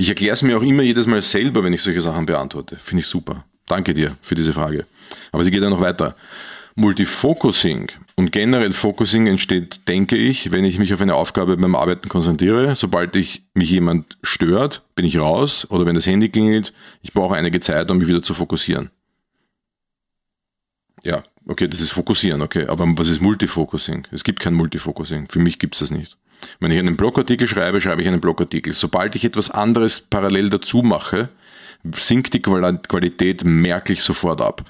Ich 0.03 0.09
erkläre 0.09 0.33
es 0.33 0.41
mir 0.41 0.57
auch 0.57 0.61
immer 0.61 0.83
jedes 0.83 1.07
Mal 1.07 1.21
selber, 1.21 1.63
wenn 1.63 1.71
ich 1.71 1.81
solche 1.81 2.01
Sachen 2.01 2.25
beantworte. 2.25 2.75
Finde 2.75 2.99
ich 2.99 3.07
super. 3.07 3.45
Danke 3.67 3.93
dir 3.93 4.17
für 4.21 4.35
diese 4.35 4.51
Frage. 4.51 4.85
Aber 5.31 5.45
sie 5.45 5.49
geht 5.49 5.63
ja 5.63 5.69
noch 5.69 5.79
weiter. 5.79 6.17
Multifocusing 6.75 7.89
und 8.15 8.33
generell 8.33 8.73
Focusing 8.73 9.27
entsteht, 9.27 9.87
denke 9.87 10.17
ich, 10.17 10.51
wenn 10.51 10.65
ich 10.65 10.77
mich 10.77 10.93
auf 10.93 10.99
eine 10.99 11.15
Aufgabe 11.15 11.55
beim 11.55 11.73
Arbeiten 11.73 12.09
konzentriere. 12.09 12.75
Sobald 12.75 13.15
ich 13.15 13.43
mich 13.53 13.69
jemand 13.69 14.17
stört, 14.23 14.81
bin 14.95 15.05
ich 15.05 15.19
raus 15.19 15.67
oder 15.71 15.85
wenn 15.85 15.95
das 15.95 16.05
Handy 16.05 16.27
klingelt, 16.27 16.73
ich 17.01 17.13
brauche 17.13 17.35
einige 17.35 17.61
Zeit, 17.61 17.89
um 17.89 17.97
mich 17.99 18.09
wieder 18.09 18.21
zu 18.21 18.33
fokussieren. 18.33 18.89
Ja, 21.05 21.23
okay, 21.47 21.69
das 21.69 21.79
ist 21.79 21.91
Fokussieren, 21.91 22.41
okay. 22.41 22.67
Aber 22.67 22.85
was 22.97 23.07
ist 23.07 23.21
Multifocusing? 23.21 24.05
Es 24.11 24.25
gibt 24.25 24.41
kein 24.41 24.53
Multifocusing. 24.53 25.29
Für 25.29 25.39
mich 25.39 25.59
gibt 25.59 25.75
es 25.75 25.79
das 25.79 25.91
nicht. 25.91 26.17
Wenn 26.59 26.71
ich 26.71 26.79
einen 26.79 26.97
Blogartikel 26.97 27.47
schreibe, 27.47 27.81
schreibe 27.81 28.01
ich 28.01 28.07
einen 28.07 28.21
Blogartikel. 28.21 28.73
Sobald 28.73 29.15
ich 29.15 29.25
etwas 29.25 29.51
anderes 29.51 29.99
parallel 29.99 30.49
dazu 30.49 30.81
mache, 30.81 31.29
sinkt 31.91 32.33
die 32.33 32.41
Qualität 32.41 33.43
merklich 33.43 34.03
sofort 34.03 34.41
ab. 34.41 34.63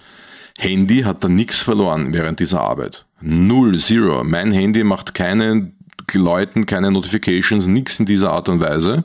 Handy 0.58 1.02
hat 1.02 1.24
da 1.24 1.30
nichts 1.30 1.62
verloren 1.62 2.14
während 2.14 2.40
dieser 2.40 2.62
Arbeit. 2.62 3.06
Null, 3.22 3.80
zero. 3.80 4.24
Mein 4.24 4.52
Handy 4.52 4.84
macht 4.84 5.14
keine 5.14 5.72
Leuten, 6.14 6.66
keine 6.66 6.92
Notifications, 6.92 7.68
nichts 7.68 8.00
in 8.00 8.06
dieser 8.06 8.32
Art 8.32 8.50
und 8.50 8.60
Weise. 8.60 9.04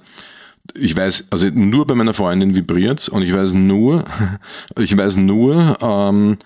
Ich 0.75 0.97
weiß, 0.97 1.29
also 1.31 1.49
nur 1.49 1.87
bei 1.87 1.95
meiner 1.95 2.13
Freundin 2.13 2.55
vibriert 2.55 3.09
und 3.09 3.23
ich 3.23 3.33
weiß 3.33 3.55
nur, 3.55 4.05
ich 4.79 4.97
weiß 4.97 5.17
nur, 5.17 5.79
ähm, 5.81 6.39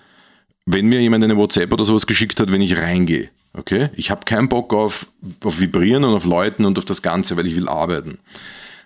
wenn 0.65 0.87
mir 0.87 1.01
jemand 1.01 1.23
eine 1.23 1.35
WhatsApp 1.35 1.73
oder 1.73 1.83
sowas 1.83 2.07
geschickt 2.07 2.39
hat, 2.39 2.51
wenn 2.51 2.61
ich 2.61 2.77
reingehe. 2.77 3.29
Okay? 3.55 3.89
Ich 3.95 4.09
habe 4.09 4.25
keinen 4.25 4.49
Bock 4.49 4.73
auf, 4.73 5.07
auf 5.43 5.59
Vibrieren 5.59 6.03
und 6.03 6.15
auf 6.15 6.25
Leuten 6.25 6.65
und 6.65 6.77
auf 6.77 6.85
das 6.85 7.01
Ganze, 7.01 7.37
weil 7.37 7.47
ich 7.47 7.55
will 7.55 7.69
arbeiten. 7.69 8.19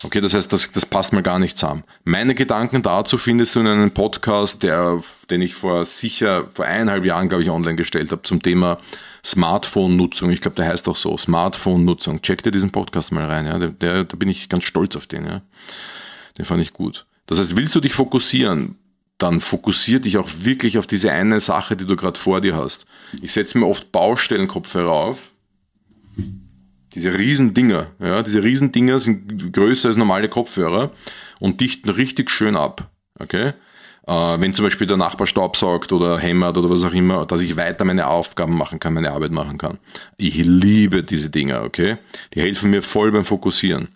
Okay, 0.03 0.21
das 0.21 0.35
heißt, 0.35 0.53
das, 0.53 0.71
das 0.71 0.85
passt 0.85 1.11
mal 1.11 1.23
gar 1.23 1.39
nicht 1.39 1.57
zusammen. 1.57 1.83
Meine 2.03 2.35
Gedanken 2.35 2.83
dazu 2.83 3.17
findest 3.17 3.55
du 3.55 3.61
in 3.61 3.67
einem 3.67 3.91
Podcast, 3.91 4.61
der, 4.61 5.01
den 5.31 5.41
ich 5.41 5.55
vor 5.55 5.85
sicher, 5.85 6.47
vor 6.53 6.65
eineinhalb 6.65 7.03
Jahren, 7.03 7.29
glaube 7.29 7.43
ich, 7.43 7.49
online 7.49 7.77
gestellt 7.77 8.11
habe, 8.11 8.21
zum 8.21 8.43
Thema 8.43 8.77
Smartphone-Nutzung. 9.25 10.29
Ich 10.29 10.41
glaube, 10.41 10.55
der 10.55 10.67
heißt 10.67 10.87
auch 10.87 10.95
so, 10.95 11.17
Smartphone-Nutzung. 11.17 12.21
Check 12.21 12.43
dir 12.43 12.51
diesen 12.51 12.71
Podcast 12.71 13.11
mal 13.11 13.25
rein, 13.25 13.47
ja. 13.47 13.57
Der, 13.57 13.69
der, 13.69 14.03
da 14.03 14.15
bin 14.17 14.29
ich 14.29 14.49
ganz 14.49 14.65
stolz 14.65 14.95
auf 14.95 15.07
den, 15.07 15.25
ja. 15.25 15.41
Den 16.37 16.45
fand 16.45 16.61
ich 16.61 16.73
gut. 16.73 17.07
Das 17.25 17.39
heißt, 17.39 17.55
willst 17.55 17.73
du 17.73 17.79
dich 17.79 17.93
fokussieren, 17.93 18.75
dann 19.17 19.41
fokussier 19.41 19.99
dich 19.99 20.17
auch 20.17 20.29
wirklich 20.39 20.77
auf 20.77 20.87
diese 20.87 21.11
eine 21.11 21.39
Sache, 21.39 21.75
die 21.75 21.85
du 21.85 21.95
gerade 21.95 22.19
vor 22.19 22.41
dir 22.41 22.55
hast. 22.55 22.85
Ich 23.21 23.33
setze 23.33 23.57
mir 23.57 23.65
oft 23.65 23.91
Baustellenkopfhörer 23.91 24.91
auf 24.91 25.31
diese 26.97 27.17
Riesendinger, 27.17 27.91
ja, 27.99 28.23
diese 28.23 28.41
Riesendinger 28.41 28.97
sind 28.99 29.53
größer 29.53 29.89
als 29.89 29.97
normale 29.97 30.29
Kopfhörer 30.29 30.89
und 31.39 31.61
dichten 31.61 31.89
richtig 31.89 32.31
schön 32.31 32.55
ab. 32.55 32.89
Okay? 33.19 33.53
Äh, 34.07 34.39
wenn 34.39 34.55
zum 34.55 34.65
Beispiel 34.65 34.87
der 34.87 34.97
Nachbar 34.97 35.27
staubsaugt 35.27 35.91
oder 35.91 36.17
hämmert 36.17 36.57
oder 36.57 36.71
was 36.71 36.83
auch 36.83 36.93
immer, 36.93 37.27
dass 37.27 37.41
ich 37.41 37.55
weiter 37.55 37.85
meine 37.85 38.07
Aufgaben 38.07 38.57
machen 38.57 38.79
kann, 38.79 38.95
meine 38.95 39.11
Arbeit 39.11 39.31
machen 39.31 39.59
kann. 39.59 39.77
Ich 40.17 40.37
liebe 40.37 41.03
diese 41.03 41.29
Dinger, 41.29 41.61
okay? 41.61 41.97
Die 42.33 42.41
helfen 42.41 42.71
mir 42.71 42.81
voll 42.81 43.11
beim 43.11 43.25
Fokussieren. 43.25 43.89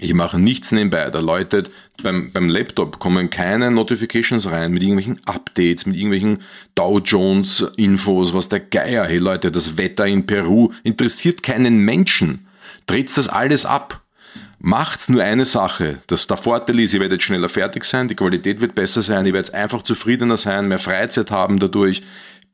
Ich 0.00 0.14
mache 0.14 0.38
nichts 0.38 0.70
nebenbei. 0.70 1.10
Da 1.10 1.18
läutet 1.18 1.70
beim, 2.02 2.30
beim 2.32 2.48
Laptop 2.48 3.00
kommen 3.00 3.30
keine 3.30 3.70
Notifications 3.70 4.48
rein 4.48 4.72
mit 4.72 4.82
irgendwelchen 4.82 5.20
Updates, 5.26 5.86
mit 5.86 5.96
irgendwelchen 5.96 6.42
Dow 6.74 7.00
Jones 7.00 7.66
Infos, 7.76 8.32
was 8.32 8.48
der 8.48 8.60
Geier. 8.60 9.04
Hey 9.06 9.18
Leute, 9.18 9.50
das 9.50 9.76
Wetter 9.76 10.06
in 10.06 10.26
Peru 10.26 10.72
interessiert 10.84 11.42
keinen 11.42 11.84
Menschen. 11.84 12.46
Dreht 12.86 13.16
das 13.16 13.28
alles 13.28 13.66
ab. 13.66 14.02
Macht's 14.60 15.08
nur 15.08 15.22
eine 15.22 15.44
Sache. 15.44 16.00
Das, 16.06 16.26
der 16.26 16.36
Vorteil 16.36 16.80
ist, 16.80 16.94
ihr 16.94 17.00
werdet 17.00 17.22
schneller 17.22 17.48
fertig 17.48 17.84
sein, 17.84 18.08
die 18.08 18.16
Qualität 18.16 18.60
wird 18.60 18.74
besser 18.74 19.02
sein, 19.02 19.26
ihr 19.26 19.32
werdet 19.32 19.54
einfach 19.54 19.82
zufriedener 19.82 20.36
sein, 20.36 20.68
mehr 20.68 20.80
Freizeit 20.80 21.30
haben 21.30 21.58
dadurch. 21.58 22.02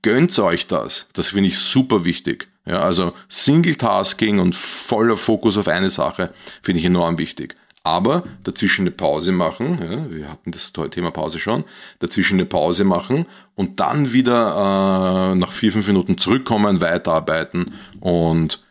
Gönnt 0.02 0.38
euch 0.38 0.66
das. 0.66 1.08
Das 1.14 1.28
finde 1.28 1.48
ich 1.48 1.58
super 1.58 2.04
wichtig. 2.04 2.48
Ja, 2.66 2.80
also 2.80 3.12
Single-Tasking 3.28 4.38
und 4.38 4.54
voller 4.54 5.16
Fokus 5.16 5.58
auf 5.58 5.68
eine 5.68 5.90
Sache 5.90 6.32
finde 6.62 6.80
ich 6.80 6.86
enorm 6.86 7.18
wichtig. 7.18 7.56
Aber 7.86 8.24
dazwischen 8.42 8.82
eine 8.82 8.90
Pause 8.90 9.32
machen, 9.32 9.78
ja, 9.82 10.10
wir 10.10 10.30
hatten 10.30 10.52
das 10.52 10.72
Thema 10.90 11.10
Pause 11.10 11.38
schon, 11.38 11.64
dazwischen 11.98 12.34
eine 12.34 12.46
Pause 12.46 12.84
machen 12.84 13.26
und 13.54 13.78
dann 13.78 14.14
wieder 14.14 15.32
äh, 15.32 15.34
nach 15.34 15.52
vier, 15.52 15.70
fünf 15.70 15.86
Minuten 15.86 16.16
zurückkommen, 16.16 16.80
weiterarbeiten 16.80 17.74
und 18.00 18.64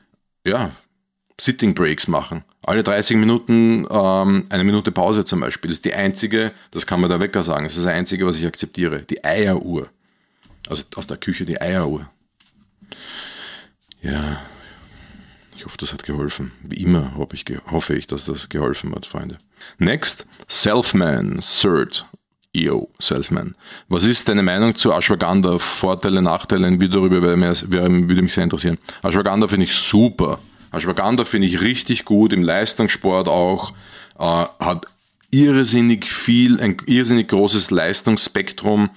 ja, 0.48 0.72
Sitting 1.39 1.76
Breaks 1.76 2.08
machen. 2.08 2.44
Alle 2.64 2.82
30 2.82 3.18
Minuten 3.18 3.86
ähm, 3.91 4.46
eine 4.50 4.64
Minute 4.64 4.91
Pause 4.91 5.26
zum 5.26 5.41
Beispiel. 5.41 5.70
Das 5.70 5.78
ist 5.78 5.86
die 5.86 5.94
einzige, 5.94 6.52
das 6.72 6.88
kann 6.88 7.00
man 7.00 7.10
der 7.12 7.22
Wecker 7.22 7.44
sagen, 7.44 7.66
das 7.66 7.78
ist 7.78 7.86
das 7.86 7.94
einzige, 7.94 8.26
was 8.26 8.38
ich 8.38 8.46
akzeptiere. 8.48 9.04
Die 9.04 9.24
Eieruhr. 9.24 9.89
Also 10.68 10.86
aus 10.96 11.06
der 11.06 11.18
Küche 11.18 11.46
die 11.46 11.62
Eieruhr. 11.62 12.10
Ja, 14.04 14.41
ich 15.56 15.66
hoffe, 15.66 15.78
das 15.78 15.93
hat 15.93 16.04
geholfen. 16.04 16.51
Wie 16.62 16.76
immer 16.76 17.16
hoffe 17.16 17.36
ich, 17.36 17.45
hoffe 17.72 17.95
ich, 17.95 18.06
dass 18.06 18.26
das 18.26 18.49
geholfen 18.49 18.93
hat, 18.93 19.06
Freunde. 19.06 19.38
Next, 19.78 20.26
Selfman, 20.47 21.41
Cert. 21.41 22.06
Yo, 22.56 22.89
Selfman. 22.99 23.56
Was 23.88 24.06
ist 24.06 24.30
deine 24.30 24.43
Meinung 24.43 24.76
zu 24.76 24.91
Ashwagandha? 24.91 25.58
Vorteile, 25.58 26.22
Nachteile, 26.22 26.80
wie 26.80 26.89
darüber 26.89 27.22
würde 27.22 28.22
mich 28.22 28.34
sehr 28.34 28.43
interessieren. 28.43 28.78
Ashwagandha 29.01 29.47
finde 29.47 29.64
ich 29.64 29.74
super. 29.74 30.39
Ashwagandha 30.72 31.24
finde 31.24 31.47
ich 31.47 31.62
richtig 31.62 32.06
gut, 32.06 32.34
im 32.34 32.43
Leistungssport 32.43 33.28
auch. 33.28 33.72
Äh, 34.20 34.45
hat 34.60 34.86
irrsinnig 35.32 36.06
viel, 36.06 36.62
ein 36.62 36.78
irrsinnig 36.86 37.30
großes 37.30 37.72
Leistungsspektrum 37.72 38.89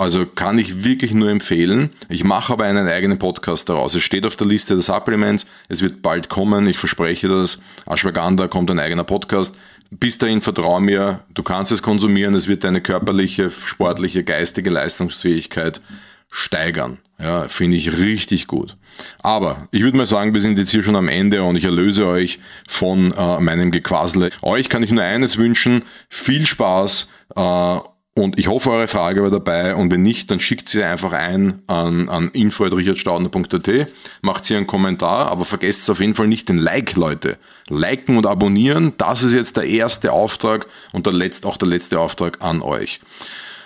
also 0.00 0.24
kann 0.24 0.56
ich 0.56 0.82
wirklich 0.82 1.12
nur 1.12 1.28
empfehlen. 1.28 1.90
Ich 2.08 2.24
mache 2.24 2.54
aber 2.54 2.64
einen 2.64 2.88
eigenen 2.88 3.18
Podcast 3.18 3.68
daraus. 3.68 3.94
Es 3.94 4.02
steht 4.02 4.24
auf 4.24 4.34
der 4.34 4.46
Liste 4.46 4.72
der 4.72 4.82
Supplements. 4.82 5.44
Es 5.68 5.82
wird 5.82 6.00
bald 6.00 6.30
kommen. 6.30 6.66
Ich 6.68 6.78
verspreche 6.78 7.28
das. 7.28 7.60
Ashwagandha 7.84 8.48
kommt 8.48 8.70
ein 8.70 8.78
eigener 8.78 9.04
Podcast. 9.04 9.54
Bis 9.90 10.16
dahin 10.16 10.40
vertraue 10.40 10.80
mir. 10.80 11.20
Du 11.34 11.42
kannst 11.42 11.70
es 11.70 11.82
konsumieren. 11.82 12.34
Es 12.34 12.48
wird 12.48 12.64
deine 12.64 12.80
körperliche, 12.80 13.50
sportliche, 13.50 14.24
geistige 14.24 14.70
Leistungsfähigkeit 14.70 15.82
steigern. 16.30 16.96
Ja, 17.18 17.48
finde 17.48 17.76
ich 17.76 17.98
richtig 17.98 18.46
gut. 18.46 18.78
Aber 19.18 19.68
ich 19.70 19.82
würde 19.82 19.98
mal 19.98 20.06
sagen, 20.06 20.32
wir 20.32 20.40
sind 20.40 20.58
jetzt 20.58 20.70
hier 20.70 20.82
schon 20.82 20.96
am 20.96 21.08
Ende 21.08 21.42
und 21.42 21.56
ich 21.56 21.64
erlöse 21.64 22.06
euch 22.06 22.38
von 22.66 23.12
äh, 23.12 23.38
meinem 23.40 23.70
Gequassele. 23.70 24.30
Euch 24.40 24.70
kann 24.70 24.82
ich 24.82 24.92
nur 24.92 25.04
eines 25.04 25.36
wünschen, 25.36 25.82
viel 26.08 26.46
Spaß 26.46 27.10
äh, 27.36 27.78
und 28.20 28.38
ich 28.38 28.48
hoffe, 28.48 28.70
eure 28.70 28.86
Frage 28.86 29.22
war 29.22 29.30
dabei 29.30 29.74
und 29.74 29.90
wenn 29.90 30.02
nicht, 30.02 30.30
dann 30.30 30.40
schickt 30.40 30.68
sie 30.68 30.82
einfach 30.84 31.12
ein 31.12 31.62
an, 31.66 32.10
an 32.10 32.28
info.richardstaudner.at, 32.28 33.86
macht 34.20 34.44
sie 34.44 34.56
einen 34.56 34.66
Kommentar, 34.66 35.30
aber 35.30 35.46
vergesst 35.46 35.88
auf 35.90 36.00
jeden 36.00 36.14
Fall 36.14 36.28
nicht 36.28 36.48
den 36.50 36.58
Like, 36.58 36.96
Leute. 36.96 37.38
Liken 37.68 38.18
und 38.18 38.26
abonnieren, 38.26 38.92
das 38.98 39.22
ist 39.22 39.32
jetzt 39.32 39.56
der 39.56 39.64
erste 39.64 40.12
Auftrag 40.12 40.66
und 40.92 41.06
der 41.06 41.14
letzte, 41.14 41.48
auch 41.48 41.56
der 41.56 41.68
letzte 41.68 41.98
Auftrag 41.98 42.42
an 42.42 42.60
euch. 42.60 43.00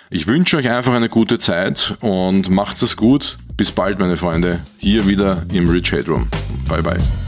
Ich 0.09 0.27
wünsche 0.27 0.55
euch 0.55 0.69
einfach 0.69 0.93
eine 0.93 1.09
gute 1.09 1.37
Zeit 1.37 1.97
und 1.99 2.49
macht 2.49 2.81
es 2.81 2.95
gut. 2.95 3.37
Bis 3.57 3.71
bald, 3.71 3.99
meine 3.99 4.15
Freunde. 4.15 4.59
Hier 4.77 5.05
wieder 5.05 5.43
im 5.51 5.67
Rich 5.69 5.91
Headroom. 5.91 6.29
Bye 6.69 6.83
bye. 6.83 7.24